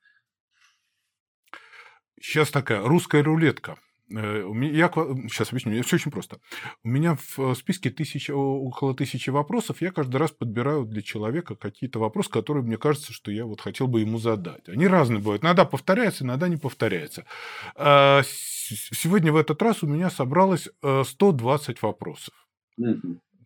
Сейчас 2.21 2.51
такая 2.51 2.83
русская 2.83 3.23
рулетка. 3.23 3.79
Э, 4.11 4.51
я 4.73 4.89
сейчас 4.89 5.51
объясню, 5.51 5.83
все 5.83 5.97
очень 5.97 6.11
просто. 6.11 6.41
У 6.83 6.89
меня 6.89 7.17
в 7.37 7.55
списке 7.55 7.91
тысячи, 7.91 8.31
около 8.31 8.95
тысячи 8.95 9.31
вопросов, 9.31 9.83
я 9.83 9.93
каждый 9.93 10.17
раз 10.17 10.31
подбираю 10.31 10.85
для 10.85 11.03
человека 11.03 11.55
какие-то 11.55 11.99
вопросы, 11.99 12.31
которые 12.31 12.65
мне 12.65 12.79
кажется, 12.79 13.13
что 13.13 13.31
я 13.31 13.45
вот 13.45 13.61
хотел 13.61 13.87
бы 13.87 14.01
ему 14.01 14.19
задать. 14.19 14.69
Они 14.69 14.87
разные 14.87 15.19
бывают. 15.19 15.43
Иногда 15.43 15.65
повторяются, 15.65 16.25
иногда 16.25 16.49
не 16.49 16.57
повторяются. 16.57 17.27
А, 17.75 18.23
сегодня 18.25 19.33
в 19.33 19.37
этот 19.37 19.61
раз 19.63 19.83
у 19.83 19.87
меня 19.87 20.11
собралось 20.11 20.69
120 20.83 21.77
э, 21.77 21.79
вопросов. 21.83 22.35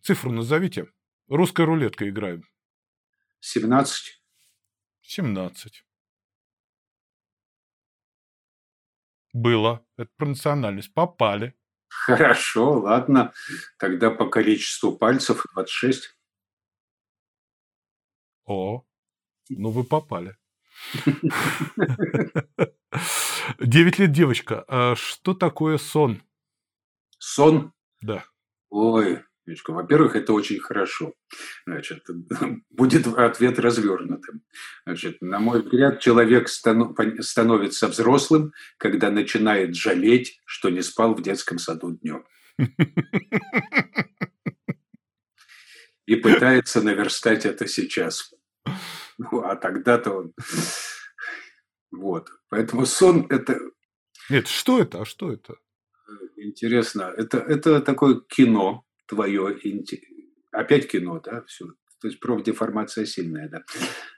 Цифру 0.01 0.31
назовите. 0.31 0.87
Русская 1.27 1.65
рулетка 1.65 2.07
играем. 2.09 2.43
17. 3.39 4.21
17. 5.01 5.83
Было. 9.33 9.85
Это 9.97 10.09
про 10.15 10.27
национальность. 10.27 10.93
Попали. 10.93 11.55
Хорошо, 11.89 12.79
ладно. 12.79 13.33
Тогда 13.77 14.09
по 14.11 14.29
количеству 14.29 14.95
пальцев 14.95 15.45
26. 15.53 16.15
О, 18.45 18.83
ну 19.49 19.69
вы 19.69 19.83
попали. 19.83 20.35
Девять 23.59 23.99
лет 23.99 24.11
девочка. 24.11 24.65
А 24.67 24.95
что 24.95 25.33
такое 25.33 25.77
сон? 25.77 26.21
Сон? 27.17 27.73
Да. 28.01 28.25
Ой, 28.69 29.23
Мишка, 29.45 29.71
во-первых, 29.73 30.15
это 30.15 30.31
очень 30.31 30.59
хорошо. 30.59 31.13
Значит, 31.65 32.05
будет 32.69 33.07
ответ 33.07 33.59
развернутым. 33.59 34.41
Значит, 34.85 35.21
на 35.21 35.39
мой 35.39 35.61
взгляд, 35.61 35.99
человек 35.99 36.47
становится 36.47 37.89
взрослым, 37.89 38.53
когда 38.77 39.11
начинает 39.11 39.75
жалеть, 39.75 40.39
что 40.45 40.69
не 40.69 40.81
спал 40.81 41.13
в 41.13 41.21
детском 41.21 41.57
саду 41.57 41.97
днем. 41.97 42.25
И 46.05 46.15
пытается 46.15 46.81
наверстать 46.81 47.45
это 47.45 47.67
сейчас. 47.67 48.33
Ну, 49.17 49.41
а 49.41 49.55
тогда-то 49.55 50.11
он... 50.11 50.33
Вот. 51.91 52.29
Поэтому 52.49 52.87
сон– 52.87 53.27
это... 53.29 53.59
Нет, 54.29 54.47
что 54.47 54.79
это? 54.79 55.01
А 55.01 55.05
что 55.05 55.31
это? 55.31 55.57
Интересно. 56.37 57.13
Это, 57.15 57.37
это 57.37 57.81
такое 57.81 58.19
кино, 58.19 58.83
твое, 59.05 59.57
опять 60.51 60.87
кино, 60.87 61.19
да, 61.19 61.43
все. 61.47 61.73
То 62.03 62.07
есть 62.09 62.19
профдеформация 62.19 63.05
сильная, 63.05 63.47
да. 63.47 63.63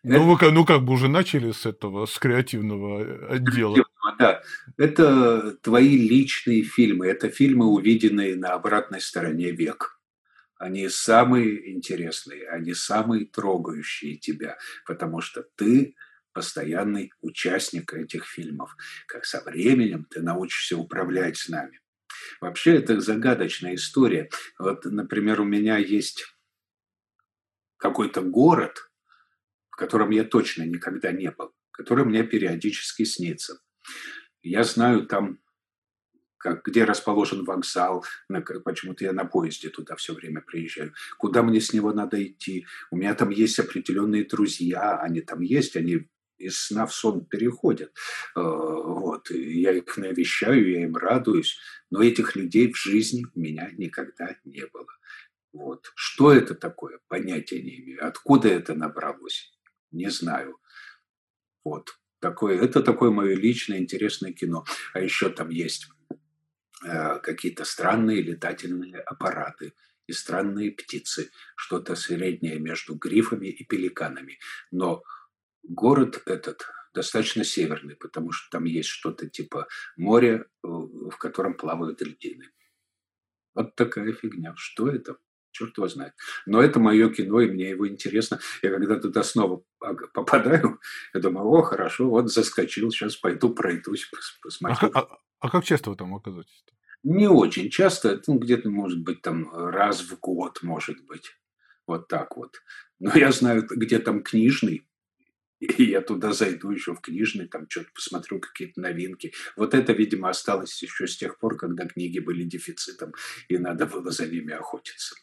Ну, 0.02 0.36
вы, 0.36 0.52
ну, 0.52 0.66
как 0.66 0.84
бы 0.84 0.94
уже 0.94 1.08
начали 1.08 1.52
с 1.52 1.68
этого, 1.68 2.08
с 2.08 2.18
креативного 2.18 3.04
э, 3.04 3.36
отдела. 3.36 3.78
Да, 4.18 4.42
это 4.78 5.52
твои 5.62 5.96
личные 5.96 6.64
фильмы, 6.64 7.06
это 7.06 7.30
фильмы, 7.30 7.68
увиденные 7.68 8.36
на 8.36 8.54
обратной 8.54 9.02
стороне 9.02 9.52
век. 9.52 10.00
Они 10.58 10.90
самые 10.90 11.76
интересные, 11.76 12.48
они 12.48 12.74
самые 12.74 13.26
трогающие 13.26 14.16
тебя, 14.18 14.58
потому 14.88 15.22
что 15.22 15.44
ты 15.56 15.96
постоянный 16.34 17.12
участник 17.22 17.94
этих 17.94 18.26
фильмов. 18.26 18.76
Как 19.08 19.26
со 19.26 19.42
временем 19.42 20.08
ты 20.10 20.22
научишься 20.22 20.76
управлять 20.76 21.38
с 21.38 21.50
нами. 21.50 21.80
Вообще 22.42 22.76
это 22.76 23.00
загадочная 23.00 23.76
история. 23.76 24.30
Вот, 24.60 24.86
например, 24.86 25.42
у 25.42 25.46
меня 25.46 25.78
есть 25.78 26.26
какой-то 27.78 28.22
город, 28.22 28.90
в 29.70 29.76
котором 29.76 30.10
я 30.12 30.24
точно 30.24 30.64
никогда 30.64 31.12
не 31.12 31.32
был, 31.32 31.54
который 31.72 32.06
мне 32.06 32.24
периодически 32.24 33.04
снится. 33.04 33.60
Я 34.42 34.64
знаю 34.64 35.06
там, 35.06 35.40
как, 36.38 36.64
где 36.64 36.84
расположен 36.84 37.44
вокзал, 37.44 38.06
почему-то 38.64 39.04
я 39.04 39.12
на 39.12 39.26
поезде 39.26 39.70
туда 39.70 39.96
все 39.96 40.14
время 40.14 40.42
приезжаю, 40.42 40.94
куда 41.18 41.42
мне 41.44 41.60
с 41.60 41.74
него 41.74 41.92
надо 41.92 42.24
идти. 42.24 42.66
У 42.92 42.98
меня 42.98 43.16
там 43.16 43.30
есть 43.32 43.60
определенные 43.60 44.26
друзья, 44.26 45.00
они 45.00 45.22
там 45.22 45.42
есть, 45.42 45.76
они 45.76 46.08
из 46.38 46.62
сна 46.68 46.86
в 46.86 46.94
сон 46.94 47.26
переходят. 47.26 47.92
Э, 48.36 48.42
вот. 48.42 49.30
Я 49.30 49.72
их 49.72 49.98
навещаю, 49.98 50.70
я 50.70 50.84
им 50.84 50.96
радуюсь, 50.96 51.58
но 51.90 52.04
этих 52.04 52.36
людей 52.36 52.72
в 52.72 52.78
жизни 52.78 53.26
у 53.34 53.40
меня 53.40 53.70
никогда 53.78 54.36
не 54.44 54.66
было. 54.68 54.88
Вот. 55.54 55.92
Что 55.96 56.34
это 56.34 56.54
такое? 56.54 57.00
Понятия 57.08 57.62
не 57.62 57.80
имею. 57.80 58.06
Откуда 58.06 58.50
это 58.50 58.76
набралось? 58.76 59.54
Не 59.92 60.10
знаю. 60.10 60.60
Вот. 61.64 61.98
Такое, 62.20 62.60
это 62.60 62.82
такое 62.82 63.12
мое 63.12 63.36
личное 63.36 63.78
интересное 63.78 64.34
кино. 64.34 64.66
А 64.94 65.00
еще 65.00 65.30
там 65.30 65.50
есть 65.50 65.88
э, 66.84 67.20
какие-то 67.20 67.64
странные 67.66 68.22
летательные 68.22 69.00
аппараты 69.00 69.74
и 70.08 70.12
странные 70.12 70.72
птицы. 70.72 71.32
Что-то 71.56 71.96
среднее 71.96 72.60
между 72.60 72.96
грифами 72.96 73.48
и 73.48 73.64
пеликанами. 73.64 74.40
Но 74.72 75.04
город 75.68 76.22
этот 76.26 76.68
достаточно 76.94 77.44
северный, 77.44 77.96
потому 77.96 78.32
что 78.32 78.50
там 78.50 78.64
есть 78.64 78.90
что-то 78.90 79.30
типа 79.30 79.68
моря, 79.98 80.46
э, 80.64 80.68
в 80.68 81.18
котором 81.18 81.54
плавают 81.54 82.02
льдины. 82.02 82.50
Вот 83.54 83.76
такая 83.76 84.14
фигня. 84.14 84.54
Что 84.56 84.90
это? 84.90 85.18
Черт 85.52 85.78
его 85.78 85.88
знает. 85.88 86.14
Но 86.46 86.62
это 86.62 86.80
мое 86.80 87.10
кино, 87.10 87.40
и 87.40 87.50
мне 87.50 87.70
его 87.70 87.88
интересно. 87.88 88.40
Я 88.62 88.72
когда 88.72 89.00
туда 89.00 89.24
снова 89.24 89.64
попадаю, 90.14 90.80
я 91.14 91.20
думаю, 91.22 91.48
о, 91.48 91.62
хорошо, 91.62 92.10
вот 92.10 92.32
заскочил, 92.32 92.92
сейчас 92.92 93.16
пойду 93.16 93.54
пройдусь, 93.54 94.10
посмотрю. 94.42 94.92
А, 94.94 95.00
а, 95.00 95.18
а 95.40 95.50
как 95.50 95.64
часто 95.64 95.92
вы 95.92 95.96
там 95.96 96.14
оказываетесь? 96.14 96.66
Не 97.04 97.30
очень 97.30 97.70
часто, 97.70 98.22
ну, 98.28 98.38
где-то, 98.40 98.70
может 98.70 99.00
быть, 99.02 99.22
там 99.22 99.50
раз 99.54 100.02
в 100.02 100.20
год, 100.20 100.62
может 100.64 101.06
быть. 101.06 101.38
Вот 101.88 102.08
так 102.08 102.36
вот. 102.36 102.62
Но 103.00 103.12
я 103.16 103.32
знаю, 103.32 103.66
где 103.70 104.00
там 104.00 104.24
книжный, 104.24 104.86
и 105.78 105.84
я 105.84 106.02
туда 106.02 106.32
зайду 106.34 106.72
еще 106.72 106.94
в 106.94 107.02
книжный, 107.02 107.48
там 107.48 107.70
что-то 107.70 107.90
посмотрю, 107.94 108.40
какие-то 108.40 108.80
новинки. 108.82 109.34
Вот 109.56 109.74
это, 109.74 109.94
видимо, 109.94 110.30
осталось 110.30 110.82
еще 110.82 111.08
с 111.08 111.18
тех 111.18 111.40
пор, 111.40 111.58
когда 111.58 111.88
книги 111.88 112.20
были 112.20 112.44
дефицитом, 112.44 113.14
и 113.48 113.58
надо 113.58 113.86
было 113.86 114.12
за 114.12 114.28
ними 114.28 114.54
охотиться. 114.54 115.16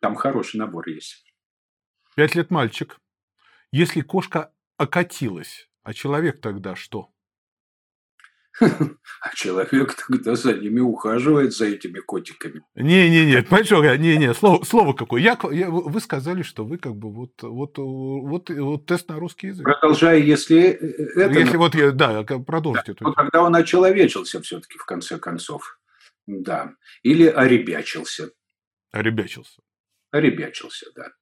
Там 0.00 0.14
хороший 0.14 0.56
набор 0.56 0.88
есть. 0.88 1.24
Пять 2.14 2.34
лет 2.34 2.50
мальчик. 2.50 2.98
Если 3.70 4.02
кошка 4.02 4.52
окатилась, 4.76 5.70
а 5.82 5.94
человек 5.94 6.40
тогда 6.40 6.76
что? 6.76 7.11
А 8.60 9.34
человек 9.34 9.94
тогда 9.94 10.34
за 10.34 10.54
ними 10.54 10.80
ухаживает, 10.80 11.54
за 11.54 11.66
этими 11.66 12.00
котиками. 12.00 12.62
Не-не-не, 12.74 13.42
понимаешь, 13.42 13.98
не-не, 13.98 14.34
слово, 14.34 14.64
слово 14.64 14.92
какое. 14.92 15.22
Я, 15.22 15.38
я, 15.50 15.70
вы 15.70 16.00
сказали, 16.00 16.42
что 16.42 16.64
вы 16.64 16.78
как 16.78 16.94
бы 16.94 17.10
вот, 17.12 17.42
вот, 17.42 17.78
вот, 17.78 18.50
вот 18.50 18.86
тест 18.86 19.08
на 19.08 19.18
русский 19.18 19.48
язык. 19.48 19.64
Продолжая, 19.64 20.18
если 20.18 20.60
э, 20.60 20.86
э, 21.16 21.20
это... 21.22 21.38
Если 21.38 21.56
вот, 21.56 21.74
я, 21.74 21.92
да, 21.92 22.24
продолжите. 22.24 22.94
Да, 22.94 23.06
вот 23.06 23.14
тогда 23.14 23.42
он 23.42 23.56
очеловечился 23.56 24.40
все-таки 24.42 24.78
в 24.78 24.84
конце 24.84 25.18
концов. 25.18 25.78
Да. 26.26 26.74
Или 27.02 27.26
оребячился. 27.26 28.30
Оребячился. 28.90 29.62
Оребячился, 30.10 30.86
да. 30.94 31.12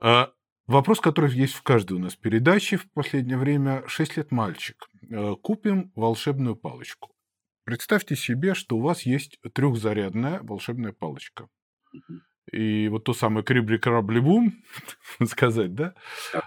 А, 0.00 0.32
Вопрос, 0.66 1.00
который 1.00 1.30
есть 1.30 1.54
в 1.54 1.62
каждой 1.62 1.94
у 1.94 1.98
нас 1.98 2.16
передаче 2.16 2.78
в 2.78 2.90
последнее 2.90 3.36
время. 3.36 3.86
Шесть 3.86 4.16
лет 4.16 4.30
мальчик. 4.30 4.88
Э, 5.10 5.34
купим 5.40 5.92
волшебную 5.94 6.56
палочку. 6.56 7.12
Представьте 7.64 8.16
себе, 8.16 8.54
что 8.54 8.76
у 8.76 8.80
вас 8.80 9.02
есть 9.02 9.38
трехзарядная 9.52 10.40
волшебная 10.42 10.92
палочка. 10.92 11.48
И 12.50 12.88
вот 12.88 13.04
то 13.04 13.12
самое 13.12 13.44
крибли 13.44 13.76
крабли 13.76 14.20
бум 14.20 14.54
сказать, 15.26 15.74
да? 15.74 15.94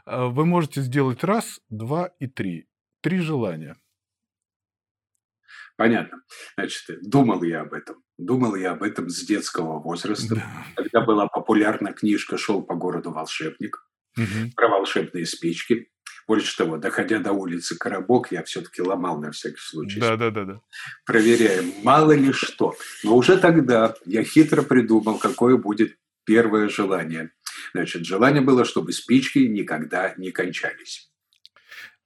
А 0.05 0.28
вы 0.28 0.45
можете 0.45 0.82
сделать 0.82 1.24
раз, 1.24 1.61
два 1.70 2.07
и 2.20 2.28
три. 2.28 2.68
Три 3.01 3.20
желания. 3.20 3.78
Понятно. 5.76 6.24
Значит, 6.55 7.01
думал 7.03 7.43
я 7.43 7.61
об 7.61 7.74
этом. 7.74 8.03
Думал 8.18 8.55
я 8.55 8.72
об 8.72 8.82
этом 8.82 9.09
с 9.09 9.24
детского 9.24 9.80
возраста. 9.80 10.36
Да. 10.36 10.65
Когда 10.76 11.01
была 11.01 11.28
популярна 11.28 11.93
книжка 11.93 12.38
«Шел 12.38 12.63
по 12.63 12.74
городу 12.74 13.11
волшебник» 13.11 13.88
угу. 14.18 14.51
про 14.55 14.68
волшебные 14.68 15.26
спички. 15.26 15.89
Больше 16.28 16.57
того, 16.57 16.78
доходя 16.78 17.20
до 17.20 17.32
улицы 17.32 17.78
Коробок, 17.78 18.32
я 18.32 18.43
все-таки 18.43 18.82
ломал 18.82 19.22
на 19.22 19.32
всякий 19.32 19.59
случай. 19.59 19.99
Да, 19.99 20.18
да, 20.18 20.30
да, 20.30 20.43
да. 20.43 20.59
Проверяем, 21.05 21.72
мало 21.84 22.11
ли 22.11 22.34
что. 22.34 22.76
Но 23.03 23.15
уже 23.15 23.38
тогда 23.38 23.95
я 24.05 24.24
хитро 24.26 24.61
придумал, 24.61 25.20
какое 25.20 25.55
будет 25.55 25.95
первое 26.26 26.68
желание. 26.68 27.32
Значит, 27.74 28.05
желание 28.05 28.41
было, 28.41 28.65
чтобы 28.65 28.91
спички 28.91 29.39
никогда 29.39 30.13
не 30.18 30.32
кончались. 30.32 31.09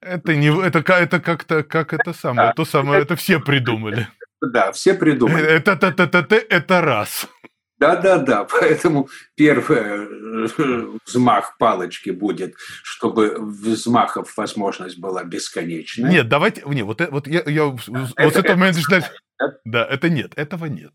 Это 0.00 0.34
не 0.34 0.52
это, 0.66 0.78
это 0.92 1.20
как-то 1.20 1.62
как 1.62 1.92
это 1.92 2.12
самое, 2.12 2.48
да. 2.48 2.54
то 2.54 2.64
самое, 2.64 3.02
это 3.02 3.14
все 3.16 3.40
придумали. 3.40 4.08
Да, 4.40 4.72
все 4.72 4.94
придумали. 4.94 5.44
Это, 5.44 5.72
это, 5.72 5.86
это, 6.02 6.18
это, 6.18 6.36
это 6.36 6.80
раз. 6.80 7.28
Да-да-да, 7.82 8.44
поэтому 8.60 9.08
первый 9.34 9.78
э, 9.78 10.98
взмах 11.06 11.58
палочки 11.58 12.10
будет, 12.10 12.54
чтобы 12.84 13.34
взмахов 13.40 14.36
возможность 14.36 14.98
была 14.98 15.24
бесконечная. 15.24 16.08
Нет, 16.08 16.28
давайте, 16.28 16.62
не, 16.66 16.84
вот, 16.84 17.00
э, 17.00 17.08
вот 17.10 17.26
я, 17.26 17.42
я 17.44 17.64
вот 17.66 17.80
с 17.82 18.36
этого 18.36 18.56
момента 18.56 18.78
начинаю... 18.78 19.02
Да, 19.64 19.84
это 19.84 20.08
нет, 20.08 20.32
этого 20.36 20.66
нет. 20.66 20.92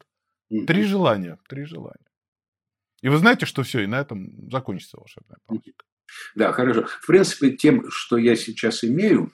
Три 0.66 0.84
желания, 0.84 1.38
три 1.50 1.66
желания. 1.66 2.08
И 3.02 3.10
вы 3.10 3.18
знаете, 3.18 3.46
что 3.46 3.64
все, 3.64 3.82
и 3.82 3.88
на 3.88 4.00
этом 4.00 4.50
закончится 4.50 4.98
волшебная 4.98 5.40
палочка. 5.46 5.84
Да, 6.36 6.54
хорошо. 6.54 6.86
В 6.86 7.06
принципе, 7.06 7.52
тем, 7.52 7.84
что 7.92 8.16
я 8.16 8.38
сейчас 8.38 8.86
имею, 8.86 9.34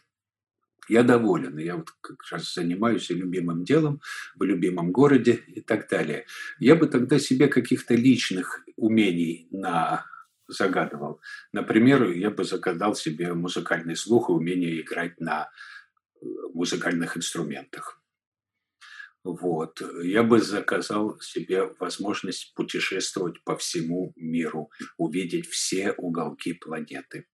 я 0.90 1.04
доволен. 1.04 1.58
Я 1.58 1.78
вот 1.78 1.92
как 2.02 2.18
раз 2.32 2.54
занимаюсь 2.54 3.10
любимым 3.10 3.64
делом 3.64 4.02
в 4.36 4.44
любимом 4.44 4.92
городе 4.92 5.44
и 5.48 5.62
так 5.62 5.90
далее. 5.90 6.26
Я 6.60 6.76
бы 6.76 6.88
тогда 6.88 7.20
себе 7.20 7.48
каких-то 7.48 7.96
личных 7.96 8.64
умений 8.76 9.48
на 9.52 10.06
загадывал. 10.48 11.22
Например, 11.52 12.12
я 12.12 12.30
бы 12.30 12.44
загадал 12.44 12.96
себе 12.96 13.34
музыкальный 13.34 13.96
слух 13.96 14.30
и 14.30 14.34
умение 14.34 14.82
играть 14.82 15.20
на 15.20 15.50
э, 16.22 16.26
музыкальных 16.54 17.18
инструментах. 17.18 18.02
Вот. 19.24 19.82
Я 20.04 20.24
бы 20.24 20.42
заказал 20.42 21.20
себе 21.22 21.74
возможность 21.80 22.54
путешествовать 22.56 23.42
по 23.46 23.56
всему 23.56 24.12
миру, 24.18 24.70
увидеть 24.98 25.48
все 25.48 25.94
уголки 25.94 26.54
планеты. 26.54 27.26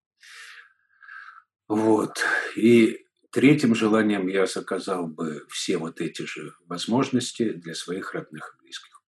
Вот. 1.68 2.20
И 2.56 3.06
третьим 3.32 3.76
желанием 3.76 4.28
я 4.28 4.46
заказал 4.46 5.08
бы 5.08 5.46
все 5.50 5.78
вот 5.78 6.02
эти 6.02 6.24
же 6.24 6.54
возможности 6.66 7.54
для 7.54 7.76
своих 7.76 8.14
родных 8.14 8.56
и 8.56 8.64
близких. 8.64 9.02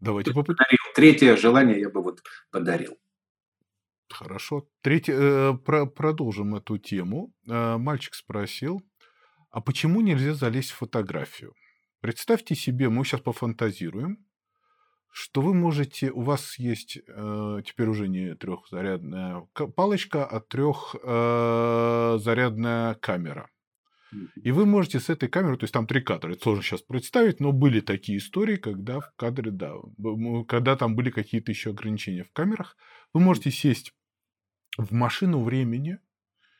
Давайте 0.00 0.32
попытаемся. 0.32 0.76
Третье 0.94 1.36
желание 1.36 1.80
я 1.80 1.88
бы 1.88 2.02
вот 2.02 2.22
подарил. 2.50 2.98
Хорошо. 4.08 4.68
Третье, 4.82 5.14
э, 5.14 5.54
про, 5.54 5.86
продолжим 5.86 6.54
эту 6.54 6.76
тему. 6.76 7.32
Э, 7.48 7.76
мальчик 7.78 8.14
спросил, 8.14 8.82
а 9.50 9.60
почему 9.60 10.00
нельзя 10.00 10.34
залезть 10.34 10.72
в 10.72 10.76
фотографию? 10.76 11.54
Представьте 12.00 12.54
себе, 12.54 12.88
мы 12.88 13.04
сейчас 13.04 13.20
пофантазируем, 13.20 14.18
что 15.12 15.42
вы 15.42 15.54
можете, 15.54 16.10
у 16.10 16.22
вас 16.22 16.58
есть 16.58 16.98
э, 17.06 17.62
теперь 17.66 17.88
уже 17.88 18.08
не 18.08 18.34
трехзарядная 18.34 19.46
палочка, 19.76 20.24
а 20.24 20.40
трехзарядная 20.40 22.92
э, 22.92 22.94
камера. 22.94 23.50
И 24.42 24.52
вы 24.52 24.66
можете 24.66 25.00
с 25.00 25.10
этой 25.10 25.28
камерой, 25.28 25.58
то 25.58 25.64
есть 25.64 25.72
там 25.72 25.86
три 25.86 26.00
кадра, 26.00 26.32
это 26.32 26.42
сложно 26.42 26.62
сейчас 26.62 26.82
представить, 26.82 27.40
но 27.40 27.52
были 27.52 27.80
такие 27.80 28.18
истории, 28.18 28.56
когда 28.56 29.00
в 29.00 29.12
кадре, 29.16 29.50
да, 29.50 29.72
когда 30.48 30.76
там 30.76 30.96
были 30.96 31.10
какие-то 31.10 31.50
еще 31.50 31.70
ограничения 31.70 32.24
в 32.24 32.32
камерах, 32.32 32.76
вы 33.12 33.20
можете 33.20 33.50
сесть 33.50 33.94
в 34.76 34.92
машину 34.92 35.42
времени, 35.42 35.98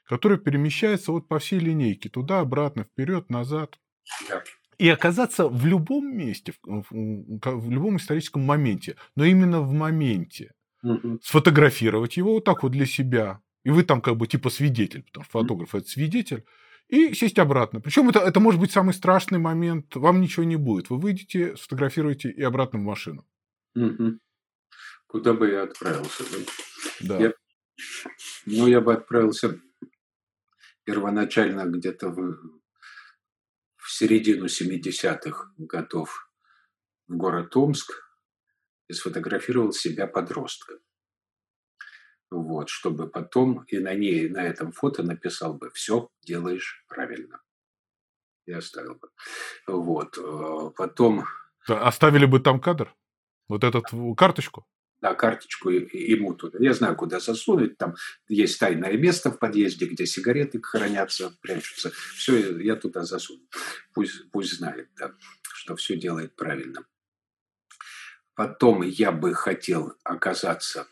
который 0.04 0.38
перемещается 0.38 1.12
вот 1.12 1.28
по 1.28 1.38
всей 1.38 1.58
линейке, 1.58 2.08
туда, 2.08 2.40
обратно, 2.40 2.84
вперед, 2.84 3.30
назад. 3.30 3.78
И 4.82 4.88
оказаться 4.88 5.46
в 5.46 5.64
любом 5.64 6.12
месте, 6.16 6.54
в, 6.64 7.70
любом 7.70 7.98
историческом 7.98 8.42
моменте, 8.42 8.96
но 9.14 9.24
именно 9.24 9.60
в 9.60 9.72
моменте. 9.72 10.54
Сфотографировать 11.22 12.16
его 12.16 12.32
вот 12.32 12.44
так 12.44 12.64
вот 12.64 12.72
для 12.72 12.84
себя. 12.84 13.40
И 13.62 13.70
вы 13.70 13.84
там 13.84 14.00
как 14.00 14.16
бы 14.16 14.26
типа 14.26 14.50
свидетель, 14.50 15.04
потому 15.04 15.22
что 15.22 15.38
фотограф 15.38 15.76
это 15.76 15.86
свидетель. 15.86 16.44
И 16.88 17.14
сесть 17.14 17.38
обратно. 17.38 17.80
Причем 17.80 18.08
это, 18.08 18.18
это 18.18 18.40
может 18.40 18.60
быть 18.60 18.72
самый 18.72 18.92
страшный 18.92 19.38
момент. 19.38 19.94
Вам 19.94 20.20
ничего 20.20 20.42
не 20.42 20.56
будет. 20.56 20.90
Вы 20.90 20.98
выйдете, 20.98 21.56
сфотографируете 21.56 22.30
и 22.30 22.42
обратно 22.42 22.80
в 22.80 22.82
машину. 22.82 23.24
Угу. 23.76 24.18
Куда 25.06 25.32
бы 25.32 25.48
я 25.48 25.62
отправился? 25.62 26.24
Да. 27.02 27.20
Я, 27.20 27.32
ну, 28.46 28.66
я 28.66 28.80
бы 28.80 28.92
отправился 28.94 29.60
первоначально 30.82 31.66
где-то 31.66 32.08
в 32.08 32.61
середину 33.92 34.46
70-х 34.46 35.52
годов 35.58 36.30
в 37.08 37.16
город 37.16 37.56
Омск 37.56 37.92
и 38.88 38.92
сфотографировал 38.92 39.72
себя 39.72 40.06
подростка. 40.06 40.78
Вот, 42.30 42.70
чтобы 42.70 43.10
потом 43.10 43.64
и 43.64 43.78
на 43.78 43.94
ней, 43.94 44.28
на 44.30 44.42
этом 44.42 44.72
фото 44.72 45.02
написал 45.02 45.54
бы 45.54 45.70
«все 45.70 46.08
делаешь 46.22 46.84
правильно». 46.88 47.42
И 48.46 48.52
оставил 48.52 48.94
бы. 48.94 49.10
Вот. 49.66 50.16
Э, 50.18 50.70
потом... 50.74 51.24
Оставили 51.68 52.24
бы 52.24 52.40
там 52.40 52.60
кадр? 52.60 52.94
Вот 53.48 53.62
эту 53.62 53.82
карточку? 54.14 54.66
Да, 55.02 55.14
карточку 55.14 55.68
ему 55.68 56.32
туда. 56.32 56.58
Я 56.60 56.72
знаю, 56.72 56.94
куда 56.94 57.18
засунуть. 57.18 57.76
Там 57.76 57.96
есть 58.28 58.60
тайное 58.60 58.96
место 58.96 59.32
в 59.32 59.38
подъезде, 59.38 59.86
где 59.86 60.06
сигареты 60.06 60.62
хранятся, 60.62 61.36
прячутся. 61.42 61.90
Все, 62.14 62.58
я 62.60 62.76
туда 62.76 63.02
засуну. 63.02 63.42
Пусть, 63.92 64.30
пусть 64.30 64.52
знает, 64.54 64.90
да, 64.96 65.12
что 65.54 65.74
все 65.74 65.96
делает 65.96 66.36
правильно. 66.36 66.86
Потом 68.34 68.82
я 68.82 69.10
бы 69.10 69.34
хотел 69.34 69.98
оказаться 70.04 70.86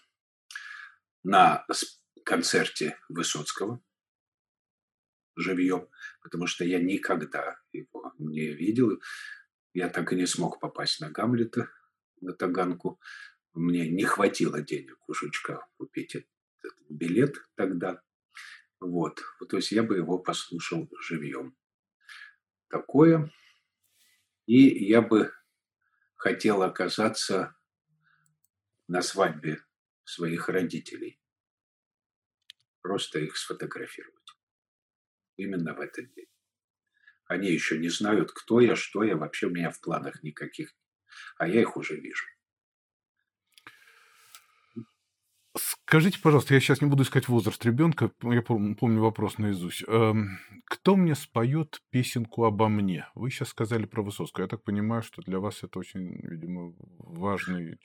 на 1.23 1.65
концерте 2.25 2.99
Высоцкого 3.09 3.81
живьем, 5.37 5.89
потому 6.21 6.49
что 6.49 6.65
я 6.65 6.81
никогда 6.81 7.61
его 7.73 8.13
не 8.19 8.49
видел. 8.49 9.01
Я 9.73 9.89
так 9.89 10.13
и 10.13 10.17
не 10.17 10.27
смог 10.27 10.59
попасть 10.59 11.01
на 11.01 11.11
Гамлета, 11.11 11.71
на 12.21 12.33
Таганку 12.33 13.01
мне 13.55 13.88
не 13.88 14.05
хватило 14.05 14.61
денег 14.61 14.96
у 15.09 15.14
Жучка 15.14 15.66
купить 15.76 16.14
этот 16.14 16.28
билет 16.88 17.36
тогда. 17.57 18.03
Вот. 18.78 19.22
То 19.48 19.57
есть 19.57 19.72
я 19.72 19.82
бы 19.82 19.96
его 19.96 20.18
послушал 20.18 20.88
живьем. 21.01 21.57
Такое. 22.68 23.32
И 24.46 24.84
я 24.86 25.03
бы 25.03 25.32
хотел 26.16 26.62
оказаться 26.62 27.57
на 28.88 29.03
свадьбе 29.03 29.62
своих 30.05 30.48
родителей. 30.48 31.20
Просто 32.82 33.18
их 33.18 33.36
сфотографировать. 33.36 34.16
Именно 35.36 35.74
в 35.74 35.80
этот 35.80 36.12
день. 36.14 36.30
Они 37.26 37.51
еще 37.51 37.78
не 37.78 37.88
знают, 37.88 38.32
кто 38.32 38.61
я, 38.61 38.74
что 38.76 39.03
я. 39.03 39.16
Вообще 39.16 39.46
у 39.46 39.51
меня 39.51 39.70
в 39.70 39.80
планах 39.80 40.22
никаких. 40.22 40.74
А 41.36 41.46
я 41.46 41.61
их 41.61 41.76
уже 41.76 41.96
вижу. 41.96 42.26
Скажите, 45.61 46.19
пожалуйста, 46.23 46.55
я 46.55 46.61
сейчас 46.61 46.81
не 46.81 46.89
буду 46.89 47.03
искать 47.03 47.29
возраст 47.29 47.65
ребенка, 47.65 48.11
я 48.23 48.43
помню 48.43 49.01
вопрос 49.01 49.39
наизусть. 49.39 49.85
Эм, 49.87 50.39
кто 50.65 50.97
мне 50.97 51.15
споет 51.15 51.83
песенку 51.91 52.45
обо 52.45 52.69
мне? 52.69 53.09
Вы 53.15 53.31
сейчас 53.31 53.49
сказали 53.49 53.87
про 53.87 54.03
Высоцкого. 54.03 54.45
Я 54.45 54.49
так 54.49 54.63
понимаю, 54.63 55.03
что 55.03 55.23
для 55.23 55.39
вас 55.39 55.63
это 55.63 55.79
очень, 55.79 56.21
видимо, 56.23 56.75
важный 56.99 57.79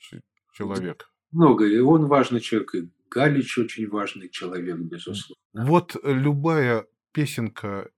человек. 0.52 1.10
Много, 1.32 1.66
и 1.66 1.78
он 1.78 2.06
важный 2.06 2.40
человек, 2.40 2.74
и 2.76 2.88
Галич 3.10 3.58
очень 3.58 3.88
важный 3.88 4.28
человек, 4.28 4.78
безусловно. 4.78 5.36
Вот 5.52 5.96
любая 6.02 6.86
песенка, 7.12 7.90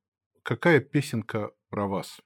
какая 0.42 0.80
песенка 0.80 1.50
про 1.68 1.86
вас? 1.86 2.20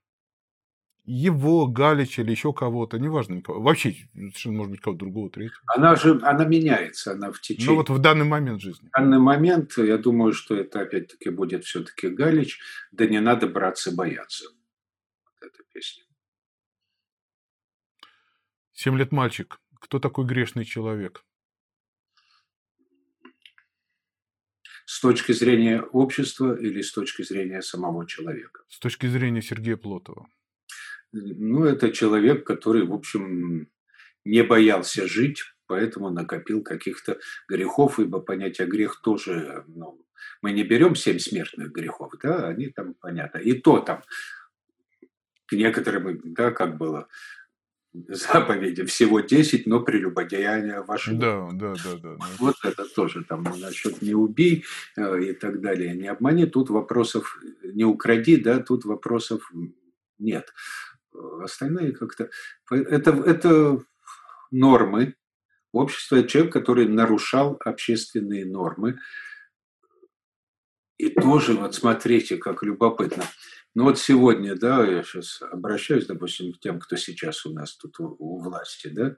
Его, 1.05 1.67
Галича 1.67 2.23
или 2.23 2.31
еще 2.31 2.53
кого-то, 2.53 2.99
неважно, 2.99 3.35
никого. 3.35 3.61
вообще, 3.61 3.95
может 4.45 4.71
быть, 4.71 4.81
кого-то 4.81 5.01
другого, 5.01 5.31
третьего. 5.31 5.61
Она 5.67 5.97
же, 5.97 6.21
она 6.23 6.45
меняется, 6.45 7.13
она 7.13 7.33
в 7.33 7.41
течение... 7.41 7.71
Ну 7.71 7.77
вот 7.77 7.91
в 7.91 7.99
данный 7.99 8.25
момент 8.25 8.61
жизни. 8.61 8.89
В 8.89 8.97
данный 8.97 9.19
момент, 9.19 9.77
я 9.79 9.99
думаю, 9.99 10.33
что 10.33 10.55
это 10.55 10.81
опять-таки 10.81 11.31
будет 11.31 11.65
все-таки 11.65 12.09
Галич, 12.09 12.61
да 12.93 13.07
не 13.07 13.21
надо 13.21 13.49
браться 13.49 13.93
бояться. 13.93 14.45
Вот 15.25 15.49
эта 15.49 15.63
песня. 15.73 16.05
Семь 18.73 18.97
лет 18.97 19.13
мальчик. 19.13 19.59
Кто 19.81 19.99
такой 19.99 20.25
грешный 20.25 20.65
человек? 20.65 21.25
С 24.85 25.01
точки 25.01 25.33
зрения 25.33 25.81
общества 25.81 26.55
или 26.57 26.81
с 26.83 26.93
точки 26.93 27.23
зрения 27.23 27.63
самого 27.63 28.07
человека? 28.07 28.63
С 28.69 28.79
точки 28.79 29.07
зрения 29.07 29.43
Сергея 29.43 29.77
Плотова. 29.77 30.29
Ну, 31.13 31.65
это 31.65 31.93
человек, 31.93 32.47
который, 32.47 32.87
в 32.87 32.93
общем, 32.93 33.69
не 34.25 34.43
боялся 34.43 35.07
жить, 35.07 35.43
поэтому 35.67 36.11
накопил 36.11 36.63
каких-то 36.63 37.19
грехов, 37.49 38.01
ибо 38.01 38.21
понятие 38.21 38.67
грех 38.67 39.01
тоже, 39.03 39.65
ну, 39.67 40.01
мы 40.41 40.53
не 40.53 40.63
берем 40.65 40.95
семь 40.95 41.19
смертных 41.19 41.71
грехов, 41.73 42.15
да, 42.23 42.49
они 42.49 42.69
там, 42.69 42.95
понятно, 42.95 43.39
и 43.39 43.53
то 43.53 43.81
там 43.81 44.03
к 45.47 45.53
некоторым, 45.53 46.21
да, 46.35 46.51
как 46.51 46.79
было, 46.79 47.09
заповеди 47.93 48.85
всего 48.85 49.21
10, 49.21 49.67
но 49.67 49.81
прелюбодеяние 49.81 50.83
вашего. 50.83 51.19
Да, 51.19 51.49
да, 51.53 51.75
да, 51.85 51.97
да. 51.97 52.17
Вот 52.39 52.57
это 52.65 52.87
тоже 52.87 53.23
там 53.23 53.45
насчет 53.59 54.01
не 54.01 54.15
убей 54.15 54.65
э, 54.97 55.23
и 55.23 55.33
так 55.35 55.61
далее, 55.61 55.95
не 55.95 56.09
обмани. 56.09 56.47
Тут 56.47 56.71
вопросов 56.71 57.39
не 57.63 57.85
укради, 57.85 58.37
да, 58.37 58.61
тут 58.61 58.87
вопросов 58.87 59.53
нет 60.19 60.53
остальные 61.43 61.93
как-то... 61.93 62.31
Это, 62.71 63.11
это 63.11 63.83
нормы 64.51 65.15
общества, 65.73 66.23
человек, 66.23 66.53
который 66.53 66.87
нарушал 66.87 67.57
общественные 67.65 68.45
нормы. 68.47 68.99
И 70.99 71.09
тоже, 71.09 71.55
вот 71.55 71.75
смотрите, 71.75 72.37
как 72.37 72.63
любопытно. 72.63 73.25
Ну 73.75 73.85
вот 73.85 73.99
сегодня, 73.99 74.55
да, 74.55 74.87
я 74.87 75.03
сейчас 75.03 75.41
обращаюсь, 75.43 76.07
допустим, 76.07 76.53
к 76.53 76.61
тем, 76.61 76.79
кто 76.79 76.97
сейчас 76.97 77.47
у 77.47 77.53
нас 77.53 77.77
тут 77.77 77.99
у, 78.01 78.15
у 78.19 78.39
власти, 78.39 78.89
да, 78.89 79.17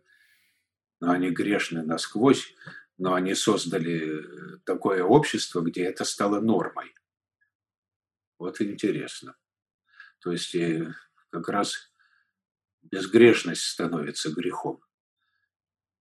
но 1.01 1.11
они 1.11 1.31
грешны 1.31 1.83
насквозь, 1.83 2.55
но 2.97 3.15
они 3.15 3.35
создали 3.35 4.25
такое 4.65 5.03
общество, 5.03 5.61
где 5.61 5.85
это 5.85 6.05
стало 6.05 6.41
нормой. 6.41 6.95
Вот 8.39 8.61
интересно. 8.61 9.37
То 10.21 10.31
есть 10.31 10.55
э, 10.55 10.95
как 11.35 11.49
раз 11.49 11.93
безгрешность 12.83 13.63
становится 13.63 14.31
грехом. 14.31 14.81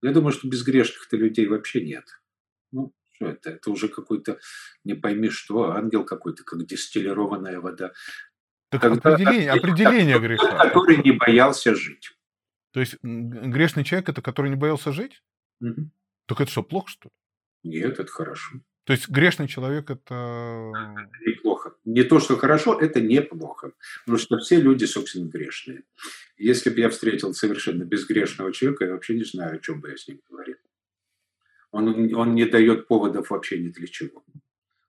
Я 0.02 0.12
думаю, 0.12 0.32
что 0.32 0.48
безгрешных-то 0.48 1.18
людей 1.18 1.48
вообще 1.48 1.84
нет. 1.84 2.06
Ну, 2.72 2.94
что 3.14 3.30
это? 3.30 3.52
Это 3.52 3.72
уже 3.72 3.88
какой-то, 3.88 4.40
не 4.84 4.94
пойми 4.94 5.30
что, 5.30 5.72
ангел 5.72 6.04
какой-то, 6.04 6.44
как 6.44 6.66
дистиллированная 6.66 7.60
вода. 7.60 7.94
Так 8.70 8.82
Когда 8.82 9.14
определение, 9.14 9.52
определение 9.52 10.20
греха. 10.20 10.58
Который 10.58 10.98
не 10.98 11.12
боялся 11.12 11.76
жить. 11.76 12.12
То 12.72 12.80
есть 12.80 12.98
грешный 13.04 13.84
человек 13.84 14.10
это 14.10 14.22
который 14.22 14.50
не 14.50 14.56
боялся 14.56 14.92
жить? 14.92 15.24
Угу. 15.62 15.92
Так 16.26 16.42
это 16.42 16.52
что, 16.52 16.64
плохо, 16.64 16.90
что 16.90 17.10
ли? 17.10 17.72
Нет, 17.72 18.00
это 18.00 18.12
хорошо. 18.12 18.60
То 18.86 18.94
есть 18.94 19.08
грешный 19.08 19.48
человек 19.48 19.90
это... 19.90 20.74
это 20.74 21.10
неплохо. 21.26 21.53
Не 21.86 22.04
то, 22.04 22.20
что 22.20 22.38
хорошо, 22.38 22.80
это 22.80 23.02
неплохо. 23.02 23.74
Потому 24.02 24.18
что 24.18 24.38
все 24.38 24.60
люди, 24.60 24.86
собственно, 24.86 25.30
грешные. 25.30 25.84
Если 26.38 26.70
бы 26.70 26.80
я 26.80 26.90
встретил 26.90 27.34
совершенно 27.34 27.84
безгрешного 27.84 28.54
человека, 28.54 28.86
я 28.86 28.92
вообще 28.92 29.16
не 29.16 29.26
знаю, 29.26 29.58
о 29.58 29.60
чем 29.60 29.82
бы 29.82 29.90
я 29.90 29.98
с 29.98 30.08
ним 30.08 30.22
говорил. 30.30 30.58
Он, 31.72 32.16
он 32.16 32.36
не 32.36 32.46
дает 32.46 32.88
поводов 32.88 33.32
вообще 33.32 33.60
ни 33.60 33.70
для 33.70 33.88
чего. 33.88 34.24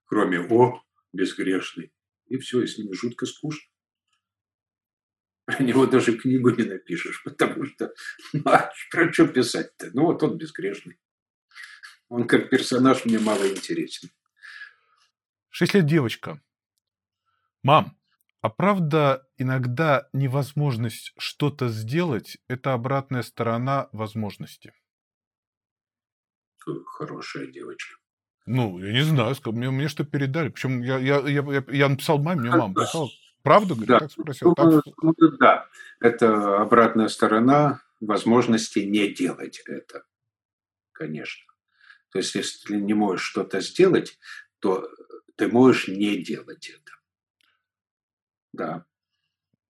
Кроме 0.05 0.41
«О, 0.41 0.83
безгрешный». 1.13 1.93
И 2.27 2.37
все, 2.39 2.63
и 2.63 2.67
с 2.67 2.79
ним 2.79 2.93
жутко 2.93 3.27
скучно. 3.27 3.69
Про 5.47 5.63
него 5.63 5.87
даже 5.87 6.17
книгу 6.17 6.51
не 6.51 6.65
напишешь, 6.65 7.23
потому 7.23 7.67
что 7.67 7.93
ну, 8.33 8.43
а 8.47 8.73
про 8.91 9.13
что 9.13 9.27
писать-то? 9.27 9.91
Ну 9.93 10.05
вот 10.05 10.23
он 10.23 10.39
безгрешный. 10.39 10.99
Он 12.09 12.27
как 12.27 12.49
персонаж 12.49 13.05
мне 13.05 13.19
мало 13.19 13.47
интересен. 13.47 14.11
Шесть 15.51 15.75
лет 15.75 15.87
девочка. 15.87 16.41
Мам, 17.65 17.97
а 18.43 18.51
правда 18.51 19.27
иногда 19.39 20.07
невозможность 20.13 21.15
что-то 21.17 21.69
сделать– 21.69 22.37
это 22.49 22.75
обратная 22.75 23.23
сторона 23.23 23.89
возможности? 23.93 24.75
Хорошая 26.59 27.47
девочка. 27.47 27.97
Ну, 28.45 28.79
я 28.79 28.93
не 28.93 29.01
знаю, 29.01 29.35
мне, 29.47 29.71
мне 29.71 29.89
что 29.89 30.05
передали. 30.05 30.51
Причем 30.51 30.83
я, 30.83 30.99
я, 30.99 31.21
я, 31.21 31.65
я 31.69 31.89
написал 31.89 32.19
маме, 32.19 32.43
мне 32.43 32.51
мама 32.51 32.75
прислала. 32.75 33.09
Правда? 33.43 33.75
Да. 33.77 34.01
Так 34.01 34.13
спросил. 34.13 34.55
Так... 34.55 34.85
Ну, 35.01 35.15
да, 35.39 35.67
это 36.01 36.61
обратная 36.61 37.09
сторона 37.09 37.81
возможности 38.01 38.81
не 38.81 39.09
делать 39.09 39.63
это, 39.65 40.05
конечно. 40.93 41.51
То 42.11 42.19
есть, 42.19 42.35
если 42.35 42.67
ты 42.67 42.77
не 42.77 42.93
можешь 42.93 43.25
что-то 43.25 43.61
сделать, 43.61 44.19
то 44.59 44.87
ты 45.37 45.49
можешь 45.49 45.89
не 45.89 46.23
делать 46.23 46.69
это. 46.69 46.84
Да. 48.55 48.87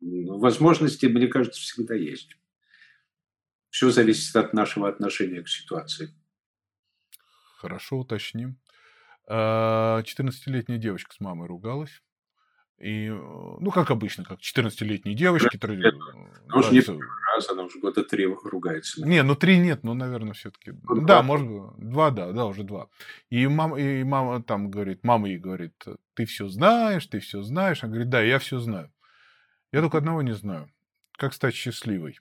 Но 0.00 0.38
возможности, 0.38 1.06
мне 1.06 1.28
кажется, 1.28 1.60
всегда 1.60 1.94
есть. 1.94 2.36
Все 3.70 3.90
зависит 3.90 4.36
от 4.36 4.52
нашего 4.52 4.88
отношения 4.88 5.42
к 5.42 5.48
ситуации. 5.48 6.14
Хорошо, 7.58 7.98
уточним. 7.98 8.58
14-летняя 9.26 10.76
а, 10.76 10.80
девочка 10.80 11.14
с 11.14 11.20
мамой 11.20 11.48
ругалась. 11.48 12.02
И, 12.78 13.06
э, 13.06 13.12
ну, 13.12 13.70
как 13.70 13.90
обычно, 13.90 14.24
как 14.24 14.40
14-летние 14.40 15.14
девочки. 15.14 15.56
Тр... 15.56 15.72
Ну, 15.72 16.58
уж 16.58 16.70
не 16.70 16.82
раз, 17.34 17.48
она 17.50 17.64
уже 17.64 17.78
года 17.78 18.02
три 18.04 18.26
ругается. 18.26 19.06
Не, 19.06 19.22
ну 19.22 19.34
три 19.34 19.58
нет, 19.58 19.80
ну, 19.82 19.94
наверное, 19.94 20.32
все-таки. 20.34 20.72
Ну, 20.72 21.06
да, 21.06 21.20
два. 21.20 21.22
может 21.22 21.46
быть, 21.46 21.90
два, 21.90 22.10
да, 22.10 22.32
да, 22.32 22.46
уже 22.46 22.62
два. 22.62 22.88
И 23.30 23.46
мама, 23.46 23.78
и 23.78 24.04
мама 24.04 24.42
там 24.42 24.70
говорит, 24.70 25.04
мама 25.04 25.28
ей 25.28 25.38
говорит, 25.38 25.74
ты 26.14 26.24
все 26.26 26.48
знаешь, 26.48 27.06
ты 27.06 27.20
все 27.20 27.42
знаешь. 27.42 27.82
Она 27.82 27.92
говорит, 27.92 28.10
да, 28.10 28.22
я 28.22 28.38
все 28.38 28.58
знаю. 28.58 28.92
Я 29.72 29.80
только 29.80 29.98
одного 29.98 30.22
не 30.22 30.34
знаю. 30.34 30.70
Как 31.18 31.34
стать 31.34 31.54
счастливой? 31.54 32.18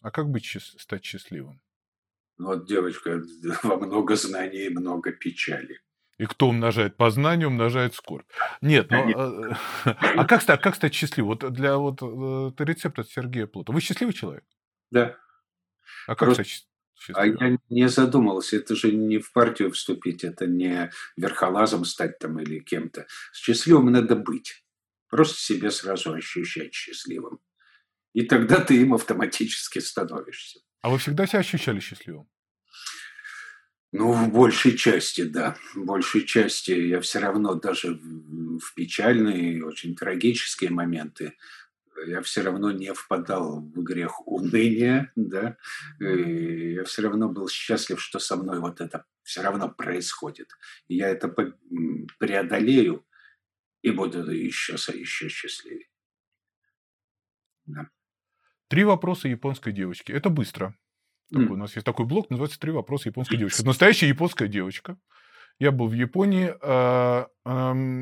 А 0.00 0.10
как 0.10 0.28
быть 0.28 0.46
стать 0.78 1.04
счастливым? 1.04 1.60
Ну, 2.38 2.46
вот 2.46 2.66
девочка, 2.66 3.22
во 3.62 3.76
много 3.76 4.16
знаний 4.16 4.66
и 4.66 4.70
много 4.70 5.12
печали. 5.12 5.80
И 6.18 6.26
кто 6.26 6.48
умножает 6.48 6.96
познание, 6.96 7.48
умножает 7.48 7.94
скорбь. 7.94 8.26
Нет, 8.60 8.90
но... 8.90 9.10
Э, 9.10 9.54
а 9.84 10.24
как 10.26 10.42
стать, 10.42 10.60
как 10.60 10.76
стать 10.76 10.94
счастливым? 10.94 11.30
Вот 11.30 11.52
для 11.52 11.76
вот 11.76 11.96
это 11.96 12.64
рецепт 12.64 12.98
от 12.98 13.08
Сергея 13.08 13.46
Плота. 13.46 13.72
Вы 13.72 13.80
счастливый 13.80 14.14
человек? 14.14 14.44
Да. 14.90 15.16
А 16.06 16.14
как 16.14 16.28
Просто... 16.28 16.44
стать 16.44 16.66
счастливым? 16.96 17.40
А 17.40 17.44
я 17.44 17.58
не 17.68 17.88
задумывался. 17.88 18.56
Это 18.56 18.76
же 18.76 18.92
не 18.92 19.18
в 19.18 19.32
партию 19.32 19.72
вступить, 19.72 20.22
это 20.22 20.46
не 20.46 20.90
верхолазом 21.16 21.84
стать 21.84 22.18
там 22.20 22.38
или 22.38 22.60
кем-то. 22.60 23.06
Счастливым 23.32 23.90
надо 23.90 24.14
быть. 24.14 24.64
Просто 25.08 25.38
себе 25.38 25.70
сразу 25.70 26.12
ощущать 26.12 26.74
счастливым. 26.74 27.40
И 28.12 28.22
тогда 28.22 28.60
ты 28.60 28.80
им 28.80 28.94
автоматически 28.94 29.80
становишься. 29.80 30.60
А 30.80 30.90
вы 30.90 30.98
всегда 30.98 31.26
себя 31.26 31.40
ощущали 31.40 31.80
счастливым? 31.80 32.28
Ну, 33.96 34.12
в 34.12 34.32
большей 34.32 34.76
части, 34.76 35.22
да. 35.22 35.56
В 35.74 35.84
большей 35.84 36.24
части 36.24 36.72
я 36.72 37.00
все 37.00 37.20
равно 37.20 37.54
даже 37.54 37.94
в 37.94 38.74
печальные, 38.74 39.64
очень 39.64 39.94
трагические 39.94 40.70
моменты 40.70 41.34
я 42.06 42.22
все 42.22 42.42
равно 42.42 42.70
не 42.70 42.92
впадал 42.92 43.60
в 43.60 43.82
грех 43.82 44.26
уныния, 44.26 45.12
да, 45.16 45.56
и 46.00 46.74
я 46.74 46.84
все 46.84 47.02
равно 47.02 47.28
был 47.28 47.48
счастлив, 47.48 48.00
что 48.00 48.18
со 48.18 48.36
мной 48.36 48.60
вот 48.60 48.80
это 48.80 49.04
все 49.22 49.42
равно 49.42 49.70
происходит. 49.70 50.50
Я 50.88 51.08
это 51.08 51.28
преодолею 52.18 53.06
и 53.82 53.90
буду 53.90 54.30
еще, 54.30 54.74
еще 54.74 55.28
счастливее. 55.28 55.88
Да. 57.66 57.88
Три 58.68 58.84
вопроса 58.84 59.28
японской 59.28 59.72
девочки. 59.72 60.12
Это 60.12 60.28
быстро. 60.30 60.76
Такой, 61.34 61.48
mm. 61.48 61.52
У 61.52 61.56
нас 61.56 61.74
есть 61.74 61.84
такой 61.84 62.06
блок, 62.06 62.30
называется 62.30 62.60
«Три 62.60 62.70
вопроса 62.70 63.08
японской 63.08 63.36
девочки». 63.36 63.58
Это 63.58 63.66
настоящая 63.66 64.08
японская 64.08 64.46
девочка. 64.46 64.96
Я 65.58 65.72
был 65.72 65.88
в 65.88 65.92
Японии, 65.92 66.54
а, 66.60 67.28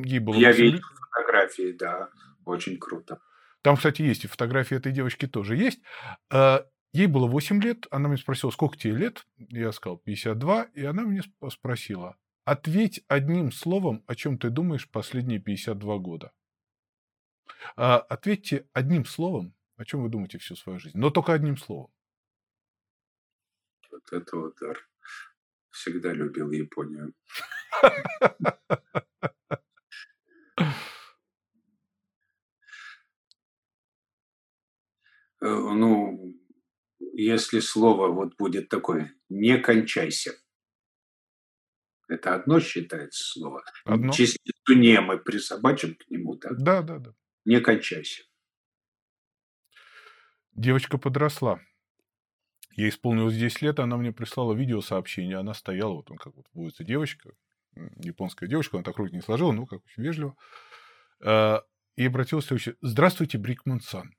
ей 0.04 0.18
было... 0.18 0.34
Я 0.34 0.52
видел 0.52 0.80
фотографии, 1.10 1.72
да, 1.72 2.08
очень 2.44 2.78
круто. 2.78 3.20
Там, 3.62 3.76
кстати, 3.76 4.02
есть 4.02 4.24
и 4.24 4.28
фотографии 4.28 4.76
этой 4.76 4.92
девочки 4.92 5.26
тоже 5.26 5.56
есть. 5.56 5.80
А, 6.30 6.66
ей 6.92 7.06
было 7.06 7.26
8 7.26 7.62
лет, 7.62 7.86
она 7.90 8.08
меня 8.08 8.18
спросила, 8.18 8.50
сколько 8.50 8.76
тебе 8.76 8.96
лет? 8.96 9.26
Я 9.36 9.72
сказал, 9.72 9.98
52, 9.98 10.64
и 10.74 10.84
она 10.84 11.02
меня 11.02 11.22
спросила, 11.50 12.16
ответь 12.44 13.02
одним 13.08 13.50
словом, 13.50 14.02
о 14.06 14.14
чем 14.14 14.38
ты 14.38 14.50
думаешь 14.50 14.90
последние 14.90 15.38
52 15.38 15.98
года. 15.98 16.32
А, 17.76 17.98
ответьте 17.98 18.66
одним 18.74 19.06
словом, 19.06 19.54
о 19.76 19.84
чем 19.86 20.02
вы 20.02 20.10
думаете 20.10 20.38
всю 20.38 20.54
свою 20.54 20.78
жизнь, 20.78 20.98
но 20.98 21.10
только 21.10 21.32
одним 21.32 21.56
словом. 21.56 21.90
Вот 23.92 24.10
это 24.10 24.36
удар. 24.38 24.88
Всегда 25.70 26.12
любил 26.12 26.50
Японию. 26.50 27.14
Э, 35.40 35.46
ну, 35.48 36.40
если 37.12 37.58
слово 37.58 38.08
вот 38.08 38.36
будет 38.36 38.68
такое, 38.68 39.12
не 39.28 39.58
кончайся. 39.58 40.32
Это 42.08 42.34
одно 42.34 42.60
считается 42.60 43.24
слово. 43.24 43.64
Одно. 43.84 44.12
Частицу 44.12 44.74
не 44.74 45.00
мы 45.00 45.18
присобачим 45.18 45.96
к 45.96 46.08
нему, 46.10 46.36
так? 46.36 46.56
Да, 46.58 46.82
да, 46.82 46.98
да. 46.98 47.14
Не 47.44 47.60
кончайся. 47.60 48.22
Девочка 50.52 50.96
подросла. 50.96 51.60
Ей 52.74 52.88
исполнилось 52.88 53.36
10 53.36 53.62
лет, 53.62 53.80
она 53.80 53.96
мне 53.96 54.12
прислала 54.12 54.54
видеосообщение. 54.54 55.38
Она 55.38 55.54
стояла, 55.54 55.94
вот 55.94 56.10
он 56.10 56.16
как 56.16 56.34
вот 56.34 56.46
будет 56.52 56.76
девочка, 56.80 57.32
японская 57.96 58.48
девочка, 58.48 58.76
она 58.76 58.84
так 58.84 58.96
руки 58.96 59.14
не 59.14 59.20
сложила, 59.20 59.52
ну, 59.52 59.66
как 59.66 59.84
очень 59.84 60.02
вежливо. 60.02 60.36
А, 61.24 61.62
и 61.96 62.06
обратилась 62.06 62.50
очень... 62.50 62.74
Здравствуйте, 62.80 63.38
Брикман-сан. 63.38 64.14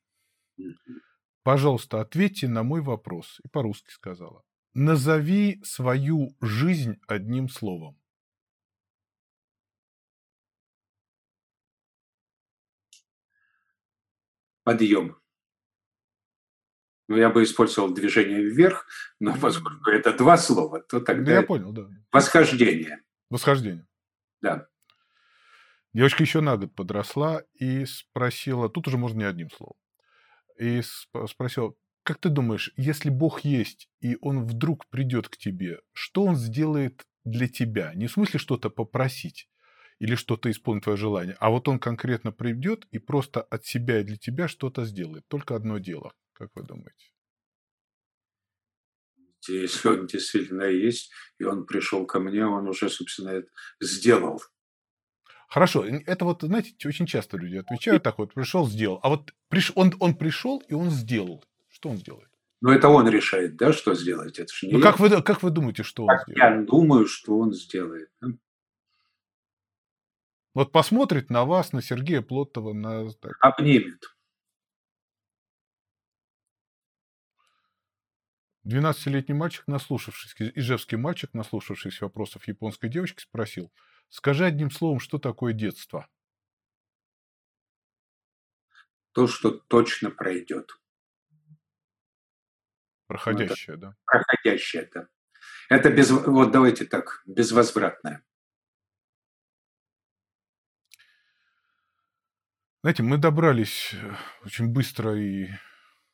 Пожалуйста, 1.44 2.00
ответьте 2.02 2.48
на 2.48 2.64
мой 2.64 2.82
вопрос. 2.82 3.40
И 3.44 3.48
по-русски 3.48 3.92
сказала. 3.92 4.44
Назови 4.74 5.62
свою 5.64 6.36
жизнь 6.42 7.00
одним 7.08 7.50
словом. 7.50 8.00
Подъем. 14.64 15.23
Ну, 17.14 17.20
я 17.20 17.30
бы 17.30 17.44
использовал 17.44 17.94
движение 17.94 18.42
вверх, 18.42 18.88
но 19.20 19.38
поскольку 19.38 19.92
это 19.92 20.18
два 20.18 20.36
слова, 20.36 20.82
то 20.82 21.00
тогда... 21.00 21.32
Я 21.32 21.44
понял, 21.44 21.72
да. 21.72 21.88
Восхождение. 22.12 23.04
Восхождение. 23.30 23.86
Да. 24.42 24.66
Девочка 25.94 26.24
еще 26.24 26.42
на 26.42 26.58
год 26.58 26.74
подросла 26.74 27.44
и 27.54 27.86
спросила, 27.86 28.68
тут 28.68 28.88
уже 28.88 28.98
можно 28.98 29.20
не 29.20 29.26
одним 29.26 29.52
словом, 29.52 29.76
и 30.60 30.82
спросила, 31.28 31.76
как 32.02 32.18
ты 32.18 32.30
думаешь, 32.30 32.72
если 32.78 33.12
Бог 33.12 33.42
есть, 33.42 33.90
и 34.00 34.18
Он 34.20 34.48
вдруг 34.48 34.90
придет 34.90 35.30
к 35.30 35.38
тебе, 35.38 35.82
что 35.92 36.24
Он 36.24 36.36
сделает 36.36 37.06
для 37.26 37.48
тебя? 37.48 37.94
Не 37.94 38.08
в 38.08 38.12
смысле 38.12 38.40
что-то 38.40 38.72
попросить, 38.72 39.48
или 40.00 40.16
что-то 40.16 40.50
исполнит 40.50 40.86
твое 40.86 40.98
желание, 40.98 41.38
а 41.40 41.52
вот 41.52 41.68
он 41.68 41.78
конкретно 41.78 42.32
придет 42.32 42.88
и 42.90 42.98
просто 42.98 43.44
от 43.44 43.66
себя 43.66 44.00
и 44.00 44.04
для 44.04 44.18
тебя 44.18 44.48
что-то 44.48 44.84
сделает. 44.84 45.28
Только 45.28 45.56
одно 45.56 45.78
дело, 45.78 46.14
как 46.34 46.50
вы 46.56 46.64
думаете? 46.64 47.14
Если 49.48 49.88
он 49.90 50.08
действительно 50.08 50.64
есть, 50.64 51.12
и 51.40 51.44
он 51.44 51.66
пришел 51.66 52.06
ко 52.06 52.20
мне, 52.20 52.46
он 52.46 52.68
уже, 52.68 52.90
собственно, 52.90 53.30
это 53.30 53.48
сделал. 53.82 54.42
Хорошо, 55.48 55.86
это 55.86 56.26
вот, 56.26 56.42
знаете, 56.42 56.74
очень 56.88 57.06
часто 57.06 57.38
люди 57.38 57.58
отвечают 57.58 58.02
так 58.02 58.18
вот, 58.18 58.34
пришел, 58.34 58.68
сделал. 58.68 59.00
А 59.04 59.10
вот 59.10 59.34
приш, 59.50 59.72
он, 59.76 59.94
он 60.00 60.16
пришел, 60.16 60.64
и 60.68 60.74
он 60.74 60.90
сделал. 60.90 61.46
Что 61.70 61.90
он 61.90 61.98
сделает? 61.98 62.30
Ну, 62.62 62.72
это 62.72 62.88
он 62.88 63.08
решает, 63.08 63.56
да, 63.58 63.74
что 63.74 63.94
сделать. 63.94 64.40
Это 64.40 64.52
же 64.52 64.68
не 64.68 64.74
ну, 64.74 64.82
как 64.82 65.00
вы, 65.00 65.22
как 65.22 65.44
вы 65.44 65.52
думаете, 65.52 65.84
что 65.84 66.08
как 66.08 66.28
он 66.28 66.34
сделает? 66.34 66.60
Я 66.60 66.66
думаю, 66.66 67.06
что 67.06 67.38
он 67.38 67.54
сделает. 67.54 68.10
Вот 70.56 70.72
посмотрит 70.72 71.30
на 71.30 71.46
вас, 71.46 71.72
на 71.74 71.82
Сергея 71.82 72.22
Плотова, 72.22 72.74
на... 72.74 73.10
Обнимет. 73.42 74.13
12-летний 78.66 79.36
мальчик, 79.36 79.68
наслушавшись, 79.68 80.36
ижевский 80.56 80.98
мальчик, 80.98 81.34
наслушавшись 81.34 82.02
вопросов 82.02 82.48
японской 82.48 82.90
девочки, 82.90 83.22
спросил, 83.22 83.72
скажи 84.10 84.46
одним 84.46 84.72
словом, 84.72 85.00
что 85.00 85.20
такое 85.20 85.54
детство? 85.54 86.08
То, 89.12 89.28
что 89.28 89.52
точно 89.52 90.10
пройдет. 90.10 90.80
Проходящее, 93.08 93.76
это, 93.76 93.82
да? 93.82 93.96
Проходящее, 94.06 94.90
да. 94.94 95.08
Это 95.70 95.92
без, 95.92 96.10
вот 96.10 96.52
давайте 96.52 96.86
так, 96.86 97.22
безвозвратное. 97.26 98.24
Знаете, 102.82 103.04
мы 103.04 103.18
добрались 103.18 103.94
э, 103.94 104.16
очень 104.46 104.68
быстро 104.68 105.16
и 105.16 105.50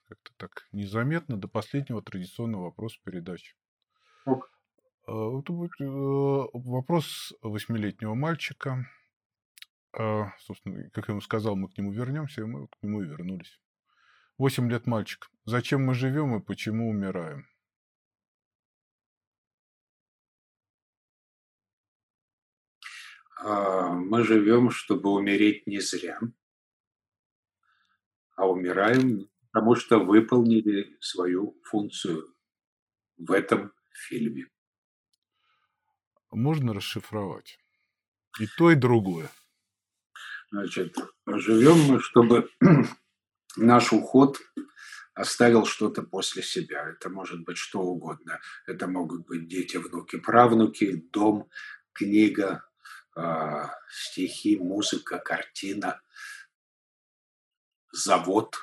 как-то 0.09 0.31
так 0.37 0.67
незаметно 0.71 1.37
до 1.37 1.47
последнего 1.47 2.01
традиционного 2.01 2.63
вопроса 2.65 2.97
передачи. 3.03 3.55
А, 4.25 5.39
это 5.39 5.53
будет 5.53 5.71
э, 5.79 5.85
вопрос 5.85 7.33
восьмилетнего 7.41 8.15
мальчика. 8.15 8.85
А, 9.93 10.33
собственно, 10.39 10.89
как 10.89 11.07
я 11.07 11.13
ему 11.13 11.21
сказал, 11.21 11.55
мы 11.55 11.69
к 11.69 11.77
нему 11.77 11.91
вернемся, 11.91 12.41
и 12.41 12.45
мы 12.45 12.67
к 12.67 12.77
нему 12.81 13.03
и 13.03 13.07
вернулись. 13.07 13.59
Восемь 14.37 14.69
лет 14.69 14.87
мальчик. 14.87 15.29
Зачем 15.45 15.85
мы 15.85 15.93
живем 15.93 16.35
и 16.35 16.43
почему 16.43 16.89
умираем? 16.89 17.47
А, 23.41 23.89
мы 23.89 24.23
живем, 24.23 24.69
чтобы 24.69 25.11
умереть 25.11 25.65
не 25.67 25.79
зря, 25.79 26.19
а 28.35 28.47
умираем, 28.47 29.28
потому 29.51 29.75
что 29.75 29.99
выполнили 29.99 30.97
свою 30.99 31.59
функцию 31.63 32.35
в 33.17 33.31
этом 33.31 33.73
фильме. 33.91 34.47
Можно 36.31 36.73
расшифровать 36.73 37.57
и 38.39 38.47
то, 38.57 38.71
и 38.71 38.75
другое. 38.75 39.29
Значит, 40.51 40.95
живем 41.27 41.79
мы, 41.81 41.99
чтобы 41.99 42.49
наш 43.57 43.91
уход 43.93 44.39
оставил 45.13 45.65
что-то 45.65 46.03
после 46.03 46.43
себя. 46.43 46.87
Это 46.89 47.09
может 47.09 47.43
быть 47.43 47.57
что 47.57 47.81
угодно. 47.81 48.39
Это 48.67 48.87
могут 48.87 49.25
быть 49.27 49.47
дети, 49.47 49.77
внуки, 49.77 50.17
правнуки, 50.17 51.07
дом, 51.11 51.49
книга, 51.93 52.63
э, 53.17 53.65
стихи, 53.89 54.57
музыка, 54.57 55.19
картина, 55.19 56.01
завод, 57.91 58.55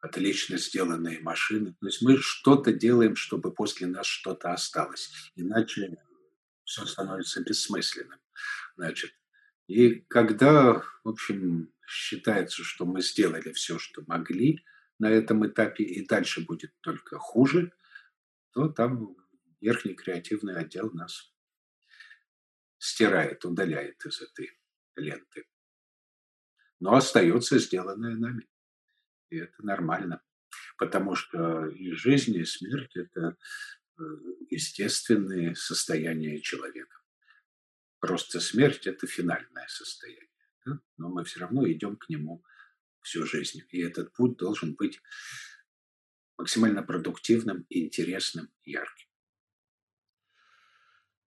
отлично 0.00 0.58
сделанные 0.58 1.20
машины. 1.20 1.74
То 1.80 1.86
есть 1.86 2.02
мы 2.02 2.16
что-то 2.18 2.72
делаем, 2.72 3.16
чтобы 3.16 3.52
после 3.52 3.86
нас 3.86 4.06
что-то 4.06 4.52
осталось. 4.52 5.10
Иначе 5.34 5.96
все 6.64 6.86
становится 6.86 7.42
бессмысленным. 7.42 8.18
Значит, 8.76 9.12
и 9.66 10.00
когда, 10.08 10.74
в 11.04 11.08
общем, 11.08 11.72
считается, 11.86 12.64
что 12.64 12.86
мы 12.86 13.02
сделали 13.02 13.52
все, 13.52 13.78
что 13.78 14.02
могли 14.06 14.64
на 14.98 15.10
этом 15.10 15.46
этапе, 15.46 15.84
и 15.84 16.06
дальше 16.06 16.44
будет 16.44 16.72
только 16.80 17.18
хуже, 17.18 17.72
то 18.52 18.68
там 18.68 19.16
верхний 19.60 19.94
креативный 19.94 20.56
отдел 20.56 20.90
нас 20.92 21.32
стирает, 22.78 23.44
удаляет 23.44 24.04
из 24.06 24.20
этой 24.22 24.58
ленты. 24.96 25.46
Но 26.80 26.94
остается 26.94 27.58
сделанное 27.58 28.16
нами. 28.16 28.48
И 29.30 29.38
это 29.38 29.64
нормально. 29.64 30.22
Потому 30.78 31.14
что 31.14 31.66
и 31.66 31.92
жизнь, 31.92 32.36
и 32.36 32.44
смерть– 32.44 32.92
это 32.96 33.36
э, 33.98 34.02
естественные 34.50 35.54
состояния 35.54 36.40
человека. 36.40 36.98
Просто 38.00 38.40
смерть– 38.40 38.86
это 38.88 39.06
финальное 39.06 39.66
состояние 39.68 40.30
да? 40.64 40.78
но 40.96 41.08
мы 41.08 41.24
все 41.24 41.40
равно 41.40 41.70
идем 41.70 41.96
к 41.96 42.08
нему 42.08 42.44
всю 43.00 43.24
жизнь. 43.26 43.62
И 43.70 43.80
этот 43.80 44.12
путь 44.12 44.36
должен 44.36 44.74
быть 44.74 45.00
максимально 46.36 46.82
продуктивным, 46.82 47.66
интересным, 47.68 48.50
ярким. 48.64 49.08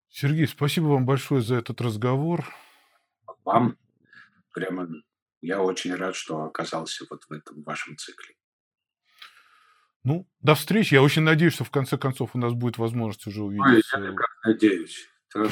Сергей, 0.08 0.46
спасибо 0.46 0.86
вам 0.86 1.06
большое 1.06 1.42
за 1.42 1.56
этот 1.56 1.80
разговор. 1.80 2.46
Вам 3.44 3.78
прямо 4.52 4.88
я 5.42 5.60
очень 5.60 5.94
рад, 5.94 6.14
что 6.14 6.44
оказался 6.44 7.04
вот 7.10 7.24
в 7.24 7.32
этом 7.32 7.62
вашем 7.62 7.96
цикле. 7.98 8.34
Ну, 10.04 10.28
до 10.40 10.54
встречи. 10.54 10.94
Я 10.94 11.02
очень 11.02 11.22
надеюсь, 11.22 11.54
что 11.54 11.64
в 11.64 11.70
конце 11.70 11.98
концов 11.98 12.30
у 12.34 12.38
нас 12.38 12.54
будет 12.54 12.78
возможность 12.78 13.26
уже 13.26 13.42
увидеться. 13.42 13.98
Ой, 13.98 14.06
я 14.06 14.12
как 14.12 14.30
надеюсь. 14.44 15.08
Что 15.28 15.48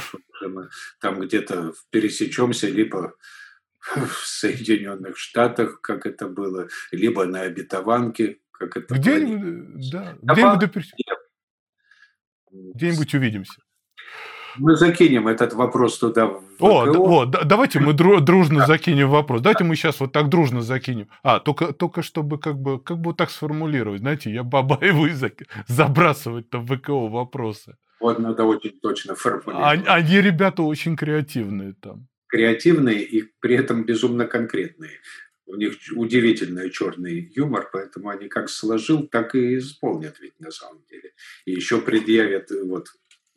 мы 0.49 0.69
там 1.01 1.21
где-то 1.21 1.75
пересечемся, 1.91 2.69
либо 2.69 3.15
в 3.81 4.27
Соединенных 4.27 5.17
Штатах, 5.17 5.81
как 5.81 6.07
это 6.07 6.29
было, 6.29 6.69
либо 6.93 7.25
на 7.27 7.43
обетованке, 7.43 8.41
как 8.53 8.77
это 8.77 8.95
Где-нибудь, 8.95 9.91
да, 9.91 10.17
где-нибудь, 10.23 10.93
где-нибудь 12.51 13.15
увидимся. 13.15 13.63
Мы 14.57 14.77
закинем 14.77 15.29
этот 15.29 15.55
вопрос 15.55 15.99
туда. 15.99 16.27
В 16.27 16.41
о, 16.61 16.85
о, 16.85 17.27
давайте 17.27 17.81
мы 17.81 17.93
дружно 17.93 18.67
закинем 18.67 19.11
вопрос. 19.11 19.41
Давайте 19.41 19.65
мы 19.65 19.77
сейчас 19.77 20.01
вот 20.01 20.13
так 20.13 20.29
дружно 20.29 20.63
закинем. 20.63 21.09
А, 21.23 21.41
только, 21.41 21.73
только 21.73 22.03
чтобы 22.03 22.39
как 22.39 22.59
бы, 22.59 22.81
как 22.81 22.99
бы 22.99 23.11
вот 23.11 23.17
так 23.17 23.31
сформулировать. 23.31 24.01
Знаете, 24.01 24.31
я 24.31 24.43
Бабаеву 24.43 25.07
язык 25.07 25.43
забрасывать 25.69 26.51
там 26.51 26.67
в 26.67 26.77
ВКО 26.77 27.09
вопросы. 27.09 27.77
Вот 28.01 28.19
надо 28.19 28.45
очень 28.45 28.79
точно 28.81 29.15
формулировать. 29.15 29.87
Они, 29.87 30.21
ребята 30.21 30.63
очень 30.63 30.97
креативные 30.97 31.75
там 31.81 32.07
креативные 32.31 33.03
и 33.03 33.23
при 33.41 33.57
этом 33.57 33.85
безумно 33.85 34.27
конкретные. 34.27 35.01
У 35.47 35.57
них 35.57 35.75
удивительный 35.97 36.71
черный 36.71 37.33
юмор, 37.35 37.69
поэтому 37.73 38.09
они 38.09 38.29
как 38.29 38.49
сложил, 38.49 39.09
так 39.09 39.35
и 39.35 39.59
исполнят 39.59 40.21
ведь 40.21 40.39
на 40.39 40.53
самом 40.53 40.85
деле. 40.89 41.13
И 41.45 41.53
еще 41.53 41.81
предъявят, 41.81 42.51
вот, 42.65 42.87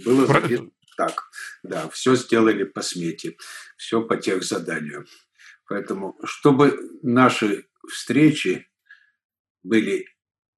было 0.05 0.27
записано 0.27 0.69
так, 0.95 1.29
да, 1.63 1.89
все 1.89 2.15
сделали 2.15 2.63
по 2.63 2.81
смете, 2.81 3.37
все 3.77 4.01
по 4.01 4.17
тех 4.17 4.43
заданию. 4.43 5.05
Поэтому, 5.67 6.17
чтобы 6.23 6.77
наши 7.01 7.67
встречи 7.87 8.67
были 9.63 10.07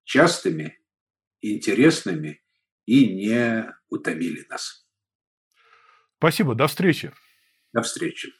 частыми, 0.04 0.80
интересными 1.42 2.44
и 2.86 3.14
не 3.14 3.74
утомили 3.90 4.46
нас. 4.50 4.88
Спасибо, 6.18 6.56
до 6.56 6.68
встречи. 6.68 7.12
До 7.74 7.82
встречи. 7.82 8.34